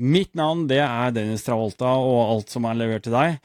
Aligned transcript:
Mitt 0.00 0.34
namn 0.34 0.68
det 0.68 0.78
är 0.78 1.10
Dennis 1.10 1.42
Travolta, 1.42 1.90
och 1.90 2.30
allt 2.30 2.48
som 2.48 2.64
er 2.64 2.78
levert 2.78 3.02
til 3.02 3.16
deg, 3.16 3.40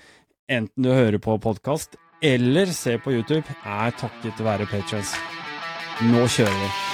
enten 0.45 0.85
du 0.85 0.91
hører 0.94 1.17
på 1.17 1.39
podkast 1.41 1.98
eller 2.21 2.70
ser 2.70 3.02
på 3.02 3.16
YouTube, 3.16 3.57
er 3.66 3.98
takket 3.98 4.38
være 4.45 4.70
patrons. 4.70 5.17
Nå 6.13 6.27
kjører 6.30 6.59
vi. 6.61 6.92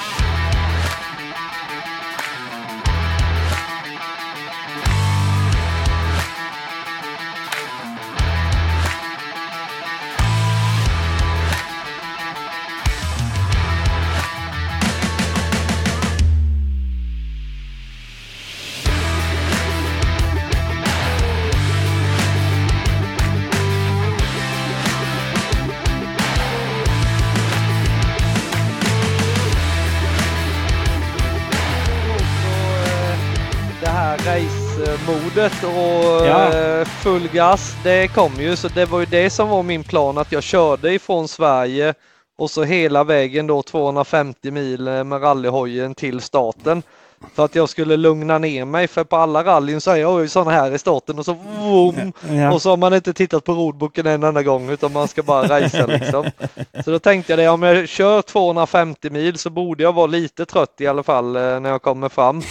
Full 37.20 37.30
gas, 37.34 37.76
det 37.84 38.08
kom 38.08 38.32
ju. 38.40 38.56
Så 38.56 38.68
det 38.68 38.86
var 38.86 39.00
ju 39.00 39.06
det 39.06 39.30
som 39.30 39.50
var 39.50 39.64
min 39.64 39.84
plan, 39.84 40.18
att 40.18 40.32
jag 40.32 40.44
körde 40.44 40.94
ifrån 40.94 41.28
Sverige 41.28 41.94
och 42.38 42.52
så 42.52 42.64
hela 42.64 43.04
vägen 43.04 43.48
då 43.48 43.62
250 43.64 44.52
mil 44.52 44.88
eh, 44.88 45.04
med 45.04 45.22
rallyhojen 45.24 45.96
till 45.96 46.22
starten. 46.22 46.84
För 47.36 47.46
att 47.46 47.56
jag 47.56 47.70
skulle 47.70 47.98
lugna 47.98 48.38
ner 48.38 48.66
mig, 48.66 48.88
för 48.88 49.04
på 49.04 49.16
alla 49.16 49.44
rallyn 49.44 49.82
så 49.82 49.92
är 49.92 49.96
jag 49.96 50.22
ju 50.22 50.28
sådana 50.28 50.52
här 50.52 50.76
i 50.76 50.78
starten 50.80 51.20
och 51.20 51.26
så 51.26 51.34
vroom, 51.34 52.14
Ja. 52.30 52.54
och 52.54 52.62
så 52.62 52.70
har 52.70 52.78
man 52.78 52.94
inte 52.94 53.14
tittat 53.14 53.44
på 53.44 53.54
rodboken 53.54 54.08
en 54.08 54.24
enda 54.24 54.44
gång 54.44 54.70
utan 54.70 54.94
man 54.94 55.08
ska 55.08 55.24
bara 55.24 55.48
racea 55.48 55.86
liksom. 55.86 56.26
Så 56.86 56.92
då 56.92 57.00
tänkte 57.00 57.32
jag 57.32 57.40
det, 57.40 57.50
om 57.50 57.64
jag 57.64 57.90
kör 57.90 58.22
250 58.22 59.10
mil 59.10 59.38
så 59.38 59.50
borde 59.50 59.84
jag 59.84 59.94
vara 59.94 60.08
lite 60.08 60.46
trött 60.46 60.76
i 60.82 60.88
alla 60.88 61.04
fall 61.04 61.36
eh, 61.36 61.60
när 61.60 61.70
jag 61.70 61.82
kommer 61.82 62.10
fram. 62.10 62.42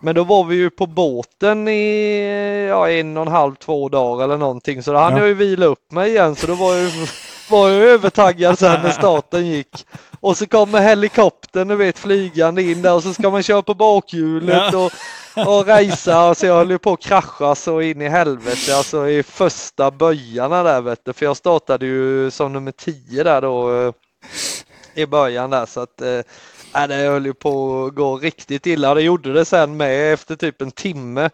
Men 0.00 0.14
då 0.14 0.24
var 0.24 0.44
vi 0.44 0.56
ju 0.56 0.70
på 0.70 0.86
båten 0.86 1.68
i 1.68 2.66
ja, 2.68 2.90
en 2.90 3.16
och 3.16 3.22
en 3.26 3.32
halv, 3.32 3.54
två 3.54 3.88
dagar 3.88 4.24
eller 4.24 4.36
någonting 4.36 4.82
så 4.82 4.92
då 4.92 4.98
hann 4.98 5.12
Ja. 5.12 5.18
jag 5.18 5.28
ju 5.28 5.34
vila 5.34 5.66
upp 5.66 5.92
mig 5.92 6.10
igen 6.10 6.36
så 6.36 6.46
då 6.46 6.54
var 6.54 6.74
jag, 6.74 6.82
ju- 6.84 7.06
var 7.50 7.68
jag 7.68 7.82
övertaggad 7.82 8.58
sen 8.58 8.82
när 8.82 8.90
starten 8.90 9.46
gick. 9.46 9.86
Och 10.20 10.36
så 10.36 10.46
kommer 10.46 10.80
helikoptern, 10.80 11.68
du 11.68 11.76
vet, 11.76 11.98
flygande 11.98 12.62
in 12.62 12.82
där 12.82 12.94
och 12.94 13.02
så 13.02 13.14
ska 13.14 13.30
man 13.30 13.42
köra 13.42 13.62
på 13.62 13.74
bakhjulet 13.74 14.72
Ja. 14.72 14.90
och, 15.36 15.46
och 15.48 15.66
racea. 15.66 16.34
Så 16.34 16.46
jag 16.46 16.54
höll 16.54 16.70
ju 16.70 16.78
på 16.78 16.92
att 16.92 17.00
krascha 17.02 17.54
så 17.54 17.80
in 17.80 18.02
i 18.02 18.08
helvete, 18.08 18.76
alltså 18.76 19.08
i 19.08 19.22
första 19.22 19.90
böjarna 19.90 20.62
där 20.62 20.80
vet 20.80 21.04
du. 21.04 21.12
För 21.12 21.26
jag 21.26 21.36
startade 21.36 21.86
ju 21.86 22.30
som 22.30 22.52
nummer 22.52 22.72
10 22.72 23.22
där 23.24 23.40
då 23.42 23.80
eh, 23.86 23.92
i 24.94 25.06
början 25.06 25.50
där 25.50 25.66
så 25.66 25.80
att 25.80 26.02
eh, 26.74 26.78
nej, 26.80 26.88
det 26.88 26.94
höll 26.94 27.26
ju 27.26 27.34
på 27.34 27.84
att 27.84 27.94
gå 27.94 28.16
riktigt 28.18 28.66
illa. 28.66 28.94
Det 28.94 29.02
gjorde 29.02 29.32
det 29.32 29.44
sen 29.44 29.76
med 29.76 30.12
efter 30.12 30.36
typ 30.36 30.62
en 30.62 30.70
timme. 30.70 31.30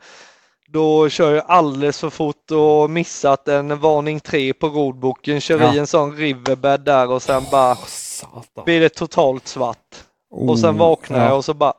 Då 0.68 1.08
kör 1.08 1.34
jag 1.34 1.44
alldeles 1.48 2.00
för 2.00 2.10
fort 2.10 2.50
och 2.50 2.90
missat 2.90 3.48
en 3.48 3.78
varning 3.80 4.20
3 4.20 4.52
på 4.52 4.68
rodboken. 4.68 5.40
Kör 5.40 5.60
Ja. 5.60 5.74
i 5.74 5.78
en 5.78 5.86
sån 5.86 6.16
riverbed 6.16 6.80
där 6.80 7.10
och 7.10 7.22
sen 7.22 7.42
bara 7.50 7.74
Satan. 7.76 8.64
blir 8.64 8.80
det 8.80 8.88
totalt 8.88 9.48
svart. 9.48 10.04
Och 10.30 10.58
sen 10.58 10.78
vaknar 10.78 11.26
jag 11.28 11.36
och 11.36 11.44
så 11.44 11.54
bara 11.54 11.72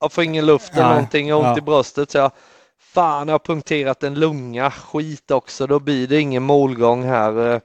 jag 0.00 0.12
får 0.12 0.24
ingen 0.24 0.46
luft 0.46 0.72
eller 0.72 0.82
Nej, 0.82 0.90
någonting, 0.94 1.28
jag 1.28 1.36
har 1.36 1.48
ont 1.48 1.56
ja. 1.56 1.62
i 1.62 1.64
bröstet. 1.64 2.10
Så 2.10 2.18
jag, 2.18 2.30
fan 2.78 3.28
jag 3.28 3.34
har 3.34 3.38
punkterat 3.38 4.02
en 4.02 4.14
lunga, 4.14 4.70
skit 4.70 5.30
också, 5.30 5.66
då 5.66 5.78
blir 5.80 6.06
det 6.06 6.20
ingen 6.20 6.42
målgång 6.42 7.02
här. 7.04 7.60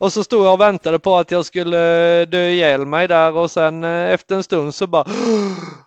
Eh. 0.00 0.04
Och 0.04 0.12
så 0.12 0.24
stod 0.24 0.46
jag 0.46 0.52
och 0.52 0.60
väntade 0.60 0.98
på 0.98 1.16
att 1.16 1.30
jag 1.30 1.44
skulle 1.46 2.24
dö 2.24 2.48
ihjäl 2.48 2.86
mig 2.86 3.08
där 3.08 3.36
och 3.36 3.50
sen 3.50 3.84
eh, 3.84 4.12
efter 4.14 4.36
en 4.36 4.42
stund 4.42 4.74
så 4.74 4.86
bara 4.86 5.04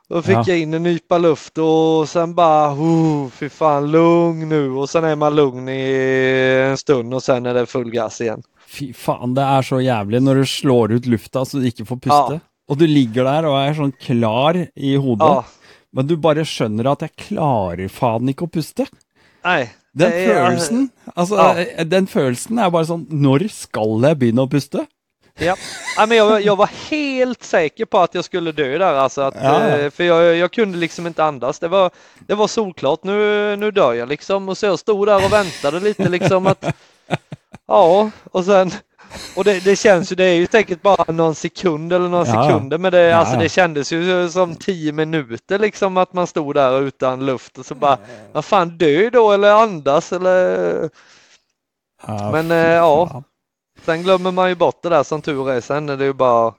då 0.10 0.22
fick 0.22 0.36
Ja. 0.36 0.44
jag 0.48 0.60
in 0.60 0.74
en 0.74 0.84
nypa 0.84 1.18
luft 1.18 1.58
och 1.58 2.10
sen 2.10 2.34
bara 2.36 2.74
oh, 2.74 3.30
fy 3.30 3.50
fan 3.50 3.92
lugn 3.92 4.50
nu 4.50 4.72
och 4.72 4.90
sen 4.90 5.04
är 5.04 5.16
man 5.16 5.36
lugn 5.36 5.70
i 5.70 6.68
en 6.72 6.78
stund 6.78 7.14
och 7.14 7.24
sen 7.24 7.46
är 7.46 7.54
det 7.54 7.66
full 7.66 7.90
gas 7.92 8.22
igen. 8.22 8.44
Fy 8.68 8.94
faen, 8.94 9.34
det 9.36 9.44
er 9.44 9.62
så 9.68 9.80
jævlig 9.84 10.22
når 10.24 10.36
du 10.36 10.46
slår 10.48 10.92
ut 10.96 11.06
lufta 11.06 11.46
så 11.46 11.60
du 11.60 11.66
ikke 11.68 11.86
får 11.86 11.98
puste. 12.00 12.36
Ja. 12.38 12.40
Og 12.72 12.78
du 12.80 12.86
ligger 12.88 13.24
der 13.28 13.48
og 13.50 13.58
er 13.60 13.74
sånn 13.76 13.92
klar 14.00 14.56
i 14.76 14.94
hodet, 14.96 15.28
Ja, 15.28 15.44
men 15.92 16.08
du 16.08 16.16
bare 16.16 16.46
skjønner 16.48 16.88
at 16.94 17.02
jeg 17.04 17.12
klarer 17.28 17.90
faen 17.92 18.30
ikke 18.32 18.48
å 18.48 18.52
puste. 18.52 18.86
nej. 19.44 19.70
Den 19.94 20.12
är- 20.14 20.28
følelsen, 20.28 20.90
altså, 21.16 21.36
Ja. 21.36 21.84
den 21.84 22.08
følelsen 22.08 22.60
er 22.60 22.70
bare 22.70 22.86
sånn 22.86 23.08
Når 23.10 23.48
skal 23.52 24.02
jeg 24.08 24.18
begynne 24.20 24.42
å 24.46 24.50
puste? 24.50 24.86
Ja. 25.40 25.56
ja 25.98 26.06
men 26.06 26.18
jag, 26.18 26.42
jag 26.46 26.56
var 26.56 26.70
helt 26.90 27.44
säker 27.44 27.86
på 27.86 27.98
att 28.00 28.14
jag 28.16 28.26
skulle 28.26 28.52
dö 28.52 28.78
där 28.78 28.94
alltså. 28.94 29.22
Att, 29.22 29.36
Ja. 29.42 29.68
eh, 29.68 29.90
För 29.90 30.04
jag, 30.04 30.36
jag 30.36 30.52
kunde 30.52 30.78
liksom 30.78 31.08
inte 31.08 31.24
andas. 31.24 31.60
Det 31.60 31.68
var, 31.68 31.92
det 32.28 32.36
var 32.36 32.48
solklart. 32.48 33.04
Nu, 33.04 33.56
nu 33.56 33.72
dör 33.72 33.94
jag 33.94 34.10
liksom. 34.10 34.50
Och 34.50 34.58
så 34.58 34.66
jag 34.66 34.80
stod 34.80 35.08
där 35.08 35.26
och 35.26 35.32
väntade 35.34 35.80
lite 35.80 36.10
liksom 36.10 36.48
att 36.48 36.66
Ja, 37.68 38.12
och 38.32 38.46
sen 38.46 38.72
och 39.36 39.44
det, 39.44 39.60
det 39.60 39.76
känns 39.76 40.12
ju, 40.12 40.16
det 40.16 40.24
är 40.24 40.34
ju 40.34 40.48
säkert 40.52 40.82
bara 40.82 41.12
någon 41.14 41.36
sekund 41.36 41.94
eller 41.94 42.10
några 42.10 42.28
Ja. 42.28 42.44
sekunder 42.48 42.78
men 42.78 42.92
det, 42.92 43.02
Ja, 43.02 43.16
alltså, 43.18 43.38
det 43.38 43.50
kändes 43.50 43.92
ju 43.92 44.30
som 44.30 44.56
tio 44.56 44.92
minuter 44.92 45.60
liksom 45.60 45.98
att 45.98 46.14
man 46.14 46.28
stod 46.28 46.56
där 46.56 46.82
utan 46.82 47.26
luft 47.26 47.58
och 47.58 47.66
så 47.66 47.76
bara 47.76 47.98
Vad 48.32 48.46
fan 48.46 48.78
dö 48.78 49.10
då 49.10 49.32
eller 49.32 49.52
andas 49.52 50.14
eller 50.14 50.90
Ja, 52.08 52.32
Men, 52.32 52.52
eh, 52.52 52.58
ja. 52.58 53.24
Sen 53.86 54.04
glömmer 54.04 54.32
man 54.32 54.50
ju 54.50 54.56
bort 54.56 54.82
det 54.84 54.90
där 54.90 55.04
som 55.04 55.22
tur 55.22 55.50
är. 55.50 55.62
Sen 55.62 55.90
är 55.90 55.98
det 55.98 56.06
ju 56.06 56.14
bara 56.14 56.54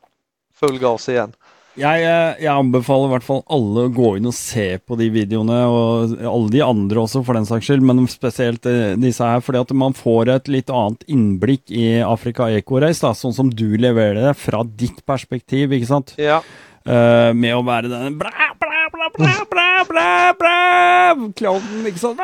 full 0.55 0.79
gas 0.79 1.09
igen. 1.09 1.33
Jeg, 1.79 2.03
eh, 2.05 2.41
jeg 2.45 2.51
anbefaler 2.53 3.09
i 3.09 3.13
hvert 3.15 3.25
fall 3.25 3.39
alle 3.57 3.87
å 3.87 3.93
gå 3.97 4.11
inn 4.19 4.29
og 4.29 4.35
se 4.37 4.67
på 4.85 4.99
de 5.01 5.07
videoene, 5.15 5.61
og 5.73 6.17
alle 6.21 6.53
de 6.53 6.61
andre 6.65 7.05
også 7.05 7.23
for 7.25 7.39
den 7.39 7.49
saks 7.49 7.71
skyld, 7.71 7.87
men 7.89 8.03
spesielt 8.13 8.69
eh, 8.69 8.93
disse 9.01 9.25
her, 9.25 9.41
fordi 9.45 9.63
at 9.63 9.73
man 9.85 9.97
får 9.97 10.35
et 10.35 10.53
litt 10.53 10.73
annet 10.73 11.07
innblikk 11.09 11.73
i 11.73 11.87
Afrika 12.05 12.51
Eco-race, 12.53 13.15
sånn 13.17 13.37
som 13.37 13.49
du 13.49 13.71
leverer 13.81 14.21
det 14.29 14.37
fra 14.37 14.61
ditt 14.69 15.01
perspektiv, 15.09 15.73
ikke 15.73 15.91
sant? 15.95 16.15
Ja, 16.21 16.43
Eh, 16.83 17.31
med 17.39 17.55
å 17.55 17.63
være 17.63 17.87
den 17.87 18.17
bla, 18.19 18.33
bla, 18.59 18.89
bla, 18.91 19.07
bla, 19.15 19.35
bla, 19.47 19.67
bla, 19.87 20.07
bla, 20.35 21.29
klovnen, 21.39 21.85
ikke 21.87 22.03
sant? 22.03 22.23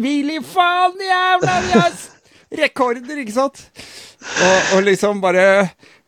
Hvil 0.00 0.30
i 0.32 0.38
faen, 0.40 0.96
jævla 0.96 1.58
jazz! 1.74 2.06
Rekorder, 2.56 3.20
ikke 3.20 3.34
sant? 3.36 3.60
Og, 4.22 4.72
og 4.78 4.86
liksom 4.88 5.20
bare 5.20 5.44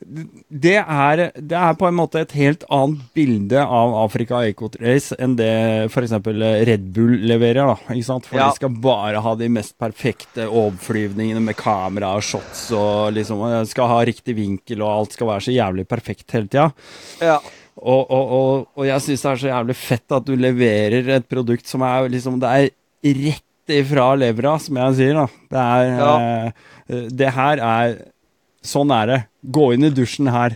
det 0.04 0.74
er, 0.80 1.20
det 1.34 1.56
er 1.56 1.76
på 1.80 1.86
en 1.88 1.96
måte 1.96 2.20
et 2.20 2.32
helt 2.36 2.64
annet 2.72 3.00
bilde 3.16 3.60
av 3.64 3.94
Afrika 4.04 4.42
Eco 4.46 4.68
Race 4.80 5.16
enn 5.18 5.36
det 5.38 5.48
f.eks. 5.90 6.12
Red 6.68 6.84
Bull 6.94 7.16
leverer. 7.24 7.72
da, 7.72 7.76
ikke 7.94 8.04
sant? 8.08 8.26
For 8.28 8.36
Ja. 8.38 8.48
de 8.50 8.58
skal 8.60 8.68
bare 8.84 9.22
ha 9.24 9.34
de 9.40 9.48
mest 9.48 9.76
perfekte 9.80 10.46
overflyvningene 10.48 11.40
med 11.42 11.56
kamera 11.56 12.14
og 12.18 12.22
shots 12.22 12.66
og 12.76 13.14
liksom 13.16 13.40
og 13.44 13.66
skal 13.70 13.88
ha 13.88 14.00
riktig 14.04 14.36
vinkel, 14.36 14.82
og 14.84 14.92
alt 15.00 15.12
skal 15.16 15.26
være 15.32 15.46
så 15.48 15.54
jævlig 15.56 15.86
perfekt 15.88 16.30
hele 16.36 16.48
tida. 16.48 16.70
ja, 17.20 17.38
Og, 17.76 18.04
og, 18.10 18.32
og, 18.38 18.66
og 18.78 18.86
jeg 18.86 19.00
syns 19.02 19.22
det 19.24 19.30
er 19.32 19.40
så 19.42 19.48
jævlig 19.50 19.74
fett 19.76 20.12
at 20.14 20.24
du 20.28 20.36
leverer 20.38 21.08
et 21.16 21.28
produkt 21.28 21.66
som 21.66 21.82
er 21.82 22.08
liksom 22.08 22.38
Det 22.40 22.48
er 22.54 22.70
rett 23.24 23.74
ifra 23.74 24.10
levra, 24.20 24.58
som 24.60 24.76
jeg 24.76 24.94
sier, 25.00 25.14
da. 25.14 25.26
Det 25.50 25.64
er 25.64 25.98
Ja. 25.98 26.12
eh, 26.88 27.08
Det 27.10 27.30
her 27.32 27.58
er 27.58 27.96
Sånn 28.64 28.90
er 28.96 29.06
det. 29.10 29.18
Gå 29.52 29.74
inn 29.74 29.84
i 29.84 29.90
dusjen 29.90 30.26
her. 30.32 30.54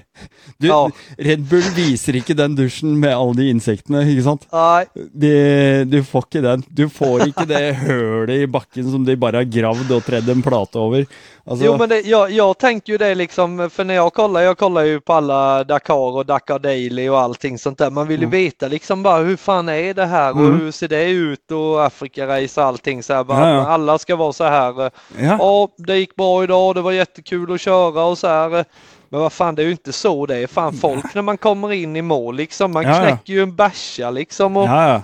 Du, 0.58 0.66
Ja. 0.68 0.90
Red 1.18 1.42
Bull 1.50 1.66
viser 1.76 2.16
ikke 2.16 2.34
den 2.36 2.54
dusjen 2.56 2.96
med 3.00 3.12
alle 3.14 3.34
de 3.36 3.50
insektene, 3.50 4.00
ikke 4.08 4.22
sant? 4.24 4.46
Nej, 4.52 4.86
De, 5.12 5.84
du 5.84 6.02
får 6.04 6.24
ikke 6.28 6.42
den. 6.42 6.64
Du 6.68 6.88
får 6.88 7.26
ikke 7.28 7.44
det 7.46 7.74
hølet 7.84 8.42
i 8.44 8.46
bakken 8.46 8.90
som 8.90 9.04
de 9.04 9.16
bare 9.16 9.42
har 9.42 9.50
gravd 9.52 9.92
og 9.92 10.04
tredd 10.06 10.28
en 10.32 10.42
plate 10.42 10.78
over. 10.80 11.04
Altså, 11.48 11.64
Jo 11.64 11.76
men 11.80 11.88
det, 11.88 12.00
jag, 12.06 12.30
jag 12.30 12.58
tänker 12.58 12.92
ju 12.92 12.98
det 12.98 13.14
liksom, 13.14 13.70
för 13.70 13.84
när 13.84 13.94
jag 13.94 14.12
kollar, 14.12 14.40
jag 14.40 14.58
kollar 14.58 14.82
ju 14.84 15.00
på 15.00 15.12
alla 15.12 15.64
Dakar 15.64 15.94
och 16.16 16.26
Dakar 16.26 16.58
Daily 16.58 17.08
och 17.08 17.20
allting 17.20 17.58
sånt 17.58 17.78
där. 17.78 17.90
Man 17.90 18.06
vill 18.08 18.20
ju 18.20 18.26
Mm. 18.26 18.30
veta 18.44 18.68
liksom 18.68 19.02
bara 19.02 19.18
hur 19.22 19.36
fan 19.36 19.68
är 19.68 19.94
det 19.94 20.06
här 20.06 20.30
och 20.32 20.40
Mm. 20.40 20.60
hur 20.60 20.70
ser 20.72 20.88
det 20.88 21.10
ut 21.10 21.50
och 21.50 21.84
Afrika-race 21.86 22.60
och 22.60 22.66
allting 22.66 23.02
så 23.02 23.12
här. 23.14 23.24
Bara, 23.24 23.48
Ja, 23.50 23.54
ja. 23.54 23.66
Alla 23.66 23.98
ska 23.98 24.16
vara 24.16 24.32
så 24.32 24.44
här. 24.44 24.72
ja. 24.82 24.90
Ja, 25.38 25.68
det 25.76 25.96
gick 25.98 26.16
bra 26.16 26.44
idag, 26.44 26.74
det 26.74 26.80
var 26.80 26.92
jättekul 26.92 27.52
att 27.52 27.60
köra 27.60 28.04
och 28.04 28.18
så 28.18 28.26
här. 28.28 28.64
Men 29.10 29.20
vad 29.20 29.32
fan, 29.32 29.54
det 29.54 29.62
är 29.62 29.66
ju 29.66 29.72
inte 29.72 29.92
så 29.92 30.26
det 30.26 30.36
är. 30.36 30.46
Fan, 30.46 30.72
folk 30.72 31.14
när 31.14 31.22
man 31.22 31.38
kommer 31.38 31.72
in 31.72 31.96
i 31.96 32.02
mål 32.02 32.36
liksom, 32.36 32.72
man 32.72 32.82
Ja, 32.84 32.90
ja. 32.90 33.00
knäcker 33.02 33.32
ju 33.32 33.42
en 33.42 33.56
bärsa 33.56 34.10
liksom 34.10 34.56
och 34.56 34.68
ja, 34.68 34.88
ja. 34.88 35.02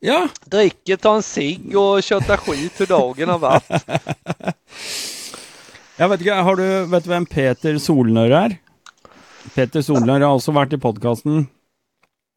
Ja, 0.00 0.28
dricker, 0.44 0.96
tar 0.96 1.16
en 1.16 1.22
cigg 1.22 1.76
och 1.76 2.02
köttar 2.02 2.36
skit 2.36 2.80
hur 2.80 2.86
dagen 2.86 3.28
har 3.28 3.38
varit. 3.38 3.64
jeg 5.98 6.08
vet 6.08 6.20
ikke, 6.22 6.34
har 6.34 6.56
du, 6.56 6.66
vet 6.86 7.04
du 7.04 7.10
hvem 7.10 7.26
Peter 7.26 7.78
Solnør 7.82 8.30
er? 8.44 8.54
Peter 9.56 9.82
Solnør 9.82 10.20
har 10.22 10.30
også 10.36 10.54
vært 10.54 10.76
i 10.76 10.78
podkasten. 10.78 11.48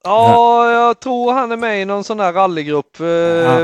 Ja, 0.04 0.72
jag 0.72 1.00
tror 1.00 1.34
han 1.34 1.52
är 1.52 1.58
med 1.58 1.82
i 1.82 1.86
någon 1.86 2.04
sån 2.04 2.18
där 2.18 2.34
rallygrupp 2.34 3.00
eh, 3.00 3.06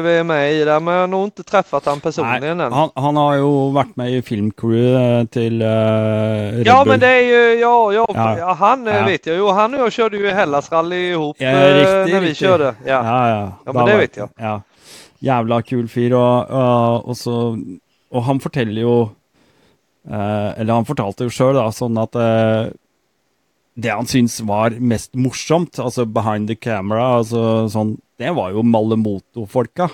vi 0.02 0.18
är 0.18 0.24
med 0.24 0.54
i 0.54 0.64
där, 0.64 0.80
men 0.80 0.94
jag 0.94 1.02
har 1.02 1.08
nog 1.08 1.24
inte 1.24 1.44
träffat 1.44 1.86
han 1.86 2.00
personligen 2.00 2.60
än. 2.60 2.74
han, 2.74 2.90
han 2.96 3.16
har 3.16 3.36
jo 3.36 3.72
vært 3.74 3.96
med 3.98 4.12
i 4.14 4.22
filmcrewet 4.22 5.32
til 5.34 5.62
uh, 5.62 6.58
Red 6.58 6.68
Ja, 6.68 6.84
men 6.86 7.00
det 7.00 7.08
är 7.08 7.22
ju, 7.22 7.60
ja, 7.60 7.94
ja, 7.94 8.06
Ja. 8.14 8.38
ja. 8.38 8.54
han 8.54 8.88
eh, 8.88 8.96
Ja. 8.96 9.06
vet 9.06 9.26
jag 9.26 9.36
ju. 9.36 9.52
Han 9.52 9.74
och 9.74 9.80
jag 9.80 9.92
körde 9.92 10.18
ju 10.18 10.30
Hellasrally 10.30 11.12
ihop 11.12 11.36
Ja, 11.40 11.48
eh, 11.50 11.76
riktig, 11.76 12.14
när 12.14 12.20
vi 12.22 12.28
riktig. 12.30 12.48
körde. 12.48 12.76
Ja. 12.86 13.04
Ja, 13.06 13.30
ja. 13.30 13.52
Ja, 13.66 13.74
men 13.74 13.86
det 13.86 13.98
vet 13.98 14.18
jeg. 14.18 14.30
Ja. 14.38 14.62
Jævla 15.20 15.62
kul 15.62 15.88
fyr, 15.88 16.14
og, 16.14 16.52
og, 16.52 17.10
og 17.10 17.18
så 17.18 17.58
Og 18.12 18.24
han 18.24 18.40
jo 18.78 19.10
eh, 20.10 20.60
Eller 20.60 20.74
han 20.74 20.86
fortalte 20.86 21.24
jo 21.24 21.30
sjøl, 21.30 21.56
da, 21.56 21.72
sånn 21.72 21.98
at 21.98 22.16
eh, 22.16 22.68
det 23.78 23.94
han 23.94 24.08
syntes 24.10 24.40
var 24.48 24.74
mest 24.82 25.14
morsomt, 25.16 25.78
altså 25.80 26.06
behind 26.10 26.50
the 26.50 26.56
camera, 26.58 27.20
altså 27.20 27.68
sånn 27.70 27.96
Det 28.18 28.32
var 28.34 28.50
jo 28.56 28.64
Malemoto-folka. 28.66 29.90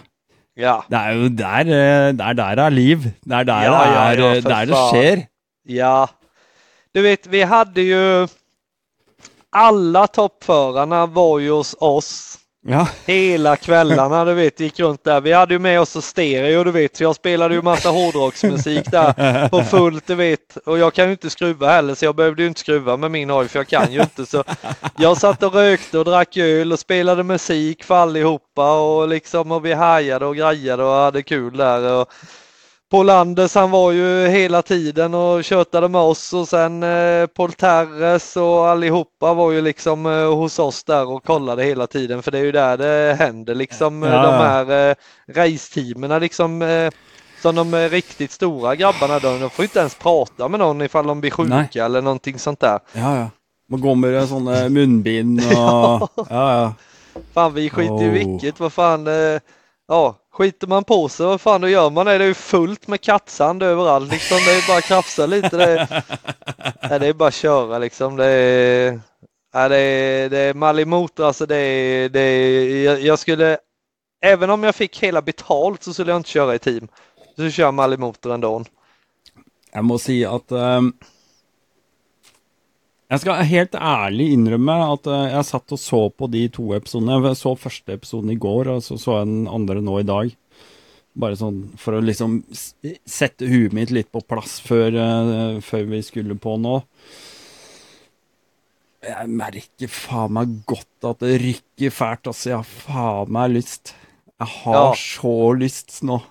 ja. 0.55 0.77
Det 0.87 0.99
er 0.99 1.17
jo 1.19 1.29
der 1.35 1.67
eh, 1.67 2.11
det 2.15 2.27
er 2.29 2.37
der 2.39 2.61
er 2.63 2.69
liv. 2.71 3.03
Det 3.25 3.35
er 3.41 3.43
der, 3.49 3.63
Ja, 3.67 3.71
det, 3.73 3.89
ja, 3.91 4.03
er, 4.05 4.21
ja, 4.21 4.41
for 4.41 4.49
der 4.53 4.65
det 4.71 4.79
skjer. 4.89 5.23
Ja, 5.67 6.07
du 6.95 7.01
vet 7.01 7.27
vi 7.27 7.41
hade 7.43 7.81
ju 7.81 8.27
alla 9.51 10.07
toppförarna 10.07 11.05
var 11.05 11.39
ju 11.39 11.51
hos 11.51 11.75
oss 11.79 12.39
Ja. 12.65 12.87
hela 13.05 13.55
kvällarna, 13.55 14.25
du 14.25 14.33
vet, 14.33 14.59
gick 14.59 14.79
runt 14.79 15.03
där. 15.03 15.21
Vi 15.21 15.31
hade 15.31 15.53
ju 15.53 15.59
med 15.59 15.81
oss 15.81 16.05
stereo, 16.05 16.63
du 16.63 16.71
vet, 16.71 16.97
så 16.97 17.03
jag 17.03 17.15
spelade 17.15 17.55
ju 17.55 17.61
massa 17.61 17.89
hårdrocksmusik 17.89 18.91
där 18.91 19.49
på 19.49 19.63
fullt, 19.63 20.07
du 20.07 20.15
vet. 20.15 20.57
Och 20.65 20.77
jag 20.77 20.93
kan 20.93 21.05
ju 21.05 21.11
inte 21.11 21.29
skruva 21.29 21.69
heller, 21.71 21.95
så 21.95 22.05
jag 22.05 22.15
behövde 22.15 22.41
ju 22.41 22.47
inte 22.47 22.59
skruva 22.59 22.97
med 22.97 23.11
min 23.11 23.29
hoj, 23.29 23.47
för 23.47 23.59
jag 23.59 23.67
kan 23.67 23.91
ju 23.93 24.01
inte. 24.01 24.25
Så 24.25 24.43
jag 24.97 25.17
satt 25.17 25.43
och 25.43 25.53
rökte 25.53 25.99
och 25.99 26.05
drack 26.05 26.37
öl 26.37 26.71
och 26.73 26.79
spelade 26.79 27.23
musik 27.23 27.83
för 27.83 27.95
allihopa 27.95 28.79
och 28.79 29.07
liksom, 29.07 29.51
och 29.51 29.65
vi 29.65 29.73
hajade 29.73 30.25
och 30.25 30.35
grejade 30.35 30.83
och 30.83 30.93
hade 30.93 31.23
kul 31.23 31.57
där. 31.57 31.93
Och 31.93 32.07
Polanders 32.93 33.55
han 33.55 33.71
var 33.71 33.91
ju 33.91 34.27
hela 34.27 34.61
tiden 34.61 35.13
och 35.13 35.43
tjötade 35.43 35.87
med 35.89 36.01
oss 36.01 36.33
och 36.33 36.47
sen 36.47 36.83
eh, 36.83 37.27
Paul 37.27 37.53
Terres 37.53 38.37
och 38.37 38.67
allihopa 38.67 39.33
var 39.33 39.51
ju 39.51 39.61
liksom 39.61 40.05
eh, 40.05 40.35
hos 40.35 40.59
oss 40.59 40.83
där 40.83 41.09
och 41.09 41.23
kollade 41.25 41.63
hela 41.63 41.87
tiden 41.87 42.23
för 42.23 42.31
det 42.31 42.37
är 42.39 42.43
ju 42.43 42.51
där 42.51 42.77
det 42.77 43.15
händer 43.19 43.55
liksom 43.55 44.03
eh, 44.03 44.09
Ja, 44.09 44.21
de 44.21 44.33
ja. 44.33 44.41
här 44.41 44.89
eh, 44.89 44.95
raceteamen 45.27 46.21
liksom 46.21 46.61
eh, 46.61 46.91
som 47.41 47.55
de 47.55 47.75
riktigt 47.89 48.31
stora 48.31 48.75
grabbarna 48.75 49.19
då, 49.19 49.37
de 49.37 49.49
får 49.49 49.65
inte 49.65 49.79
ens 49.79 49.95
prata 49.95 50.47
med 50.47 50.59
någon 50.59 50.81
ifall 50.81 51.07
de 51.07 51.21
blir 51.21 51.31
sjuka 51.31 51.55
Nej. 51.55 51.69
eller 51.75 52.01
någonting 52.01 52.39
sånt 52.39 52.59
där. 52.59 52.79
ja, 52.93 53.17
ja. 53.17 53.29
Må 53.69 53.77
gå 53.77 53.95
med 53.95 54.27
sånne 54.29 54.69
munnbind 54.69 55.39
og 55.57 56.09
Ja, 56.29 56.61
ja. 56.61 56.73
Fan 57.33 57.53
vi 57.53 57.69
skiter 57.69 58.03
i 58.03 58.07
Oh. 58.07 58.13
vilket, 58.13 58.59
vad 58.59 58.73
fan 58.73 59.07
Ja, 59.87 60.15
skiter 60.33 60.67
man 60.67 60.83
på 60.83 61.09
sig, 61.09 61.25
vad 61.25 61.41
fan 61.41 61.61
då 61.61 61.69
gör 61.69 61.89
man 61.89 62.05
det? 62.05 62.17
Det 62.17 62.23
är 62.23 62.27
ju 62.27 62.33
fullt 62.33 62.87
med 62.87 63.01
kattsand 63.01 63.63
överallt 63.63 64.11
liksom. 64.11 64.37
Det 64.45 64.51
är 64.51 64.67
bara 64.67 64.77
att 64.77 64.83
krafsa 64.83 65.25
lite. 65.25 65.57
Det 65.57 65.79
är, 65.79 66.03
nej, 66.89 66.99
det 66.99 67.07
är 67.07 67.13
bara 67.13 67.27
att 67.27 67.33
köra 67.33 67.79
liksom. 67.79 68.15
Det 68.15 68.25
är, 68.25 68.99
nej, 69.53 69.69
det 69.69 69.77
är, 69.77 70.29
det 70.29 70.37
är 70.37 70.53
Malimotor 70.53 71.25
alltså. 71.25 71.45
Det 71.45 71.57
är, 71.57 72.09
det 72.09 72.19
är, 72.19 72.83
jag, 72.83 73.01
jag 73.01 73.19
skulle, 73.19 73.57
även 74.21 74.49
om 74.49 74.63
jag 74.63 74.75
fick 74.75 75.03
hela 75.03 75.21
betalt 75.21 75.83
så 75.83 75.93
skulle 75.93 76.11
jag 76.11 76.19
inte 76.19 76.29
köra 76.29 76.55
i 76.55 76.59
team. 76.59 76.87
Så 77.35 77.49
kör 77.49 77.63
jag 77.63 77.73
Malimotor 77.73 78.33
ändå. 78.33 78.63
Jeg 79.73 79.83
må 79.83 79.97
si 79.97 80.19
at 80.25 80.51
ehm, 80.51 80.91
Jeg 83.13 83.21
skal 83.21 83.43
helt 83.45 83.75
ærlig 83.77 84.25
innrømme 84.33 84.75
at 84.95 85.07
eh, 85.11 85.25
jeg 85.35 85.45
satt 85.45 85.73
og 85.75 85.77
så 85.77 85.99
på 86.17 86.25
de 86.33 86.47
to 86.49 86.71
episodene. 86.73 87.19
Jeg 87.27 87.37
så 87.37 87.51
første 87.61 87.93
episoden 87.93 88.31
i 88.33 88.39
går, 88.41 88.71
og 88.73 88.79
så 88.81 88.97
så 88.97 89.19
jeg 89.19 89.29
den 89.29 89.43
andre 89.53 89.83
nå 89.85 89.99
i 90.01 90.07
dag. 90.07 90.31
Bare 91.21 91.37
sånn 91.37 91.59
for 91.77 91.93
å 91.93 92.01
liksom 92.01 92.39
sette 93.05 93.45
huet 93.51 93.75
mitt 93.77 93.93
litt 93.93 94.09
på 94.09 94.23
plass 94.25 94.55
før, 94.65 94.97
eh, 94.97 95.61
før 95.61 95.85
vi 95.93 96.01
skulle 96.01 96.39
på 96.41 96.55
nå. 96.57 96.79
Jeg 99.05 99.29
merker 99.29 99.93
faen 99.93 100.33
meg 100.39 100.59
godt 100.65 101.11
at 101.13 101.21
det 101.21 101.37
rykker 101.43 101.93
fælt. 101.93 102.33
Altså, 102.33 102.49
jeg 102.49 102.61
har 102.63 102.69
faen 102.89 103.33
meg 103.37 103.57
lyst. 103.59 103.93
Jeg 104.41 104.53
har 104.63 104.79
Ja. 104.89 104.93
så 104.97 105.35
lyst 105.59 105.99
nå. 106.01 106.23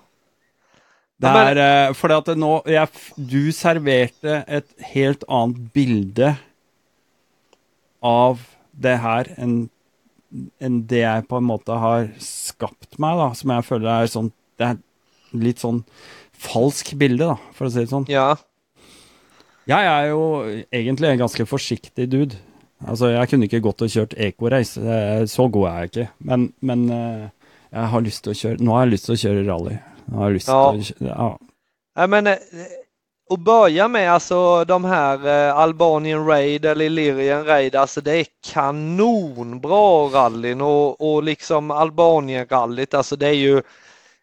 Det 1.21 1.29
er 1.31 1.93
fordi 1.95 2.17
at 2.17 2.35
nå 2.35 2.65
jeg, 2.67 2.89
Du 3.15 3.51
serverte 3.55 4.43
et 4.49 4.67
helt 4.91 5.23
annet 5.29 5.71
bilde 5.71 6.33
av 8.03 8.41
det 8.73 8.97
her 9.03 9.29
enn 9.37 9.69
enn 10.65 10.79
det 10.89 11.03
jeg 11.03 11.27
på 11.29 11.37
en 11.37 11.45
måte 11.45 11.75
har 11.77 12.07
skapt 12.17 12.95
meg, 12.97 13.19
da. 13.19 13.27
Som 13.37 13.51
jeg 13.53 13.65
føler 13.67 13.89
er 14.01 14.07
sånn 14.09 14.31
Det 14.57 14.65
er 14.65 14.79
litt 15.37 15.61
sånn 15.61 15.83
falsk 16.43 16.95
bilde, 16.97 17.27
da, 17.29 17.35
for 17.53 17.67
å 17.67 17.71
si 17.73 17.79
det 17.83 17.89
sånn. 17.91 18.07
Ja, 18.09 18.35
Jeg 19.69 19.85
er 19.87 20.07
jo 20.09 20.23
egentlig 20.73 21.11
en 21.13 21.21
ganske 21.21 21.45
forsiktig 21.47 22.09
dude. 22.11 22.35
Altså, 22.83 23.13
jeg 23.13 23.29
kunne 23.31 23.47
ikke 23.47 23.61
gått 23.63 23.81
og 23.85 23.89
kjørt 23.93 24.13
ecorace. 24.19 24.75
Eh, 24.81 25.23
Så 25.31 25.45
god 25.53 25.69
er 25.69 25.77
jeg 25.85 25.91
ikke. 25.91 26.07
Men, 26.19 26.49
men 26.61 26.89
eh, 26.91 27.29
jeg 27.71 27.91
har 27.93 28.01
lyst 28.03 28.23
til 28.25 28.33
å 28.33 28.39
kjøre 28.41 28.59
Nå 28.59 28.73
har 28.75 28.83
jeg 28.85 28.91
lyst 28.97 29.05
til 29.07 29.15
å 29.15 29.21
kjøre 29.23 29.45
rally. 29.47 29.77
Nå 30.09 30.17
har 30.19 30.29
jeg 30.33 30.39
lyst 30.41 30.49
Ja. 30.51 30.59
til 30.71 30.81
å 30.81 30.87
kjøre, 30.89 31.13
ja. 31.13 31.29
Nej, 31.95 32.07
men 32.09 32.27
att 33.33 33.39
börja 33.39 33.87
med 33.87 34.13
alltså 34.13 34.65
de 34.65 34.85
här 34.85 35.27
eh, 35.27 35.55
Albanien 35.57 36.25
Raid 36.27 36.65
eller 36.65 36.85
Illyrian 36.85 37.45
Raid, 37.45 37.75
alltså 37.75 38.01
det 38.01 38.11
är 38.15 38.25
kanonbra 38.53 40.05
rallyn 40.07 40.61
och, 40.61 41.13
och 41.15 41.23
liksom 41.23 41.71
Albanien 41.71 42.47
rallyt, 42.47 42.93
alltså 42.93 43.15
det 43.15 43.27
är 43.27 43.33
ju 43.33 43.61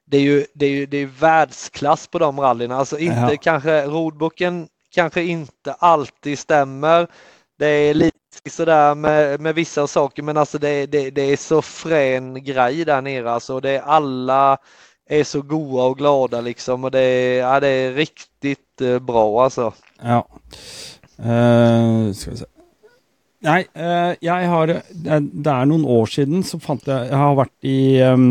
det 0.06 0.16
är 0.16 0.20
ju, 0.20 0.46
det 0.54 0.66
är 0.66 0.70
ju 0.70 0.86
det 0.86 0.96
är 0.98 1.06
världsklass 1.06 2.06
på 2.06 2.18
de 2.18 2.40
rallyna. 2.40 2.76
Alltså 2.76 2.98
inte 2.98 3.28
Ja. 3.30 3.36
kanske 3.42 3.86
roadbooken 3.86 4.68
kanske 4.94 5.22
inte 5.22 5.72
alltid 5.72 6.38
stämmer. 6.38 7.06
Det 7.58 7.66
är 7.66 7.94
lite 7.94 8.16
sådär 8.50 8.94
med, 8.94 9.40
med 9.40 9.54
vissa 9.54 9.86
saker 9.86 10.22
men 10.22 10.36
alltså 10.36 10.58
det, 10.58 10.86
det, 10.86 11.10
det 11.10 11.22
är 11.22 11.36
så 11.36 11.62
frän 11.62 12.44
grej 12.44 12.84
där 12.84 13.02
nere 13.02 13.32
alltså. 13.32 13.60
Det 13.60 13.70
är 13.70 13.80
alla 13.82 14.58
är 15.10 15.24
så 15.24 15.42
goa 15.42 15.84
och 15.84 15.98
glada 15.98 16.40
liksom 16.40 16.84
och 16.84 16.90
det 16.90 17.00
är, 17.00 17.38
ja, 17.40 17.60
det 17.60 17.68
är 17.68 17.92
riktigt 17.92 18.69
eh, 18.84 18.98
bra 18.98 19.24
alltså. 19.44 19.72
ja. 20.02 20.22
Eh, 21.20 22.12
skal 22.16 22.32
vi 22.32 22.38
se 22.40 22.48
Nei, 23.40 23.60
eh, 23.72 24.14
jeg 24.20 24.48
har 24.52 24.68
det, 24.68 24.80
er 25.16 25.68
noen 25.68 25.84
år 25.88 26.08
siden 26.12 26.42
så 26.44 26.58
fant 26.60 26.84
jeg 26.84 27.08
Jeg 27.08 27.16
har 27.16 27.38
vært 27.38 27.68
i 27.68 27.78
ehm, 28.04 28.26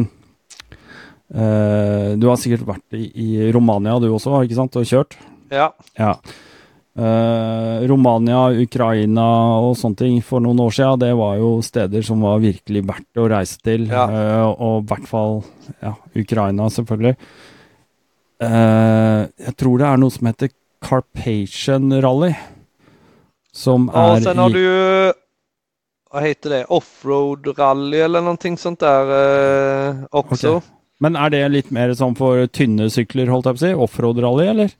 eh, 1.33 2.11
Du 2.21 2.27
har 2.29 2.37
sikkert 2.37 2.67
vært 2.67 2.97
i, 2.97 3.07
i 3.13 3.49
Romania 3.53 3.97
du 4.01 4.09
også, 4.11 4.43
ikke 4.45 4.59
sant, 4.59 4.77
og 4.77 4.85
kjørt? 4.89 5.17
Ja, 5.49 5.71
Ja. 5.97 6.13
Eh, 6.99 7.87
Romania, 7.87 8.49
Ukraina 8.59 9.25
sånne 9.77 9.95
ting 10.01 10.15
for 10.25 10.43
noen 10.43 10.59
år 10.65 10.73
siden, 10.75 10.99
det 10.99 11.11
var 11.15 11.37
jo 11.39 11.51
steder 11.63 12.03
som 12.03 12.25
var 12.25 12.41
virkelig 12.43 12.81
verdt 12.89 13.21
å 13.21 13.27
reise 13.31 13.61
til. 13.63 13.85
Ja. 13.87 14.03
eh, 14.09 14.47
og 14.49 14.83
i 14.83 14.89
hvert 14.89 15.07
fall 15.07 15.39
ja, 15.79 15.93
Ukraina, 16.17 16.67
selvfølgelig. 16.73 17.15
Eh, 18.41 19.27
jeg 19.45 19.55
tror 19.59 19.77
det 19.81 19.87
er 19.89 19.97
noe 19.99 20.13
som 20.15 20.27
heter 20.29 20.49
Carpathian 20.85 21.91
Rally. 22.01 22.33
Som 23.53 23.89
ja 23.93 24.15
er 24.15 24.21
sen 24.23 24.37
har 24.37 24.49
du 24.53 25.13
vad 26.11 26.23
heter 26.23 26.49
det, 26.49 26.65
offroad 26.73 27.45
rally 27.59 27.99
eller 28.01 28.21
någonting 28.21 28.57
sånt 28.57 28.79
där 28.79 29.09
eh, 29.89 29.95
också. 30.11 30.55
Ok. 30.55 30.63
Men 30.99 31.15
er 31.15 31.29
det 31.29 31.41
litt 31.51 31.69
mer 31.71 31.93
sånn 31.95 32.15
for 32.17 32.47
tynne 32.47 32.89
sykler, 32.91 33.29
holdt 33.31 33.45
jeg 33.45 33.55
på 33.55 33.61
si? 33.61 33.69
Offroad-rally, 33.73 34.47
eller? 34.51 34.71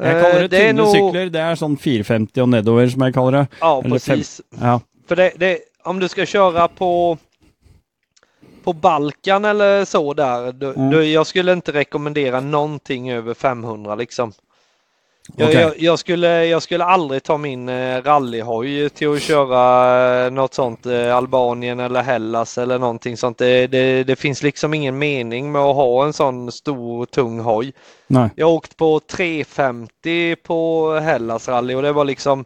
Jeg 0.00 0.20
kaller 0.22 0.36
det, 0.36 0.44
Eh, 0.44 0.48
det 0.48 0.56
är 0.58 0.66
tynne 0.68 0.82
nog- 0.82 0.92
sykler. 0.94 1.30
Det 1.30 1.40
er 1.40 1.54
sånn 1.58 1.76
450 1.80 2.42
og 2.42 2.48
nedover, 2.52 2.86
som 2.92 3.02
jeg 3.02 3.14
kaller 3.14 3.32
det. 3.38 3.48
Ja, 3.60 3.72
Eller 3.80 3.98
fem- 3.98 4.18
precis. 4.18 4.40
Ja. 4.60 4.80
För 5.08 5.16
det, 5.16 5.32
det, 5.38 5.58
om 5.84 5.98
du 5.98 6.08
ska 6.08 6.26
köra 6.26 6.68
på 6.68 7.18
på 8.64 8.72
Balkan 8.72 9.44
eller 9.44 9.84
så 9.84 10.14
där, 10.14 10.52
då, 10.52 10.66
Mm. 10.66 10.90
då, 10.90 11.02
jag 11.02 11.26
skulle 11.26 11.52
inte 11.52 11.72
rekommendera 11.72 12.40
någonting 12.40 13.10
över 13.10 13.34
500 13.34 13.94
liksom. 13.94 14.32
Jag, 15.36 15.48
Okej. 15.48 15.60
jag, 15.60 15.78
jag, 15.78 15.98
skulle, 15.98 16.46
jag 16.46 16.62
skulle 16.62 16.84
aldrig 16.84 17.22
ta 17.22 17.38
min 17.38 17.68
eh, 17.68 18.02
rallyhoj 18.02 18.90
till 18.90 19.12
att 19.12 19.22
köra 19.22 20.24
eh, 20.26 20.30
något 20.30 20.54
sånt 20.54 20.86
eh, 20.86 21.16
Albanien 21.16 21.80
eller 21.80 22.02
Hellas 22.02 22.58
eller 22.58 22.78
någonting 22.78 23.16
sånt. 23.16 23.38
Det, 23.38 23.66
det, 23.66 24.04
det 24.04 24.16
finns 24.16 24.42
liksom 24.42 24.74
ingen 24.74 24.98
mening 24.98 25.52
med 25.52 25.62
att 25.62 25.76
ha 25.76 26.04
en 26.04 26.12
sån 26.12 26.52
stor 26.52 27.06
tung 27.06 27.40
hoj. 27.40 27.72
Nei. 28.06 28.28
Jag 28.34 28.48
åkt 28.50 28.76
på 28.76 29.00
350 29.00 30.36
på 30.36 30.92
Hellas 31.02 31.48
rally 31.48 31.74
och 31.74 31.82
det 31.82 31.92
var 31.92 32.04
liksom 32.04 32.44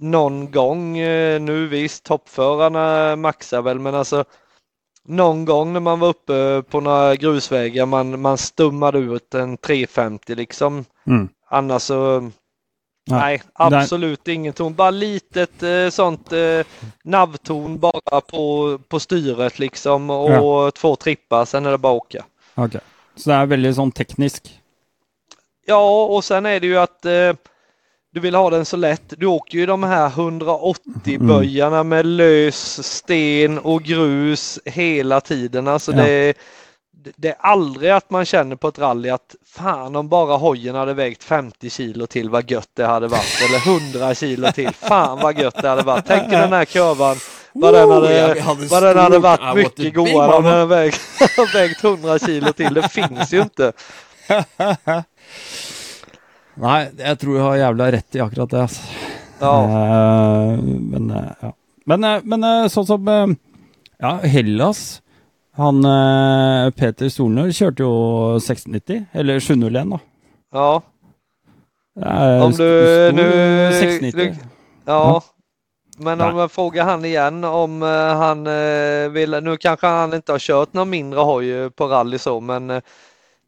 någon 0.00 0.50
gång, 0.50 0.98
eh, 0.98 1.40
nu 1.40 1.66
visst 1.66 2.04
toppförarna 2.04 3.16
maxar 3.16 3.62
väl 3.62 3.78
men 3.78 3.94
alltså 3.94 4.24
någon 5.08 5.44
gång 5.44 5.72
när 5.72 5.80
man 5.80 6.00
var 6.00 6.08
uppe 6.08 6.62
på 6.70 6.80
några 6.80 7.16
grusvägar 7.16 7.86
man, 7.86 8.20
man 8.20 8.38
stummade 8.38 8.98
ut 8.98 9.34
en 9.34 9.56
350 9.56 10.34
liksom. 10.34 10.84
Mm. 11.06 11.28
Annars 11.48 11.82
så 11.82 12.30
Ja. 13.06 13.18
Nej, 13.18 13.42
absolut 13.52 14.28
ingen 14.28 14.52
ton. 14.52 14.74
Bara 14.74 14.90
litet 14.90 15.62
eh, 15.62 15.88
sånt 15.90 16.32
eh, 16.32 16.66
navton 17.04 17.78
bara 17.78 18.20
på, 18.20 18.78
på 18.88 19.00
styret 19.00 19.58
liksom 19.58 20.10
och 20.10 20.74
två 20.74 20.96
trippar, 20.96 21.44
sen 21.44 21.66
är 21.66 21.70
det 21.70 21.78
bara 21.78 21.96
att 21.96 22.02
åka. 22.02 22.24
Ok. 22.54 22.72
Så 23.16 23.30
det 23.30 23.36
er 23.36 23.46
veldig 23.46 23.74
sånn 23.76 23.92
teknisk. 23.94 24.48
Ja, 25.66 26.04
och 26.04 26.24
sen 26.24 26.46
är 26.46 26.60
det 26.60 26.66
ju 26.66 26.78
att 26.78 27.04
eh, 27.04 27.36
du 28.14 28.20
vill 28.20 28.34
ha 28.34 28.50
den 28.50 28.64
så 28.64 28.76
lätt. 28.76 29.02
Du 29.16 29.26
åker 29.26 29.58
ju 29.58 29.66
de 29.66 29.82
här 29.82 30.06
180 30.06 30.80
Mm. 31.06 31.26
böjarna 31.26 31.82
med 31.82 32.06
lös 32.06 32.86
sten 32.96 33.58
och 33.58 33.82
grus 33.82 34.58
hela 34.64 35.20
tiden. 35.20 35.68
Alltså 35.68 35.92
Ja. 35.92 35.96
det, 36.02 36.34
det 37.16 37.28
är 37.28 37.36
aldrig 37.38 37.90
att 37.90 38.10
man 38.10 38.24
känner 38.24 38.56
på 38.56 38.68
ett 38.68 38.78
rally 38.78 39.10
att 39.10 39.34
fan 39.46 39.96
om 39.96 40.08
bara 40.08 40.36
hojen 40.36 40.74
hade 40.74 40.94
vägt 40.94 41.24
50 41.24 41.70
kilo 41.70 42.06
till 42.06 42.30
vad 42.30 42.50
gött 42.50 42.68
det 42.76 42.84
hade 42.86 43.06
varit. 43.08 43.42
Eller 43.48 43.58
100 43.98 44.14
kilo 44.14 44.52
till. 44.52 44.70
Fan 44.80 45.18
vad 45.22 45.38
gött 45.38 45.62
det 45.62 45.68
hade 45.68 45.82
varit. 45.82 46.04
Tänk 46.06 46.32
er 46.32 46.40
den 46.40 46.52
här 46.52 46.64
kurvan. 46.64 47.16
Vad 47.52 47.74
den 47.74 47.90
hade, 47.90 48.34
vad 48.70 48.82
den 48.82 48.96
hade 48.98 49.18
varit 49.18 49.56
mycket 49.56 49.94
godare 49.94 50.32
om 50.36 50.44
den 50.44 50.52
hade 50.52 50.66
vägt, 50.66 51.00
vägt 51.54 51.84
100 51.84 52.18
kilo 52.18 52.52
till. 52.52 52.74
Det 52.74 52.88
finns 52.88 53.32
ju 53.32 53.40
inte. 53.42 53.72
Nei, 56.62 56.78
jeg 56.98 57.18
tror 57.18 57.34
du 57.34 57.42
har 57.42 57.56
jævla 57.58 57.90
rett 57.96 58.16
i 58.16 58.22
akkurat 58.22 58.50
det. 58.50 58.62
Altså. 58.62 58.82
Ja. 59.40 59.54
Eh, 59.64 60.58
men 60.62 61.10
eh, 61.10 61.30
ja. 61.40 61.52
Men, 61.86 62.04
eh, 62.04 62.20
men 62.24 62.44
eh, 62.44 62.66
sånn 62.72 62.86
som 62.88 63.08
Ja, 64.00 64.12
Hellas 64.24 65.02
Han 65.58 65.84
Peter 66.74 67.10
Solnør 67.12 67.52
kjørte 67.54 67.84
jo 67.84 67.92
690, 68.42 69.04
eller 69.14 69.38
701, 69.38 69.92
da. 69.92 70.00
Ja. 70.54 70.70
Om 72.42 72.56
du 72.58 72.66
nu... 73.14 73.26
690. 73.78 74.10
Du, 74.18 74.24
ja. 74.90 74.98
Ja. 74.98 75.22
Men 76.02 76.20
om 76.20 76.38
jag 76.42 76.50
frågar 76.50 76.84
han 76.84 77.04
igen 77.04 77.44
om 77.44 77.82
han 78.18 78.44
vill, 79.14 79.38
nu 79.42 79.56
kanske 79.56 79.86
han 79.86 80.14
inte 80.14 80.32
har 80.32 80.38
kört 80.38 80.72
någon 80.72 80.90
mindre 80.90 81.20
hoj 81.20 81.70
på 81.70 81.86
rally 81.86 82.18
så 82.18 82.40
men 82.40 82.80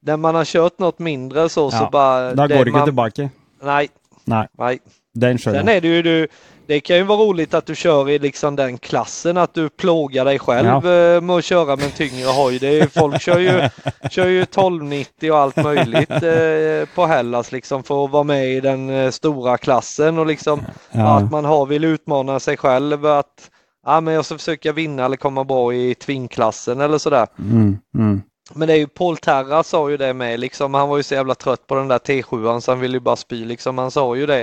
när 0.01 0.17
man 0.17 0.35
har 0.35 0.45
kört 0.45 0.79
något 0.79 0.99
mindre 0.99 1.49
så 1.49 1.71
så 1.71 1.77
Ja, 1.77 1.89
bara... 1.93 2.35
Da 2.35 2.47
det 2.47 2.57
går 2.57 2.65
det 2.65 2.71
man- 2.73 2.85
tilbake. 2.85 3.29
Nej, 3.63 3.89
Nei, 4.25 4.47
nej. 4.59 4.79
den 5.15 5.39
Sen 5.39 5.53
skjønner 5.55 5.73
jeg. 5.73 5.77
är 5.77 5.81
det 5.81 5.89
ju 5.89 6.03
du, 6.03 6.29
det 6.67 6.81
kan 6.81 6.97
ju 6.97 7.03
vara 7.03 7.19
roligt 7.19 7.55
att 7.55 7.67
du 7.67 7.75
kör 7.75 8.11
i 8.11 8.19
liksom 8.19 8.57
den 8.57 8.79
klassen 8.79 9.37
att 9.37 9.55
du 9.55 9.69
plågar 9.69 10.25
dig 10.25 10.39
själv 10.39 10.87
eh, 10.87 11.21
med 11.21 11.37
att 11.37 11.45
köra 11.45 11.77
med 11.77 11.85
en 11.85 11.91
tyngre 11.91 12.27
hoj. 12.29 12.59
Det 12.59 12.81
är, 12.81 12.87
folk 12.87 13.21
kör 13.23 13.39
ju, 13.39 13.69
kör 14.11 14.27
ju 14.27 14.43
1290 14.43 15.33
och 15.33 15.39
allt 15.39 15.57
möjligt 15.57 16.11
eh, 16.11 16.89
på 16.95 17.07
Hellas 17.07 17.53
liksom 17.53 17.83
för 17.83 18.05
att 18.05 18.11
vara 18.11 18.25
med 18.25 18.49
i 18.53 18.61
den 18.61 18.91
eh, 18.91 19.11
stora 19.11 19.59
klassen 19.59 20.19
och 20.19 20.27
liksom 20.27 20.63
Ja. 20.93 21.17
att 21.19 21.31
man 21.31 21.45
har 21.45 21.67
vill 21.67 21.85
utmana 21.85 22.41
sig 22.41 22.57
själv 22.57 23.07
att 23.07 23.51
ja, 23.87 24.01
men 24.01 24.15
jag 24.15 24.25
ska 24.25 24.35
försöka 24.39 24.73
vinna 24.73 25.05
eller 25.05 25.17
komma 25.17 25.45
bra 25.45 25.75
i 25.75 25.95
tvingklassen 25.95 26.81
eller 26.81 26.99
sådär. 26.99 27.27
Mm, 27.39 27.79
mm. 27.95 28.23
Men 28.55 28.69
det 28.69 28.75
är 28.75 28.79
ju 28.79 28.87
Paul 28.87 29.17
Terra 29.17 29.63
sa 29.63 29.91
ju 29.91 29.97
det 29.97 30.13
med 30.15 30.41
liksom. 30.41 30.75
Han 30.75 30.89
var 30.89 30.97
ju 30.97 31.03
så 31.03 31.15
jävla 31.15 31.35
trött 31.35 31.67
på 31.67 31.75
den 31.75 31.89
där 31.89 31.99
T7an 31.99 32.61
så 32.61 32.71
han 32.71 32.81
ville 32.81 32.97
ju 32.97 33.01
bara 33.01 33.17
spy 33.17 33.45
liksom. 33.45 33.79
Han 33.79 33.91
sa 33.91 34.17
ju 34.17 34.27
det. 34.27 34.41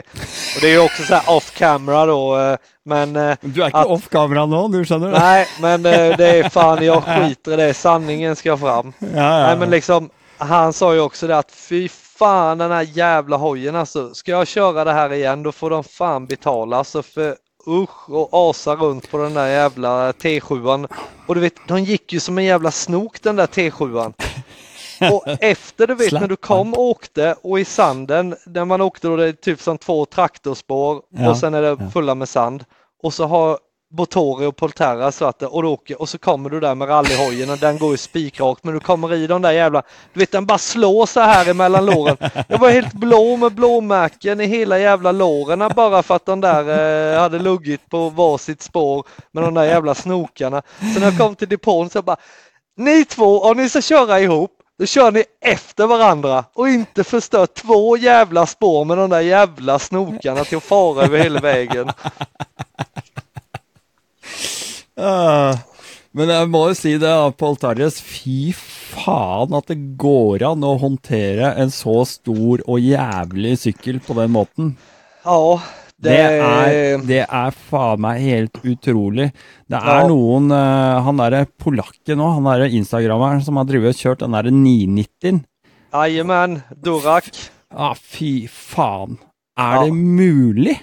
Och 0.56 0.62
det 0.62 0.68
är 0.68 0.72
ju 0.72 0.80
också 0.80 1.04
så 1.04 1.16
här 1.16 1.36
off 1.38 1.52
camera 1.58 2.06
då. 2.06 2.38
eh, 2.40 2.58
Men 2.86 3.16
eh, 3.16 3.38
Du 3.42 3.66
ikke 3.66 3.78
At- 3.78 3.88
off 3.88 4.10
kamera 4.10 4.46
nå, 4.46 4.68
du 4.68 4.86
skjønner 4.86 5.12
det? 5.12 5.20
nej, 5.20 5.48
men 5.62 5.86
eh, 5.86 6.18
det 6.18 6.28
är 6.40 6.50
fan 6.50 6.86
jag 6.86 7.04
skiter 7.04 7.54
i 7.54 7.56
det. 7.56 7.74
Sanningen 7.74 8.36
ska 8.36 8.58
fram. 8.58 8.94
Ja, 9.00 9.08
ja, 9.16 9.48
Nej 9.48 9.58
men 9.58 9.70
liksom. 9.70 10.10
Han 10.38 10.74
sa 10.74 10.94
ju 10.94 11.00
också 11.00 11.28
det 11.28 11.38
att 11.38 11.52
fy 11.52 11.90
fan 11.90 12.58
den 12.58 12.72
här 12.72 12.88
jävla 12.94 13.38
hojen 13.38 13.76
alltså. 13.76 14.14
Ska 14.14 14.32
jag 14.32 14.48
köra 14.48 14.84
det 14.84 14.94
här 14.94 15.14
igen 15.14 15.44
då 15.44 15.52
får 15.52 15.70
de 15.70 15.84
fan 15.84 16.26
betala 16.26 16.78
alltså 16.78 17.04
för 17.04 17.36
usch 17.68 18.10
och 18.10 18.30
asa 18.32 18.76
runt 18.76 19.12
på 19.12 19.18
den 19.18 19.34
där 19.34 19.48
jävla 19.48 20.12
T7an. 20.12 20.88
Och 21.28 21.36
du 21.36 21.42
vet, 21.42 21.56
de 21.68 21.84
gick 21.84 22.14
ju 22.14 22.20
som 22.20 22.38
en 22.38 22.44
jävla 22.44 22.72
snok 22.72 23.22
den 23.22 23.36
där 23.36 23.48
T7an. 23.48 24.14
Och 25.12 25.28
efter 25.28 25.88
du 25.88 25.96
vet 25.96 26.12
när 26.12 26.28
du 26.28 26.36
kom 26.36 26.74
och 26.74 26.82
åkte 26.82 27.36
och 27.42 27.60
i 27.60 27.66
sanden, 27.66 28.36
där 28.46 28.66
man 28.66 28.82
åkte 28.82 29.08
då 29.08 29.16
det 29.16 29.28
är 29.28 29.32
typ 29.32 29.62
som 29.62 29.78
två 29.78 30.06
traktorspår 30.06 31.02
Ja, 31.10 31.30
och 31.30 31.38
sen 31.38 31.54
är 31.54 31.62
det 31.62 31.92
fulla 31.94 32.16
med 32.16 32.30
sand. 32.30 32.66
Och 33.04 33.14
så 33.14 33.26
har 33.26 33.60
Botori 33.94 34.46
och 34.46 34.56
Polterra 34.56 35.12
svart 35.12 35.40
det 35.40 35.46
alltså 35.46 35.56
och, 35.56 35.64
du 35.64 35.70
åker, 35.70 36.02
och 36.02 36.10
så 36.10 36.18
kommer 36.18 36.50
du 36.50 36.60
där 36.60 36.76
med 36.76 36.90
rallyhojen 36.90 37.50
och 37.50 37.58
den 37.58 37.78
går 37.78 37.92
ju 37.92 37.98
spikrakt 37.98 38.64
men 38.64 38.74
du 38.74 38.80
kommer 38.80 39.14
i 39.14 39.28
de 39.28 39.42
där 39.42 39.52
jävla, 39.52 39.84
du 40.14 40.20
vet 40.20 40.32
den 40.32 40.46
bara 40.46 40.58
slår 40.58 41.06
så 41.06 41.20
här 41.20 41.50
emellan 41.50 41.86
låren. 41.86 42.18
Jag 42.48 42.58
var 42.58 42.70
helt 42.70 42.94
blå 42.94 43.38
med 43.38 43.52
blåmärken 43.52 44.42
i 44.42 44.46
hela 44.46 44.80
jävla 44.80 45.12
låren 45.12 45.72
bara 45.76 46.04
för 46.04 46.16
att 46.16 46.26
de 46.26 46.42
där 46.42 47.14
eh, 47.14 47.22
hade 47.22 47.40
luggit 47.40 47.90
på 47.90 48.10
varsitt 48.10 48.62
spår 48.62 49.06
med 49.32 49.44
de 49.44 49.54
där 49.54 49.64
jävla 49.64 49.96
snokarna. 49.96 50.62
Så 50.94 51.00
när 51.00 51.08
jag 51.08 51.18
kom 51.18 51.36
till 51.36 51.50
depån 51.50 51.90
så 51.90 51.98
jag 51.98 52.06
bara, 52.06 52.18
ni 52.78 53.06
två 53.06 53.42
om 53.42 53.58
ni 53.58 53.70
ska 53.70 53.82
köra 53.82 54.20
ihop 54.20 54.52
då 54.80 54.86
kör 54.86 55.12
ni 55.12 55.24
efter 55.42 55.88
varandra 55.88 56.46
och 56.54 56.70
inte 56.70 57.04
förstör 57.04 57.46
två 57.46 57.98
jävla 57.98 58.46
spår 58.46 58.86
med 58.86 58.98
de 58.98 59.10
där 59.10 59.22
jävla 59.22 59.80
snokarna 59.80 60.44
till 60.44 60.58
att 60.58 60.64
fara 60.64 61.04
över 61.04 61.20
hela 61.20 61.40
vägen. 61.40 61.92
Eh, 64.98 65.56
Men 66.14 66.30
jeg 66.30 66.50
må 66.54 66.68
jo 66.70 66.74
si 66.78 66.92
det, 66.94 67.10
da, 67.10 67.32
Paul 67.34 67.56
Tarjes. 67.58 67.96
Fy 68.06 68.52
faen 68.54 69.56
at 69.58 69.66
det 69.72 69.80
går 69.98 70.44
an 70.52 70.62
å 70.68 70.76
håndtere 70.78 71.56
en 71.58 71.72
så 71.74 72.04
stor 72.06 72.62
og 72.70 72.78
jævlig 72.86 73.56
sykkel 73.64 73.98
på 74.06 74.14
den 74.20 74.30
måten. 74.36 74.76
Ja, 75.26 75.58
det, 75.98 76.12
Det 76.14 76.20
er, 76.44 77.02
det 77.08 77.22
er 77.26 77.56
faen 77.72 78.02
meg 78.06 78.22
helt 78.22 78.60
utrolig. 78.62 79.32
Det 79.72 79.80
er 79.80 80.02
Ja. 80.04 80.08
noen 80.08 80.52
eh, 80.52 81.02
Han 81.02 81.18
derre 81.18 81.48
polakken 81.58 82.20
òg, 82.22 82.36
han 82.38 82.44
derre 82.52 82.70
instagrammeren 82.70 83.42
som 83.42 83.58
har 83.58 83.66
drevet 83.66 83.96
og 83.96 84.02
kjørt 84.04 84.20
den 84.20 84.32
derre 84.38 84.52
990-en. 84.54 85.44
Jajamän, 85.94 86.62
Durak. 86.84 87.32
Ah, 87.74 87.96
fy 87.96 88.46
faen. 88.48 89.18
Er 89.58 89.76
Ja. 89.80 89.84
det 89.86 89.94
mulig? 89.94 90.78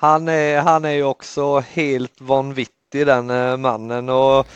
Han 0.00 0.28
är, 0.28 0.60
han 0.62 0.84
är 0.84 0.92
ju 0.92 1.02
också 1.04 1.58
helt 1.60 2.20
vanvittig 2.20 2.72
den 2.90 3.30
eh, 3.30 3.56
mannen 3.56 4.08
och 4.08 4.46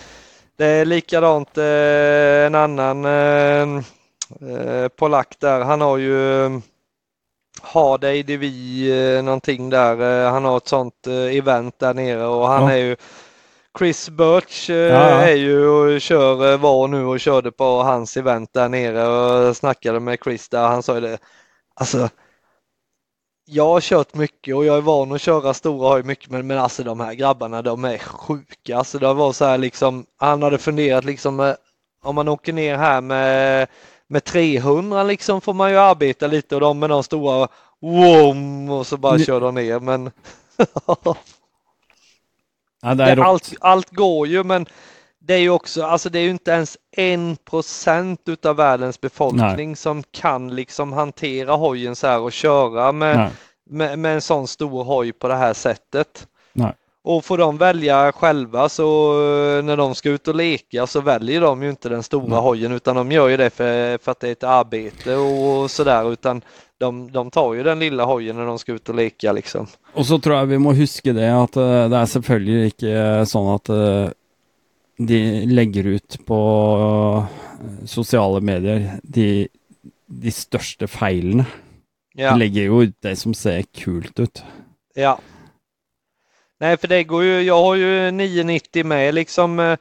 det 0.56 0.66
är 0.66 0.84
likadant 0.84 1.58
eh, 1.58 2.46
en 2.46 2.54
annan 2.54 3.04
eh, 3.04 4.88
polack 4.96 5.36
där. 5.38 5.60
Han 5.60 5.80
har 5.80 5.96
ju 5.98 6.50
Hardej 7.62 8.22
Devi 8.22 9.22
någonting 9.24 9.70
där. 9.70 10.30
Han 10.30 10.44
har 10.44 10.56
ett 10.56 10.68
sånt 10.68 11.06
event 11.32 11.78
där 11.78 11.94
nere 11.94 12.26
och 12.26 12.48
han 12.48 12.62
Ja. 12.62 12.70
är 12.72 12.76
ju 12.76 12.96
Chris 13.78 14.08
Birch 14.08 14.70
Ja, 14.70 14.76
ja. 14.76 15.08
är 15.10 15.34
ju 15.34 15.66
och 15.68 16.00
kör, 16.00 16.56
var 16.56 16.88
nu 16.88 17.04
och 17.04 17.20
körde 17.20 17.52
på 17.52 17.64
hans 17.82 18.16
event 18.16 18.50
där 18.52 18.68
nere 18.68 19.06
och 19.06 19.56
snackade 19.56 20.00
med 20.00 20.18
Chris 20.24 20.48
där. 20.48 20.68
Han 20.68 20.82
sa 20.82 20.94
ju 20.94 21.00
det. 21.00 21.18
Alltså 21.74 22.08
jag 23.52 23.68
har 23.68 23.80
kört 23.80 24.14
mycket 24.14 24.56
och 24.56 24.64
jag 24.64 24.76
är 24.76 24.80
van 24.80 25.12
att 25.12 25.20
köra 25.20 25.54
stora 25.54 25.88
hoj 25.88 26.02
mycket 26.02 26.30
men, 26.30 26.46
men 26.46 26.58
alltså 26.58 26.82
de 26.82 27.00
här 27.00 27.14
grabbarna 27.14 27.62
de 27.62 27.84
är 27.84 27.98
sjuka. 27.98 28.76
Alltså 28.76 28.98
det 28.98 29.12
var 29.14 29.32
så 29.32 29.44
här 29.44 29.58
liksom, 29.58 30.06
han 30.16 30.42
hade 30.42 30.58
funderat 30.58 31.04
liksom 31.04 31.40
eh, 31.40 31.54
om 32.04 32.14
man 32.14 32.28
åker 32.28 32.52
ner 32.52 32.76
här 32.76 33.00
med, 33.00 33.68
med 34.06 34.24
300 34.24 35.02
liksom 35.02 35.40
får 35.40 35.54
man 35.54 35.70
ju 35.70 35.76
arbeta 35.76 36.26
lite 36.26 36.54
och 36.54 36.60
de 36.60 36.78
med 36.78 36.90
de 36.90 37.02
stora 37.02 37.48
wom 37.80 38.70
och 38.70 38.86
så 38.86 38.96
bara 38.96 39.16
Ni- 39.16 39.24
kör 39.24 39.40
de 39.40 39.54
ner 39.54 39.80
men 39.80 40.10
rått. 40.86 41.18
allt, 43.26 43.52
allt 43.60 43.90
går 43.90 44.26
ju 44.26 44.44
men 44.44 44.66
det 45.24 45.34
är 45.34 45.38
ju 45.38 45.50
också, 45.50 45.82
alltså 45.82 46.10
det 46.10 46.18
är 46.18 46.22
ju 46.22 46.30
inte 46.30 46.50
ens 46.50 46.78
en 46.96 47.36
procent 47.50 48.20
utav 48.26 48.56
världens 48.56 49.00
befolkning 49.00 49.68
Nej. 49.68 49.76
som 49.76 50.02
kan 50.10 50.54
liksom 50.54 50.92
hantera 50.92 51.52
hojen 51.54 51.96
så 51.96 52.06
här 52.06 52.20
och 52.20 52.32
köra 52.32 52.92
med, 52.92 53.30
med, 53.70 53.98
med, 53.98 54.14
en 54.14 54.20
sån 54.20 54.48
stor 54.48 54.84
hoj 54.84 55.12
på 55.12 55.28
det 55.28 55.34
här 55.34 55.54
sättet. 55.54 56.26
Nej. 56.52 56.72
Och 57.04 57.24
får 57.24 57.38
de 57.38 57.58
välja 57.58 58.12
själva 58.12 58.68
så 58.68 59.12
när 59.64 59.76
de 59.76 59.94
ska 59.94 60.10
ut 60.10 60.28
och 60.28 60.34
leka 60.34 60.86
så 60.86 61.00
väljer 61.00 61.40
de 61.40 61.62
ju 61.62 61.70
inte 61.70 61.88
den 61.88 62.02
stora 62.02 62.26
Nej. 62.26 62.40
hojen 62.40 62.72
utan 62.72 62.96
de 62.96 63.12
gör 63.12 63.28
ju 63.28 63.36
det 63.36 63.50
för, 63.50 63.98
för 63.98 64.12
att 64.12 64.20
det 64.20 64.28
är 64.28 64.32
ett 64.32 64.44
arbete 64.44 65.16
och 65.16 65.70
sådär 65.70 66.12
utan 66.12 66.42
de, 66.78 67.12
de 67.12 67.30
tar 67.30 67.54
ju 67.54 67.62
den 67.62 67.78
lilla 67.78 68.04
hojen 68.04 68.36
när 68.36 68.46
de 68.46 68.58
ska 68.58 68.72
ut 68.72 68.88
och 68.88 68.94
leka 68.94 69.32
liksom. 69.32 69.66
Och 69.94 70.06
så 70.06 70.18
tror 70.18 70.36
jag 70.36 70.46
vi 70.46 70.58
må 70.58 70.72
huske 70.72 71.12
det 71.12 71.42
att 71.42 71.56
eh, 71.56 71.88
det 71.88 71.96
är 71.96 72.06
selvfølgelig 72.06 72.64
inte 72.64 73.26
så 73.26 73.54
att 73.54 73.68
de 74.96 75.46
lägger 75.46 75.86
ut 75.86 76.26
på 76.26 77.26
sociala 77.84 78.40
medier 78.40 79.00
de, 79.02 79.48
de 80.06 80.30
största 80.30 80.86
feilen. 80.86 81.44
Ja. 82.14 82.30
De 82.30 82.38
lägger 82.38 82.62
ju 82.62 82.82
ut 82.82 82.96
det 83.00 83.16
som 83.16 83.34
ser 83.34 83.62
kult 83.62 84.20
ut. 84.20 84.42
Ja. 84.94 85.18
Nej, 86.60 86.76
för 86.76 86.88
det 86.88 87.04
går 87.04 87.22
ju, 87.24 87.42
jag 87.42 87.62
har 87.62 87.74
ju 87.74 88.10
990 88.10 88.86
med 88.86 89.14
liksom. 89.14 89.60
Eh, 89.60 89.76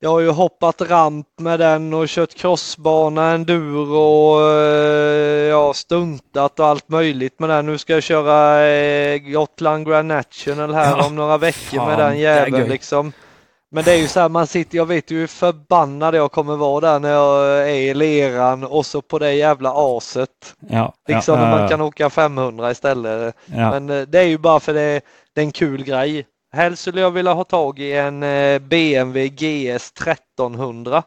jag 0.00 0.10
har 0.10 0.20
ju 0.20 0.30
hoppat 0.30 0.80
ramp 0.80 1.26
med 1.40 1.60
den 1.60 1.94
och 1.94 2.08
kört 2.08 2.34
crossbana, 2.34 3.30
enduro, 3.30 4.40
eh, 4.40 5.48
ja 5.48 5.74
stuntat 5.74 6.60
och 6.60 6.66
allt 6.66 6.88
möjligt 6.88 7.38
med 7.38 7.48
den. 7.48 7.66
Nu 7.66 7.78
ska 7.78 7.92
jag 7.92 8.02
köra 8.02 8.66
eh, 8.66 9.18
Gotland 9.18 9.86
Grand 9.86 10.08
National 10.08 10.74
här 10.74 10.96
ja, 10.96 11.06
om 11.06 11.16
några 11.16 11.38
veckor 11.38 11.78
fan, 11.78 11.88
med 11.88 11.98
den 11.98 12.18
jäveln 12.18 12.68
liksom. 12.68 13.12
Men 13.70 13.84
det 13.84 13.92
är 13.92 13.96
ju 13.96 14.08
så 14.08 14.20
här, 14.20 14.28
man 14.28 14.46
sitter, 14.46 14.76
jag 14.76 14.86
vet 14.86 15.10
ju 15.10 15.18
hur 15.18 15.26
förbannad 15.26 16.14
jag 16.14 16.32
kommer 16.32 16.56
vara 16.56 16.80
där 16.80 16.98
när 16.98 17.10
jag 17.10 17.60
är 17.70 17.74
i 17.74 17.94
leran 17.94 18.64
och 18.64 18.86
så 18.86 19.02
på 19.02 19.18
det 19.18 19.32
jävla 19.32 19.72
aset. 19.74 20.56
Ja, 20.68 20.94
liksom 21.08 21.40
ja, 21.40 21.58
man 21.58 21.68
kan 21.68 21.80
åka 21.80 22.10
500 22.10 22.70
istället. 22.70 23.36
Men 23.46 23.86
det 23.86 24.18
är 24.18 24.26
ju 24.26 24.38
bara 24.38 24.60
för 24.60 24.74
det, 24.74 25.00
det 25.34 25.40
är 25.40 25.44
en 25.44 25.52
kul 25.52 25.84
grej. 25.84 26.26
Helst 26.52 26.82
skulle 26.82 27.00
jag 27.00 27.10
vilja 27.10 27.32
ha 27.32 27.44
tag 27.44 27.78
i 27.78 27.92
en 27.92 28.22
eh, 28.22 28.58
BMW 28.58 29.28
GS 29.28 29.92
1300. 29.92 31.02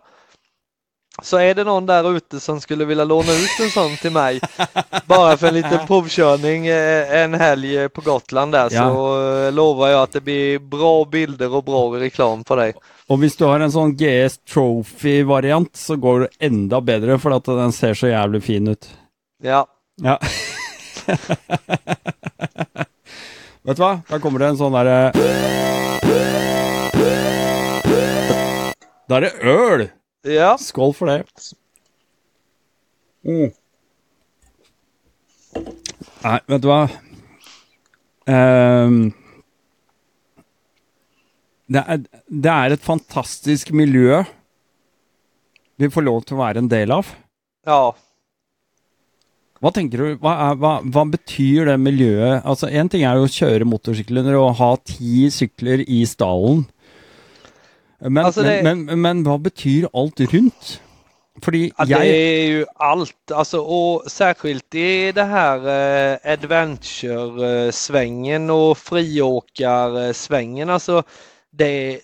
Så 1.22 1.38
är 1.38 1.56
det 1.56 1.64
någon 1.64 1.86
där 1.86 2.16
ute 2.18 2.40
som 2.40 2.62
skulle 2.62 2.86
vilja 2.86 3.04
låna 3.04 3.32
ut 3.32 3.60
en 3.62 3.70
sån 3.70 3.98
till 3.98 4.12
mig 4.12 4.40
bara 5.06 5.38
för 5.38 5.48
en 5.48 5.54
liten 5.54 5.80
provkörning 5.88 6.68
eh, 6.68 7.22
en 7.24 7.34
helg 7.34 7.90
på 7.90 8.02
Gotland 8.02 8.52
där 8.52 8.70
ja. 8.72 8.90
så 8.90 9.30
eh, 9.46 9.52
lovar 9.52 9.88
jag 9.88 10.04
att 10.04 10.12
det 10.12 10.22
blir 10.22 10.60
bra 10.60 11.06
bilder 11.06 11.56
och 11.56 11.64
bra 11.64 12.00
reklam 12.00 12.44
på 12.44 12.56
dig. 12.56 12.74
Och 13.08 13.14
om 13.14 13.30
du 13.38 13.46
har 13.46 13.60
en 13.60 13.72
sån 13.72 13.98
GS 13.98 14.38
Trophy 14.38 15.24
variant 15.24 15.76
så 15.76 15.96
går 15.96 16.20
det 16.20 16.28
ända 16.40 16.82
bättre 16.82 17.20
för 17.20 17.32
att 17.32 17.46
den 17.46 17.72
ser 17.72 17.94
så 17.94 18.08
jävligt 18.08 18.44
fin 18.44 18.68
ut. 18.68 18.90
Ja. 19.44 19.68
Ja. 20.02 20.20
Vet 23.64 23.78
du 23.78 23.84
hva? 23.84 24.02
Da 24.10 24.20
kommer 24.20 24.40
det 24.40 24.48
en 24.48 24.58
derre 24.58 25.12
Da 29.10 29.18
er 29.18 29.22
det 29.22 29.34
øl! 29.44 29.90
Ja. 30.22 30.58
Skål 30.58 30.94
for 30.94 31.10
det. 31.10 31.24
Mm. 33.26 33.50
Nei, 36.22 36.38
vet 36.48 36.62
du 36.62 36.68
hva? 36.70 36.84
Um, 38.30 39.00
det, 41.72 41.82
er, 41.82 42.06
det 42.28 42.54
er 42.54 42.76
et 42.76 42.86
fantastisk 42.86 43.74
miljø 43.74 44.22
vi 45.82 45.90
får 45.90 46.06
lov 46.06 46.22
til 46.26 46.38
å 46.38 46.44
være 46.44 46.62
en 46.62 46.70
del 46.70 46.94
av. 46.94 47.08
Ja. 47.66 47.96
Vad 49.62 49.74
tänker 49.74 49.98
du, 49.98 50.16
vad, 50.22 50.58
vad, 50.58 50.86
vad, 50.94 51.10
betyder 51.10 51.72
det 51.72 51.78
miljøet? 51.78 52.46
Altså, 52.46 52.70
En 52.70 52.90
ting 52.90 53.04
är 53.04 53.16
ju 53.16 53.26
att 53.26 53.32
köra 53.32 53.66
motorsykler 53.66 54.36
och 54.36 54.56
ha 54.56 54.78
tio 54.78 55.32
cykler 55.32 55.90
i 55.90 56.06
stallen. 56.06 56.66
Men, 58.02 58.26
altså 58.26 58.42
det, 58.42 58.64
men, 58.64 58.86
men, 58.86 59.02
men, 59.02 59.24
hva 59.26 59.38
betyr 59.38 59.88
allt 59.94 60.20
runt? 60.34 60.82
Fordi 61.42 61.72
ja, 61.78 61.86
Det 61.86 62.08
är 62.08 62.48
ju 62.48 62.66
allt, 62.76 63.32
alltså, 63.32 63.60
och 63.60 64.12
särskilt 64.12 64.76
i 64.76 65.12
det 65.12 65.24
här 65.24 65.58
eh, 65.58 66.18
adventure-svängen 66.34 68.50
och 68.50 68.78
friåkarsvängen. 68.78 70.70
Alltså, 70.70 71.04
det, 71.52 72.00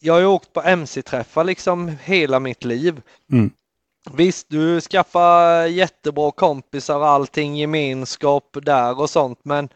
jag 0.00 0.14
har 0.14 0.20
ju 0.20 0.26
åkt 0.26 0.52
på 0.52 0.62
MC-träffar 0.62 1.44
liksom 1.44 1.96
hela 2.04 2.40
mitt 2.40 2.64
liv. 2.64 3.02
Mm. 3.32 3.50
Visst, 4.12 4.46
du 4.50 4.80
skaffar 4.80 5.66
jättebra 5.66 6.30
kompisar 6.30 6.98
och 6.98 7.08
allting, 7.08 7.56
gemenskap 7.56 8.56
där 8.62 9.00
och 9.00 9.10
sånt, 9.10 9.38
men 9.42 9.68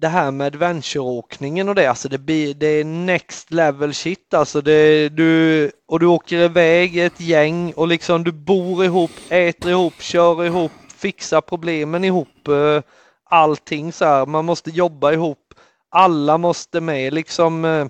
det 0.00 0.08
här 0.08 0.30
med 0.30 0.46
adventureåkningen 0.46 1.68
och 1.68 1.74
det, 1.74 1.86
alltså 1.86 2.08
det, 2.08 2.18
blir, 2.18 2.54
det 2.54 2.66
är 2.66 2.84
next 2.84 3.50
level 3.50 3.94
shit 3.94 4.34
alltså. 4.34 4.60
Det, 4.60 5.08
du, 5.08 5.70
och 5.88 6.00
du 6.00 6.06
åker 6.06 6.36
iväg 6.36 6.98
ett 6.98 7.20
gäng 7.20 7.72
och 7.72 7.88
liksom 7.88 8.24
du 8.24 8.32
bor 8.32 8.84
ihop, 8.84 9.10
äter 9.28 9.70
ihop, 9.70 9.94
kör 10.00 10.44
ihop, 10.44 10.72
fixar 10.96 11.40
problemen 11.40 12.04
ihop, 12.04 12.48
eh, 12.48 12.82
allting 13.30 13.92
så 13.92 14.04
här. 14.04 14.26
Man 14.26 14.44
måste 14.44 14.70
jobba 14.70 15.12
ihop, 15.12 15.54
alla 15.90 16.38
måste 16.38 16.80
med 16.80 17.14
liksom. 17.14 17.64
Eh, 17.64 17.86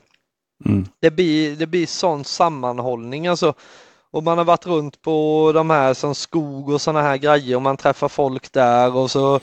mm. 0.67 0.87
Det 1.01 1.11
blir, 1.11 1.57
det 1.57 1.67
blir 1.67 1.87
sån 1.87 2.25
sammanhållning 2.25 3.27
alltså. 3.27 3.55
Och 4.11 4.23
man 4.23 4.39
har 4.39 4.45
varit 4.45 4.67
runt 4.67 5.03
på 5.03 5.51
de 5.55 5.71
här 5.71 5.95
som 5.95 6.15
skog 6.15 6.69
och 6.69 6.81
sådana 6.81 7.03
här 7.03 7.17
grejer 7.17 7.57
och 7.57 7.63
man 7.63 7.77
träffar 7.77 8.09
folk 8.09 8.53
där 8.53 8.97
och 8.97 9.11
så 9.11 9.41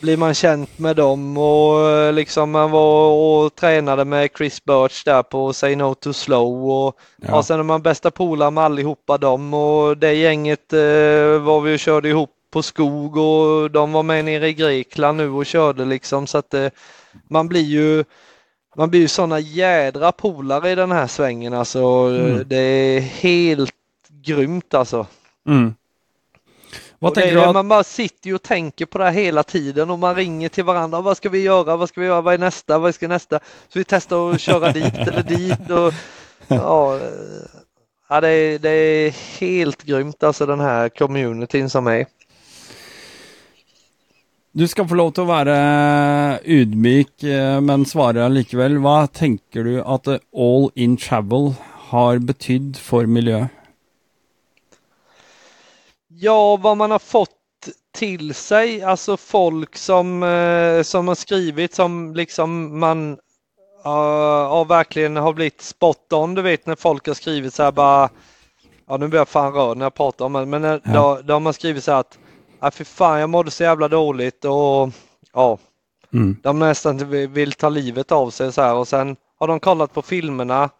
blir 0.00 0.16
man 0.16 0.34
känt 0.34 0.78
med 0.78 0.96
dem 0.96 1.36
och 1.36 1.88
eh, 1.88 2.12
liksom 2.12 2.50
man 2.50 2.70
var 2.70 3.10
och 3.10 3.54
tränade 3.54 4.04
med 4.04 4.30
Chris 4.36 4.64
Birch 4.64 5.04
där 5.04 5.22
på 5.22 5.52
Say 5.52 5.76
No 5.76 5.94
To 5.94 6.12
Slow 6.12 6.70
och, 6.70 6.98
ja. 7.16 7.36
och 7.36 7.44
sen 7.44 7.58
är 7.58 7.62
man 7.62 7.82
bästa 7.82 8.10
polare 8.10 8.50
med 8.50 8.64
allihopa 8.64 9.18
dem 9.18 9.54
och 9.54 9.96
det 9.96 10.14
gänget 10.14 10.72
eh, 10.72 11.38
var 11.40 11.60
vi 11.60 11.74
och 11.74 11.78
körde 11.78 12.08
ihop 12.08 12.30
på 12.50 12.62
skog 12.62 13.16
och 13.16 13.70
de 13.70 13.92
var 13.92 14.02
med 14.02 14.24
nere 14.24 14.48
i 14.48 14.54
Grekland 14.54 15.16
nu 15.16 15.30
och 15.30 15.46
körde 15.46 15.84
liksom 15.84 16.26
så 16.26 16.38
att 16.38 16.54
eh, 16.54 16.68
man 17.28 17.48
blir 17.48 17.60
ju 17.60 18.04
man 18.76 18.90
blir 18.90 19.00
ju 19.00 19.08
sådana 19.08 19.38
jädra 19.38 20.12
polare 20.12 20.70
i 20.70 20.74
den 20.74 20.92
här 20.92 21.06
svängen 21.06 21.54
alltså. 21.54 21.80
Mm. 21.80 22.42
Det 22.46 22.56
är 22.56 23.00
helt 23.00 23.74
grymt 24.24 24.74
alltså. 24.74 25.06
Mm. 25.48 25.74
Vad 27.02 27.14
tänker 27.14 27.34
det, 27.34 27.40
du 27.40 27.46
att... 27.46 27.54
Man 27.54 27.68
bara 27.68 27.84
sitter 27.84 28.28
ju 28.28 28.34
och 28.34 28.42
tänker 28.42 28.86
på 28.86 28.98
det 28.98 29.04
här 29.04 29.12
hela 29.12 29.42
tiden 29.42 29.90
och 29.90 29.98
man 29.98 30.14
ringer 30.14 30.48
till 30.48 30.64
varandra. 30.64 31.00
Vad 31.00 31.16
ska 31.16 31.28
vi 31.28 31.42
göra? 31.42 31.76
Vad 31.76 31.88
ska 31.88 32.00
vi 32.00 32.06
göra? 32.06 32.20
Vad 32.20 32.34
är 32.34 32.38
nästa? 32.38 32.78
Vad 32.78 32.94
ska 32.94 33.08
nästa? 33.08 33.38
Så 33.68 33.78
vi 33.78 33.84
testar 33.84 34.30
att 34.30 34.40
köra 34.40 34.72
dit 34.72 34.94
eller 34.94 35.22
dit. 35.22 35.70
Och, 35.70 35.94
ja, 36.48 36.98
ja 38.08 38.20
det, 38.20 38.28
är, 38.28 38.58
det 38.58 38.70
är 38.70 39.10
helt 39.40 39.82
grymt 39.82 40.22
alltså 40.22 40.46
den 40.46 40.60
här 40.60 40.88
communityn 40.88 41.70
som 41.70 41.86
är. 41.86 42.06
Du 44.52 44.68
ska 44.68 44.88
få 44.88 44.94
lov 44.94 45.08
att 45.08 45.18
vara 45.18 46.38
ydmyk 46.44 47.22
eh, 47.22 47.60
men 47.60 47.86
svara 47.86 48.28
likväl. 48.28 48.78
Vad 48.78 49.12
tänker 49.12 49.64
du 49.64 49.82
att 49.82 50.08
all 50.08 50.70
in 50.74 50.96
travel 50.96 51.54
har 51.62 52.18
betytt 52.18 52.78
för 52.78 53.06
miljön? 53.06 53.48
Ja, 56.22 56.56
vad 56.56 56.76
man 56.76 56.90
har 56.90 56.98
fått 56.98 57.30
till 57.94 58.34
sig, 58.34 58.82
alltså 58.82 59.16
folk 59.16 59.76
som, 59.76 60.22
eh, 60.22 60.82
som 60.82 61.08
har 61.08 61.14
skrivit 61.14 61.74
som 61.74 62.14
liksom 62.14 62.80
man 62.80 63.12
uh, 63.86 64.68
verkligen 64.68 65.16
har 65.16 65.32
blivit 65.32 65.62
spot 65.62 66.12
on. 66.12 66.34
Du 66.34 66.42
vet 66.42 66.66
när 66.66 66.76
folk 66.76 67.06
har 67.06 67.14
skrivit 67.14 67.54
så 67.54 67.62
här 67.62 67.72
bara, 67.72 68.08
ja 68.88 68.96
nu 68.96 69.08
blir 69.08 69.20
jag 69.20 69.28
fan 69.28 69.52
rörd 69.52 69.76
när 69.76 69.84
jag 69.84 69.94
pratar 69.94 70.24
om 70.24 70.32
det, 70.32 70.46
men 70.46 70.62
ja. 70.62 70.80
då, 70.84 71.20
då 71.24 71.32
har 71.32 71.40
man 71.40 71.54
skrivit 71.54 71.84
så 71.84 71.92
här 71.92 72.00
att, 72.00 72.18
ja 72.60 72.70
fy 72.70 72.84
fan 72.84 73.20
jag 73.20 73.30
mådde 73.30 73.50
så 73.50 73.62
jävla 73.62 73.88
dåligt 73.88 74.44
och 74.44 74.90
ja, 75.32 75.58
mm. 76.12 76.36
de 76.42 76.58
nästan 76.58 77.10
vill 77.32 77.52
ta 77.52 77.68
livet 77.68 78.12
av 78.12 78.30
sig 78.30 78.52
så 78.52 78.62
här 78.62 78.74
och 78.74 78.88
sen 78.88 79.16
har 79.38 79.48
de 79.48 79.60
kollat 79.60 79.92
på 79.92 80.02
filmerna 80.02 80.70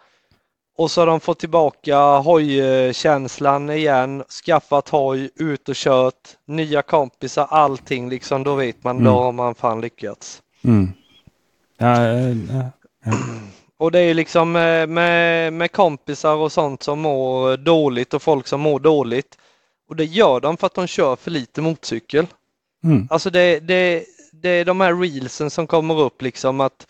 och 0.80 0.90
så 0.90 1.00
har 1.00 1.06
de 1.06 1.20
fått 1.20 1.38
tillbaka 1.38 1.98
hojkänslan 1.98 3.70
igen, 3.70 4.24
skaffat 4.44 4.88
hoj, 4.88 5.30
ut 5.34 5.68
och 5.68 5.74
kört, 5.74 6.28
nya 6.46 6.82
kompisar, 6.82 7.46
allting 7.50 8.08
liksom. 8.08 8.44
Då 8.44 8.54
vet 8.54 8.84
man, 8.84 8.96
mm. 8.96 9.04
då 9.04 9.20
har 9.20 9.32
man 9.32 9.54
fan 9.54 9.80
lyckats. 9.80 10.42
Mm. 10.64 10.92
Ja, 11.78 12.04
ja, 12.04 12.34
ja. 13.04 13.12
Och 13.76 13.92
det 13.92 14.00
är 14.00 14.14
liksom 14.14 14.52
med, 14.52 14.88
med, 14.88 15.52
med, 15.52 15.72
kompisar 15.72 16.34
och 16.34 16.52
sånt 16.52 16.82
som 16.82 17.00
mår 17.00 17.56
dåligt 17.56 18.14
och 18.14 18.22
folk 18.22 18.46
som 18.46 18.60
mår 18.60 18.80
dåligt. 18.80 19.38
Och 19.88 19.96
det 19.96 20.04
gör 20.04 20.40
de 20.40 20.56
för 20.56 20.66
att 20.66 20.74
de 20.74 20.86
kör 20.86 21.16
för 21.16 21.30
lite 21.30 21.62
motorcykel. 21.62 22.26
Mm. 22.84 23.08
Alltså 23.10 23.30
det, 23.30 23.60
det, 23.60 24.04
det 24.32 24.48
är 24.48 24.64
de 24.64 24.80
här 24.80 24.94
reelsen 24.94 25.50
som 25.50 25.66
kommer 25.66 26.00
upp 26.00 26.22
liksom 26.22 26.60
att 26.60 26.86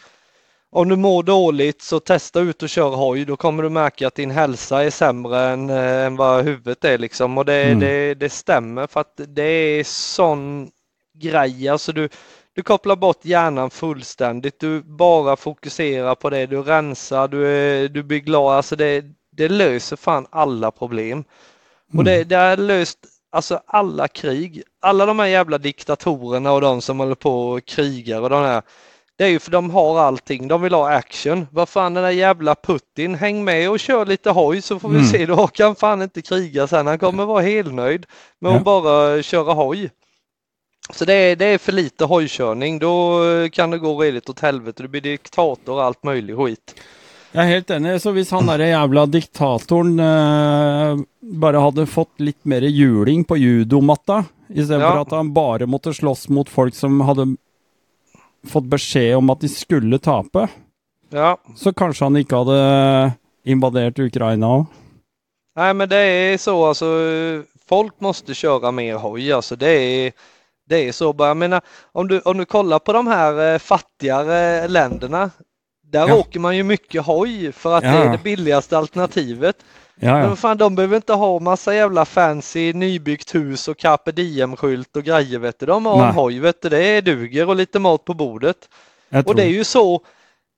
om 0.72 0.88
du 0.88 0.96
mår 0.96 1.22
dåligt 1.22 1.83
så 1.83 2.00
testa 2.00 2.40
ut 2.40 2.62
och 2.62 2.68
kör 2.68 2.88
hoj. 2.90 3.24
Då 3.24 3.37
kommer 3.37 3.62
du 3.62 3.68
märka 3.70 4.06
att 4.06 4.14
din 4.14 4.30
hälsa 4.30 4.85
är 4.85 4.90
sämre 4.90 5.40
än, 5.50 5.70
eh, 5.70 6.06
än 6.06 6.16
vad 6.16 6.44
huvudet 6.44 6.85
är 6.85 6.98
liksom. 6.98 7.38
Och 7.38 7.44
det, 7.44 7.62
Mm. 7.62 7.80
det, 7.80 8.14
det 8.14 8.30
stämmer 8.30 8.87
för 8.87 9.00
att 9.00 9.20
det 9.28 9.42
är 9.42 9.85
sån 9.85 10.70
grej. 11.14 11.68
Alltså 11.68 11.92
du, 11.92 12.09
du 12.54 12.62
kopplar 12.62 12.96
bort 12.96 13.24
hjärnan 13.24 13.70
fullständigt. 13.70 14.61
Du 14.61 14.83
bara 14.83 15.37
fokuserar 15.37 16.14
på 16.14 16.30
det. 16.30 16.46
Du 16.46 16.62
rensar, 16.62 17.28
du, 17.28 17.46
är, 17.46 17.88
du 17.88 18.02
blir 18.02 18.18
glad. 18.18 18.56
Alltså 18.56 18.76
det, 18.76 19.04
det 19.37 19.48
löser 19.48 19.96
fan 19.96 20.26
alla 20.30 20.70
problem. 20.70 21.24
Och 21.96 22.04
det, 22.04 22.24
det 22.24 22.37
har 22.37 22.56
löst 22.56 22.98
alltså 23.33 23.61
alla 23.66 24.09
krig. 24.09 24.62
Alla 24.80 25.06
de 25.06 25.18
här 25.18 25.26
jävla 25.26 25.59
diktatorerna 25.59 26.52
och 26.52 26.61
de 26.61 26.83
som 26.83 26.98
håller 27.00 27.14
på 27.14 27.50
och 27.50 27.64
krigar 27.64 28.20
och 28.20 28.30
de 28.30 28.42
här. 28.42 28.62
Det 29.20 29.26
är 29.26 29.28
ju 29.30 29.38
för 29.38 29.50
de 29.50 29.70
har 29.70 29.98
allting. 30.00 30.48
De 30.48 30.62
vill 30.62 30.72
ha 30.74 30.90
action. 30.92 31.46
Vad 31.52 31.68
fan 31.68 31.94
den 31.94 32.02
där 32.04 32.11
jävla 32.11 32.54
Putin, 32.54 33.14
häng 33.14 33.44
med 33.44 33.70
och 33.70 33.80
kör 33.80 34.06
lite 34.06 34.30
hoj 34.30 34.62
så 34.62 34.78
får 34.78 34.88
vi 34.88 34.96
Mm. 34.98 35.09
se. 35.09 35.26
Då 35.26 35.46
kan 35.46 35.66
han 35.66 35.76
fan 35.76 36.02
inte 36.02 36.22
kriga 36.22 36.66
sen. 36.66 36.87
Han 36.87 36.98
kommer 36.98 37.24
vara 37.26 37.42
helnöjd 37.42 38.06
med 38.40 38.52
Ja. 38.52 38.56
att 38.56 38.64
bara 38.64 39.22
köra 39.22 39.52
hoj. 39.52 39.90
Så 40.92 41.04
det 41.04 41.12
är, 41.14 41.37
det 41.37 41.44
är 41.44 41.59
för 41.59 41.72
lite 41.72 42.04
hojkörning. 42.04 42.78
Då 42.78 43.20
kan 43.52 43.70
det 43.70 43.78
gå 43.78 44.00
redigt 44.00 44.28
åt 44.30 44.40
helvete. 44.40 44.83
Du 44.83 44.88
blir 44.88 45.00
diktator 45.00 45.72
och 45.74 45.83
allt 45.85 46.04
möjligt 46.04 46.37
skit. 46.37 46.74
Jeg 47.33 47.44
er 47.44 47.48
helt 47.52 47.70
enig. 47.70 48.00
Så 48.02 48.11
hvis 48.16 48.30
han 48.35 48.46
derre 48.48 48.66
jævla 48.72 49.04
diktatoren 49.06 50.00
eh, 50.00 50.96
bare 51.22 51.61
hadde 51.62 51.85
fått 51.87 52.16
litt 52.20 52.40
mer 52.44 52.62
juling 52.66 53.24
på 53.24 53.37
judomatta, 53.37 54.24
istedenfor 54.48 54.88
Ja. 54.88 54.92
for 54.92 55.00
at 55.00 55.11
han 55.12 55.33
bare 55.35 55.66
måtte 55.66 55.92
slåss 55.94 56.28
mot 56.28 56.48
folk 56.48 56.74
som 56.74 57.00
hadde 57.00 57.37
fått 58.48 58.64
beskjed 58.64 59.16
om 59.16 59.31
at 59.31 59.40
de 59.40 59.48
skulle 59.48 59.98
tape, 59.98 60.48
Ja, 61.12 61.37
så 61.57 61.72
kanskje 61.72 62.05
han 62.07 62.16
ikke 62.16 62.37
hadde 62.38 63.12
invadert 63.44 63.98
Ukraina 63.98 64.46
òg. 64.46 64.66
Nej 65.57 65.74
men 65.74 65.88
det 65.88 65.96
är 65.96 66.38
så 66.38 66.66
alltså. 66.66 66.87
Folk 67.68 68.00
måste 68.00 68.35
köra 68.35 68.70
mer 68.70 68.94
hoj 68.94 69.33
alltså. 69.33 69.57
Det 69.57 69.70
är, 69.70 70.12
det 70.68 70.88
är 70.88 70.92
så 70.92 71.12
bara. 71.12 71.29
Jag 71.29 71.37
menar 71.37 71.61
om 71.92 72.09
du, 72.09 72.20
om 72.20 72.38
du 72.38 72.44
kollar 72.44 72.79
på 72.79 72.92
de 72.92 73.07
här 73.07 73.53
eh, 73.55 73.59
fattigare 73.59 74.68
länderna. 74.68 75.31
Där 75.83 76.09
Ja. 76.09 76.14
åker 76.14 76.40
man 76.40 76.57
ju 76.57 76.62
mycket 76.62 77.03
hoj 77.07 77.53
för 77.53 77.74
att 77.76 77.83
det 77.83 77.88
Ja. 77.88 78.05
är 78.05 78.11
det 78.12 78.22
billigaste 78.22 78.79
alternativet. 78.79 79.57
Ja, 80.02 80.12
Men 80.12 80.28
ja. 80.28 80.36
fan 80.36 80.56
de 80.56 80.74
behöver 80.74 80.96
inte 80.96 81.12
ha 81.12 81.40
massa 81.40 81.74
jävla 81.74 82.04
fancy 82.04 82.72
nybyggt 82.72 83.34
hus 83.34 83.68
och 83.68 83.78
carpe 83.78 84.12
diem-skylt 84.12 84.96
och 84.96 85.04
grejer 85.04 85.38
vet 85.38 85.58
du. 85.58 85.66
De 85.66 85.86
har 85.86 86.06
en 86.06 86.14
hoj 86.14 86.38
vet 86.38 86.62
du. 86.62 86.68
Det 86.68 87.00
duger 87.00 87.48
och 87.48 87.56
lite 87.56 87.78
mat 87.78 88.04
på 88.04 88.14
bordet. 88.14 88.68
Och 89.26 89.34
det 89.34 89.42
är 89.42 89.48
ju 89.48 89.64
så 89.64 90.02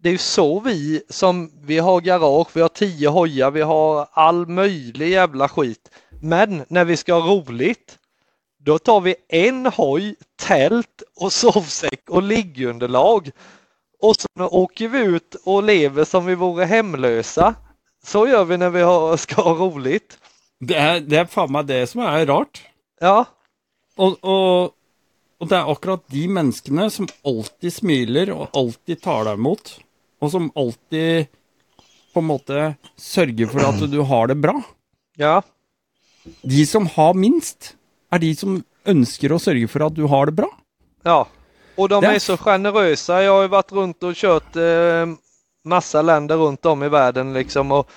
det 0.03 0.09
är 0.09 0.13
ju 0.13 0.19
så 0.19 0.61
vi 0.61 1.03
som 1.09 1.51
vi 1.63 1.79
har 1.79 2.01
garage, 2.01 2.49
vi 2.53 2.61
har 2.61 2.69
tio 2.69 3.09
hojar, 3.09 3.51
vi 3.51 3.63
har 3.63 4.07
all 4.13 4.47
möjlig 4.47 5.09
jävla 5.09 5.49
skit. 5.49 5.91
Men 6.21 6.65
när 6.69 6.85
vi 6.85 6.97
ska 6.97 7.15
ha 7.15 7.35
roligt, 7.35 7.99
då 8.59 8.79
tar 8.79 9.01
vi 9.01 9.15
en 9.29 9.67
hoj, 9.67 10.15
tält 10.43 11.03
och 11.21 11.33
sovsäck 11.33 12.11
och 12.11 12.23
liggunderlag. 12.23 13.31
Och 14.01 14.17
så 14.17 14.27
åker 14.47 14.89
vi 14.89 14.99
ut 14.99 15.37
och 15.45 15.63
lever 15.63 16.05
som 16.05 16.27
vi 16.27 16.35
vore 16.35 16.65
hemlösa. 16.65 17.55
Så 18.05 18.27
gör 18.29 18.45
vi 18.45 18.57
när 18.57 18.71
vi 18.71 18.83
har, 18.83 19.17
ska 19.17 19.43
ha 19.43 19.55
roligt. 19.55 20.19
Det 20.63 20.77
er, 20.79 21.01
det 21.03 21.19
er 21.19 21.27
faen 21.31 21.51
meg 21.51 21.67
det 21.67 21.81
som 21.91 22.03
er 22.07 22.27
rart. 22.31 22.61
Ja, 23.03 23.25
Og, 23.99 24.15
og, 24.25 24.73
og 25.43 25.49
det 25.51 25.57
er 25.59 25.69
akkurat 25.69 26.01
de 26.09 26.23
menneskene 26.33 26.87
som 26.91 27.09
alltid 27.29 27.75
smiler 27.75 28.31
og 28.33 28.55
alltid 28.57 29.03
tar 29.05 29.27
deg 29.27 29.37
imot, 29.37 29.73
og 30.23 30.31
som 30.33 30.47
alltid 30.57 31.27
på 32.15 32.23
en 32.23 32.29
måte 32.31 32.63
sørger 32.97 33.51
for 33.53 33.67
at 33.69 33.83
du 33.93 33.99
har 34.09 34.31
det 34.33 34.39
bra. 34.41 34.55
ja, 35.19 35.43
De 36.43 36.65
som 36.67 36.87
har 36.87 37.13
minst, 37.15 37.75
er 38.13 38.19
de 38.23 38.33
som 38.37 38.63
ønsker 38.87 39.33
å 39.33 39.39
sørge 39.43 39.69
for 39.69 39.85
at 39.87 39.95
du 39.95 40.07
har 40.07 40.27
det 40.27 40.35
bra. 40.41 40.49
ja. 41.05 41.27
Och 41.77 41.89
de 41.89 42.01
Det 42.01 42.07
är 42.07 42.15
är 42.15 42.19
så 42.19 42.37
generösa. 42.37 43.23
Jag 43.23 43.33
har 43.33 43.43
ju 43.43 43.49
varit 43.49 43.73
runt 43.73 44.03
och 44.03 44.15
kört 44.17 44.57
eh, 44.57 45.07
massa 45.65 46.03
länder 46.03 46.37
runt 46.37 46.67
om 46.67 46.83
i 46.83 46.89
världen 46.89 47.33
liksom. 47.33 47.73
Och, 47.73 47.91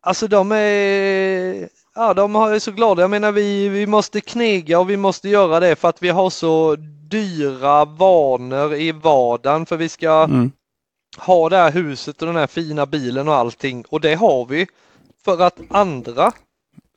alltså 0.00 0.28
de 0.28 0.52
är, 0.52 1.68
ja 1.94 2.14
de 2.14 2.36
är 2.36 2.58
så 2.58 2.72
glada. 2.72 3.02
Jag 3.02 3.10
menar 3.10 3.32
vi, 3.32 3.68
vi 3.68 3.86
måste 3.86 4.20
knega 4.20 4.78
och 4.78 4.90
vi 4.90 4.96
måste 4.96 5.28
göra 5.28 5.60
det 5.60 5.76
för 5.76 5.88
att 5.88 6.02
vi 6.02 6.08
har 6.08 6.30
så 6.30 6.76
dyra 7.10 7.84
vanor 7.84 8.74
i 8.74 8.92
vardagen 8.92 9.66
för 9.66 9.76
vi 9.76 9.88
ska 9.88 10.22
Mm. 10.24 10.52
ha 11.18 11.48
det 11.48 11.56
här 11.56 11.70
huset 11.70 12.22
och 12.22 12.26
den 12.26 12.36
här 12.36 12.46
fina 12.46 12.86
bilen 12.86 13.28
och 13.28 13.34
allting. 13.34 13.84
Och 13.88 14.00
det 14.00 14.14
har 14.14 14.46
vi 14.46 14.66
för 15.24 15.42
att 15.42 15.60
andra 15.68 16.32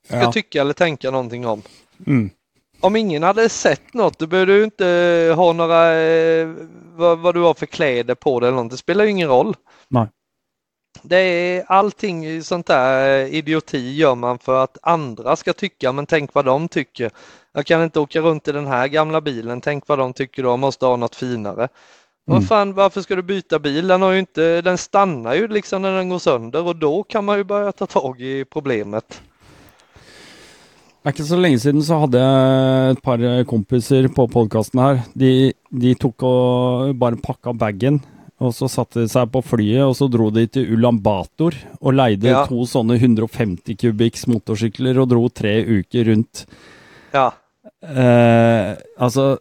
ska 0.06 0.18
Ja. 0.18 0.32
tycka 0.32 0.62
eller 0.62 0.74
tänka 0.74 1.12
någonting 1.12 1.48
om. 1.48 1.62
Mm. 2.08 2.30
Om 2.82 2.96
ingen 2.96 3.24
hade 3.24 3.50
sett 3.50 3.94
något, 3.94 4.20
då 4.20 4.28
behöver 4.28 4.54
du 4.54 4.64
inte 4.64 5.34
ha 5.36 5.54
några, 5.54 6.02
eh, 6.02 6.48
vad, 6.96 7.20
vad 7.20 7.36
du 7.36 7.42
har 7.42 7.54
för 7.54 7.66
kläder 7.66 8.16
på 8.16 8.40
dig 8.40 8.48
eller 8.48 8.64
något. 8.64 8.72
Det 8.72 8.78
spelar 8.78 9.04
ju 9.04 9.10
ingen 9.10 9.30
roll. 9.30 9.56
Nej. 9.88 10.08
Det 11.02 11.18
är 11.18 11.66
allting 11.68 12.44
sånt 12.44 12.68
där 12.68 13.20
eh, 13.20 13.36
idioti 13.36 13.96
gör 13.96 14.16
man 14.16 14.40
för 14.40 14.64
att 14.64 14.78
andra 14.82 15.36
ska 15.36 15.54
tycka, 15.54 15.92
men 15.92 16.06
tänk 16.06 16.34
vad 16.34 16.46
de 16.46 16.68
tycker. 16.68 17.12
Jag 17.54 17.66
kan 17.66 17.84
inte 17.84 18.00
åka 18.00 18.22
runt 18.22 18.48
i 18.48 18.52
den 18.52 18.68
här 18.68 18.88
gamla 18.88 19.22
bilen, 19.22 19.62
tänk 19.62 19.88
vad 19.88 20.00
de 20.00 20.14
tycker 20.14 20.44
då, 20.44 20.50
jag 20.50 20.60
måste 20.60 20.86
ha 20.86 20.96
något 20.96 21.16
finare. 21.16 21.62
Mm. 21.62 21.70
Vad 22.26 22.48
fan, 22.48 22.74
varför 22.74 23.02
ska 23.02 23.16
du 23.16 23.22
byta 23.22 23.60
bil? 23.60 23.88
Den, 23.88 24.02
har 24.02 24.12
ju 24.12 24.20
inte, 24.20 24.62
den 24.62 24.78
stannar 24.78 25.36
ju 25.36 25.48
liksom 25.48 25.82
när 25.82 25.98
den 25.98 26.10
går 26.10 26.20
sönder 26.20 26.68
och 26.68 26.76
då 26.76 27.04
kan 27.04 27.26
man 27.26 27.38
ju 27.38 27.44
börja 27.44 27.72
ta 27.72 27.86
tag 27.86 28.22
i 28.22 28.46
problemet. 28.46 29.22
Det 31.00 31.08
er 31.08 31.16
ikke 31.16 31.26
så 31.30 31.38
lenge 31.40 31.60
siden 31.64 31.84
så 31.86 31.98
hadde 32.02 32.20
jeg 32.20 32.94
et 32.96 33.02
par 33.06 33.22
kompiser 33.48 34.10
på 34.12 34.26
podkasten 34.32 34.82
her. 34.84 34.98
De, 35.18 35.30
de 35.72 35.94
tok 36.00 36.26
og 36.28 36.90
bare 37.00 37.20
pakka 37.24 37.54
bagen, 37.56 38.02
og 38.40 38.52
så 38.56 38.68
satte 38.72 39.06
de 39.06 39.12
seg 39.12 39.30
på 39.32 39.40
flyet, 39.48 39.86
og 39.88 39.96
så 39.96 40.10
dro 40.12 40.28
de 40.36 40.44
til 40.52 40.68
Ulan 40.76 41.00
Bator 41.04 41.56
og 41.80 41.96
leide 41.96 42.28
Ja. 42.34 42.42
to 42.48 42.66
sånne 42.68 42.98
150 43.00 43.78
kubikks 43.80 44.28
motorsykler 44.28 45.00
og 45.00 45.10
dro 45.12 45.24
tre 45.32 45.60
uker 45.80 46.12
rundt. 46.14 46.46
Ja, 47.16 47.30
Eh, 47.80 48.76
altså 49.00 49.38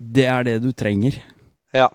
Det 0.00 0.24
er 0.26 0.42
det 0.46 0.54
du 0.62 0.72
trenger. 0.72 1.14
ja. 1.74 1.88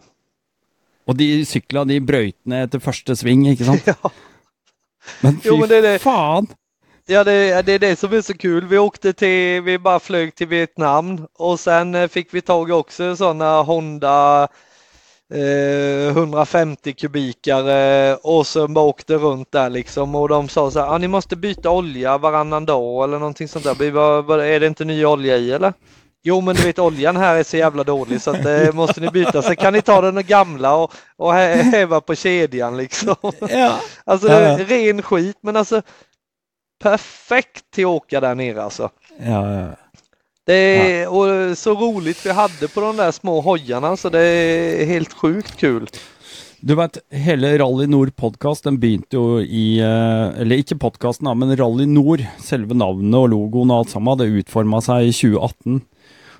Og 1.07 1.15
de 1.17 1.43
sykla 1.47 1.85
de 1.87 1.97
brøyt 2.03 2.35
ned 2.45 2.67
etter 2.67 2.79
første 2.83 3.15
sving, 3.15 3.45
ikke 3.47 3.65
sant? 3.65 3.87
ja. 3.91 4.11
Men 5.23 5.37
fy 5.39 5.47
Jo, 5.49 5.57
men 5.57 5.69
det 5.71 5.81
det. 5.83 5.93
faen! 6.03 6.47
Ja, 7.09 7.23
det, 7.23 7.61
det 7.61 7.73
är 7.73 7.79
det 7.79 7.95
som 7.99 8.13
är 8.13 8.21
så 8.21 8.33
kul. 8.33 8.65
Vi 8.67 8.77
åkte 8.77 9.13
till, 9.13 9.61
vi 9.61 9.79
bara 9.79 9.99
flög 9.99 10.35
till 10.35 10.47
Vietnam 10.47 11.27
och 11.33 11.59
sen 11.59 11.95
eh, 11.95 12.07
fick 12.07 12.33
vi 12.33 12.41
tag 12.41 12.69
i 12.69 12.71
också 12.73 13.15
sådana 13.15 13.61
Honda 13.61 14.47
eh, 15.33 16.07
150 16.17 16.93
kubikare 16.93 18.15
och 18.15 18.47
så 18.47 18.67
bara 18.67 18.85
åkte 18.85 19.13
runt 19.15 19.51
där 19.51 19.69
liksom 19.69 20.15
och 20.15 20.29
de 20.29 20.49
sa 20.49 20.71
så 20.71 20.79
här, 20.79 20.87
ah, 20.87 20.97
ni 20.97 21.07
måste 21.07 21.35
byta 21.35 21.69
olja 21.69 22.17
varannan 22.17 22.65
dag 22.65 23.03
eller 23.03 23.19
någonting 23.19 23.47
sånt 23.47 23.65
där. 23.65 23.75
Vi 23.79 23.91
bara, 23.91 24.21
"Vad- 24.21 24.39
är 24.39 24.59
det 24.59 24.67
inte 24.67 24.85
ny 24.85 25.05
olja 25.05 25.37
i 25.37 25.51
eller? 25.51 25.73
Jo 26.23 26.41
men 26.41 26.55
du 26.55 26.61
vet 26.63 26.79
oljan 26.79 27.17
här 27.17 27.35
är 27.35 27.43
så 27.43 27.57
jävla 27.57 27.83
dålig 27.83 28.21
så 28.21 28.31
att 28.31 28.43
det 28.43 28.75
måste 28.75 29.01
ni 29.01 29.09
byta. 29.09 29.41
Så 29.41 29.55
kan 29.55 29.73
ni 29.73 29.81
ta 29.81 30.01
den 30.01 30.25
gamla 30.25 30.75
och, 30.75 30.93
och 31.17 31.33
hä- 31.33 31.61
häva 31.61 32.01
på 32.01 32.15
kedjan 32.15 32.77
liksom. 32.77 33.15
Ja. 33.49 33.79
Alltså 34.05 34.27
ja. 34.27 34.57
ren 34.67 35.01
skit 35.01 35.37
men 35.41 35.55
alltså 35.55 35.81
perfekt 36.79 37.71
till 37.71 37.85
att 37.85 37.89
åka 37.89 38.21
där 38.21 38.35
nere 38.35 38.63
alltså. 38.63 38.89
Ja, 39.19 39.59
ja. 39.59 39.67
Det 40.45 40.53
är 40.53 41.07
och 41.07 41.57
så 41.57 41.73
roligt 41.75 42.25
vi 42.25 42.31
hade 42.31 42.67
på 42.67 42.81
de 42.81 42.97
där 42.97 43.11
små 43.11 43.41
hojarna 43.41 43.97
så 43.97 44.09
det 44.09 44.19
är 44.19 44.85
helt 44.85 45.13
sjukt 45.13 45.57
kul. 45.57 45.89
Du 46.59 46.75
vet, 46.75 46.97
hele 47.11 47.57
Rally 47.57 47.85
Nord 47.87 48.15
podkast 48.15 48.63
den 48.63 48.79
begynte 48.79 49.19
jo 49.19 49.41
i 49.41 49.77
eh, 49.79 50.39
Eller 50.41 50.57
ikke 50.57 50.79
podkasten, 50.81 51.29
da, 51.29 51.35
men 51.37 51.53
Rally 51.57 51.85
Nord, 51.85 52.23
selve 52.41 52.73
navnet 52.73 53.19
og 53.19 53.29
logoen 53.29 53.69
og 53.69 53.83
alt 53.83 53.93
sammen, 53.93 54.15
hadde 54.15 54.39
utforma 54.41 54.81
seg 54.81 55.11
i 55.11 55.13
2018. 55.13 55.77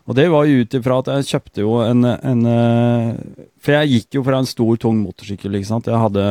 Og 0.08 0.16
det 0.16 0.30
var 0.32 0.46
jo 0.48 0.62
ut 0.64 0.76
ifra 0.78 0.98
at 1.02 1.10
jeg 1.12 1.26
kjøpte 1.34 1.64
jo 1.66 1.74
en, 1.84 2.06
en 2.08 2.44
eh, 2.48 3.08
For 3.60 3.76
jeg 3.76 3.90
gikk 3.92 4.16
jo 4.16 4.22
fra 4.24 4.38
en 4.40 4.48
stor, 4.48 4.78
tung 4.80 5.02
motorsykkel, 5.04 5.58
ikke 5.60 5.68
sant. 5.68 5.90
Jeg 5.92 6.00
hadde 6.00 6.24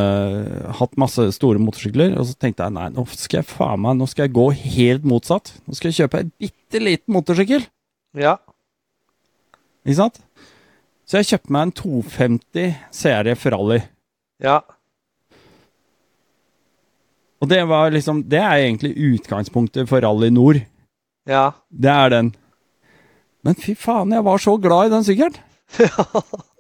hatt 0.79 0.97
masse 0.97 1.27
store 1.37 1.61
motorsykler, 1.61 2.15
og 2.17 2.25
så 2.25 2.39
tenkte 2.41 2.65
jeg 2.65 2.73
nei, 2.73 2.87
nå 2.95 3.05
skal 3.13 3.43
jeg 3.43 3.49
faen 3.51 3.83
meg, 3.85 3.99
nå 3.99 4.09
skal 4.09 4.25
jeg 4.25 4.37
gå 4.39 4.47
helt 4.63 5.05
motsatt. 5.09 5.53
Nå 5.69 5.77
skal 5.77 5.93
jeg 5.93 5.99
kjøpe 6.07 6.23
en 6.25 6.31
bitte 6.41 6.81
liten 6.81 7.17
motorsykkel. 7.19 7.67
Ja, 8.17 8.39
Ikke 9.85 9.99
sant? 10.01 10.23
Så 11.07 11.21
jeg 11.21 11.29
kjøpte 11.29 11.53
meg 11.55 11.69
en 11.69 11.75
250 11.77 12.73
CRF 12.97 13.45
Rally. 13.53 13.83
ja, 14.43 14.57
Og 17.45 17.51
det 17.53 17.61
var 17.69 17.93
liksom 17.93 18.25
Det 18.25 18.41
er 18.41 18.65
egentlig 18.65 18.97
utgangspunktet 18.97 19.87
for 19.89 20.01
Rally 20.01 20.31
Nord. 20.33 20.65
ja. 21.29 21.51
Det 21.71 21.93
er 21.93 22.09
den. 22.11 22.33
Men 23.47 23.57
fy 23.63 23.75
faen, 23.79 24.13
jeg 24.17 24.25
var 24.27 24.43
så 24.43 24.57
glad 24.61 24.89
i 24.91 24.95
den 24.97 25.07
sykkelen. 25.07 25.41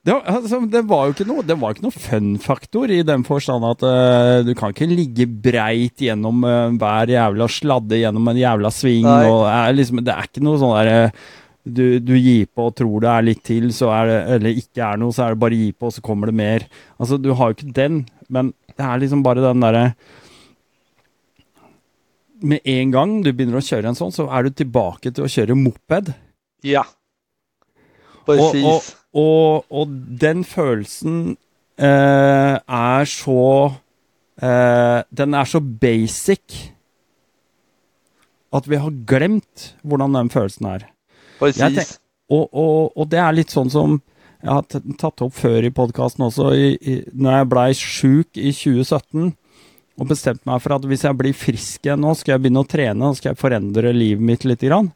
Det, 0.00 0.14
var- 0.16 0.24
altså, 0.32 0.58
det 0.72 0.80
var 0.88 1.02
jo 1.04 1.12
ikke 1.12 1.24
noe, 1.28 1.42
det 1.44 1.54
var 1.60 1.74
ikke 1.74 1.82
noe 1.84 1.92
fun-faktor 1.92 2.88
i 2.94 3.02
den 3.04 3.20
forstand 3.28 3.66
at 3.68 3.82
eh, 3.84 4.38
du 4.46 4.54
kan 4.56 4.72
ikke 4.72 4.86
ligge 4.88 5.26
breit 5.44 6.00
gjennom 6.00 6.38
eh, 6.48 6.70
hver 6.80 7.12
jævla 7.12 7.44
sladde 7.52 7.98
gjennom 8.00 8.30
en 8.32 8.40
jævla 8.40 8.70
sving. 8.72 9.04
Og 9.28 9.42
er 9.52 9.74
liksom, 9.76 10.00
det 10.06 10.14
er 10.14 10.30
ikke 10.30 10.40
noe 10.46 10.56
sånn 10.62 10.72
der 10.78 10.90
eh, 10.94 11.20
du, 11.68 11.82
du 12.00 12.14
gir 12.16 12.48
på 12.48 12.70
og 12.70 12.78
tror 12.80 13.04
det 13.04 13.10
er 13.12 13.26
litt 13.28 13.42
til, 13.44 13.68
så 13.76 13.90
er 13.92 14.08
det, 14.08 14.16
eller 14.38 14.62
ikke 14.62 14.86
er 14.88 15.02
noe, 15.04 15.12
så 15.12 15.26
er 15.26 15.36
det 15.36 15.42
bare 15.44 15.60
gi 15.60 15.68
på, 15.76 15.90
og 15.90 15.96
så 15.98 16.06
kommer 16.08 16.32
det 16.32 16.38
mer. 16.40 16.64
Altså, 16.96 17.20
du 17.20 17.28
har 17.36 17.52
jo 17.52 17.58
ikke 17.58 17.76
den, 17.82 18.00
men 18.32 18.54
det 18.72 18.88
er 18.88 19.04
liksom 19.04 19.20
bare 19.28 19.44
den 19.50 19.60
derre 19.68 19.84
Med 22.40 22.64
en 22.64 22.92
gang 22.96 23.18
du 23.20 23.34
begynner 23.36 23.60
å 23.60 23.64
kjøre 23.68 23.90
en 23.92 23.98
sånn, 23.98 24.16
så 24.16 24.24
er 24.32 24.48
du 24.48 24.54
tilbake 24.56 25.12
til 25.12 25.26
å 25.26 25.30
kjøre 25.36 25.58
moped. 25.60 26.08
Ja. 26.66 26.82
Precis. 28.26 28.64
og, 28.64 28.90
og, 29.20 29.64
og 29.70 29.94
den 30.20 30.42
følelsen 30.46 31.36
eh, 31.80 32.56
er 32.60 33.08
så 33.10 33.38
eh, 34.42 35.00
Den 35.10 35.34
er 35.34 35.48
så 35.50 35.58
basic 35.60 36.58
at 38.52 38.66
vi 38.66 38.78
har 38.82 38.90
glemt 39.06 39.72
hvordan 39.86 40.14
den 40.18 40.30
følelsen 40.32 40.66
er. 40.66 40.86
Precis. 41.38 41.60
tenk- 41.62 41.98
Og, 42.30 42.48
og, 42.54 42.92
og 42.96 43.08
det 43.10 43.18
er 43.18 43.32
litt 43.34 43.50
sånn 43.50 43.70
som 43.70 43.96
jeg 44.40 44.50
har 44.54 44.62
t- 44.70 44.80
tatt 44.98 45.20
opp 45.22 45.34
før 45.34 45.64
i 45.66 45.70
podkasten 45.74 46.22
også, 46.28 46.52
i, 46.54 46.68
i, 46.78 46.94
når 47.12 47.34
jeg 47.40 47.48
blei 47.50 47.68
sjuk 47.76 48.38
i 48.40 48.52
2017 48.54 49.32
og 50.00 50.06
bestemte 50.08 50.46
meg 50.48 50.62
for 50.64 50.76
at 50.78 50.86
hvis 50.88 51.02
jeg 51.04 51.18
blir 51.18 51.34
frisk 51.36 51.84
igjen 51.84 52.00
nå, 52.00 52.14
skal 52.16 52.36
jeg 52.36 52.44
begynne 52.46 52.62
å 52.62 52.68
trene 52.70 53.10
og 53.10 53.18
skal 53.18 53.32
jeg 53.34 53.40
forandre 53.42 53.90
livet 53.92 54.22
mitt 54.24 54.46
litt. 54.48 54.62
Grann. 54.64 54.92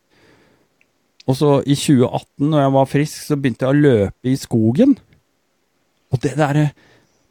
Og 1.29 1.37
så 1.39 1.51
i 1.65 1.75
2018, 1.79 2.49
når 2.51 2.61
jeg 2.61 2.73
var 2.75 2.89
frisk, 2.91 3.23
så 3.25 3.37
begynte 3.41 3.65
jeg 3.65 3.73
å 3.73 3.83
løpe 3.85 4.29
i 4.33 4.37
skogen. 4.37 4.97
Og 6.13 6.21
det 6.25 6.35
derre 6.41 6.71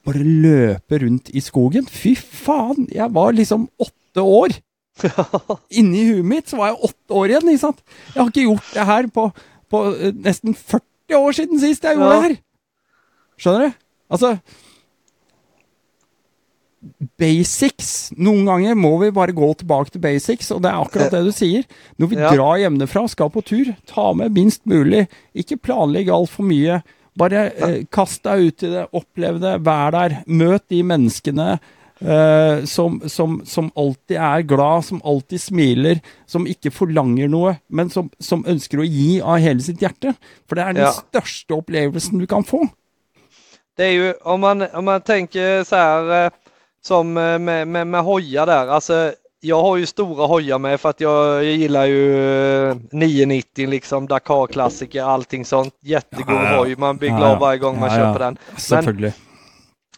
Bare 0.04 0.20
løpe 0.20 0.98
rundt 1.00 1.30
i 1.32 1.40
skogen. 1.40 1.86
Fy 1.88 2.10
faen! 2.20 2.90
Jeg 2.92 3.06
var 3.16 3.32
liksom 3.32 3.70
åtte 3.80 4.20
år. 4.20 4.52
Inni 5.80 6.02
huet 6.10 6.28
mitt 6.28 6.52
så 6.52 6.58
var 6.60 6.74
jeg 6.74 6.90
åtte 6.90 7.16
år 7.16 7.32
igjen, 7.32 7.48
ikke 7.54 7.62
sant? 7.62 7.80
Jeg 8.10 8.20
har 8.20 8.32
ikke 8.34 8.44
gjort 8.50 8.74
det 8.76 8.88
her 8.90 9.08
på, 9.16 9.24
på 9.72 9.82
eh, 9.96 10.12
nesten 10.26 10.58
40 10.60 11.16
år 11.22 11.38
siden 11.40 11.62
sist 11.64 11.88
jeg 11.88 11.96
gjorde 11.96 12.10
Ja. 12.10 12.18
det 12.20 12.26
her. 12.28 12.36
Skjønner 13.40 13.64
du? 13.64 13.80
Altså 14.18 14.34
Basics. 17.20 18.12
Noen 18.18 18.46
ganger 18.48 18.76
må 18.76 18.94
vi 19.02 19.12
bare 19.16 19.36
gå 19.36 19.50
tilbake 19.60 19.94
til 19.94 20.02
basics, 20.04 20.52
og 20.52 20.64
det 20.64 20.72
er 20.72 20.82
akkurat 20.84 21.14
det 21.14 21.22
du 21.28 21.32
sier. 21.36 21.64
Når 22.00 22.10
vi 22.12 22.16
Ja. 22.20 22.32
drar 22.34 22.58
hjemmefra, 22.60 23.08
skal 23.10 23.30
på 23.30 23.44
tur, 23.44 23.76
ta 23.88 24.14
med 24.14 24.34
minst 24.34 24.66
mulig. 24.66 25.08
Ikke 25.36 25.58
planlegg 25.58 26.10
altfor 26.10 26.44
mye. 26.44 26.82
Bare 27.16 27.52
eh, 27.56 27.84
kast 27.92 28.24
deg 28.24 28.48
ut 28.48 28.64
i 28.64 28.68
det, 28.74 28.88
opplev 28.94 29.40
det, 29.40 29.62
vær 29.64 29.92
der. 29.92 30.24
Møt 30.28 30.64
de 30.70 30.82
menneskene 30.84 31.60
eh, 32.02 32.66
som, 32.66 33.02
som, 33.08 33.42
som 33.46 33.72
alltid 33.78 34.18
er 34.18 34.42
glad, 34.50 34.84
som 34.84 35.02
alltid 35.06 35.40
smiler, 35.40 36.02
som 36.28 36.48
ikke 36.50 36.72
forlanger 36.74 37.30
noe, 37.30 37.60
men 37.70 37.90
som, 37.94 38.10
som 38.20 38.44
ønsker 38.50 38.80
å 38.82 38.88
gi 38.88 39.22
av 39.22 39.38
hele 39.40 39.62
sitt 39.62 39.80
hjerte. 39.80 40.16
For 40.50 40.56
det 40.56 40.64
er 40.66 40.74
den 40.74 40.84
Ja. 40.90 40.92
største 40.92 41.54
opplevelsen 41.56 42.20
du 42.20 42.26
kan 42.28 42.44
få. 42.44 42.68
Det 43.78 43.86
är 43.86 43.92
ju 43.92 44.14
om 44.22 44.40
man, 44.42 44.62
om 44.74 44.86
man 44.86 45.02
tänker 45.02 45.64
så 45.64 45.76
här 45.76 46.26
eh, 46.26 46.32
som 46.86 47.18
eh, 47.18 47.40
med, 47.40 47.68
med, 47.68 47.88
med 47.88 48.04
hojar 48.04 48.46
där. 48.46 48.68
Alltså, 48.68 49.14
jag 49.40 49.62
har 49.62 49.78
ju 49.78 49.86
stora 49.86 50.26
hojar 50.26 50.60
med 50.60 50.80
för 50.80 50.90
att 50.90 51.02
jag, 51.02 51.44
jag 51.44 51.54
gillar 51.54 51.86
ju 51.86 52.70
eh, 52.70 52.76
990 52.92 53.70
liksom 53.70 54.08
Dakar-klassiker, 54.08 55.04
allting 55.04 55.46
sånt. 55.46 55.74
Jättegod 55.82 56.36
Ja, 56.36 56.52
ja. 56.52 56.58
hoj, 56.58 56.76
man 56.76 56.98
blir 56.98 57.10
glad 57.10 57.32
ja. 57.32 57.40
varje 57.40 57.60
gång 57.60 57.80
man 57.80 57.90
köper 57.90 58.20
den. 58.20 58.38
Selvfølgelig. 58.58 59.14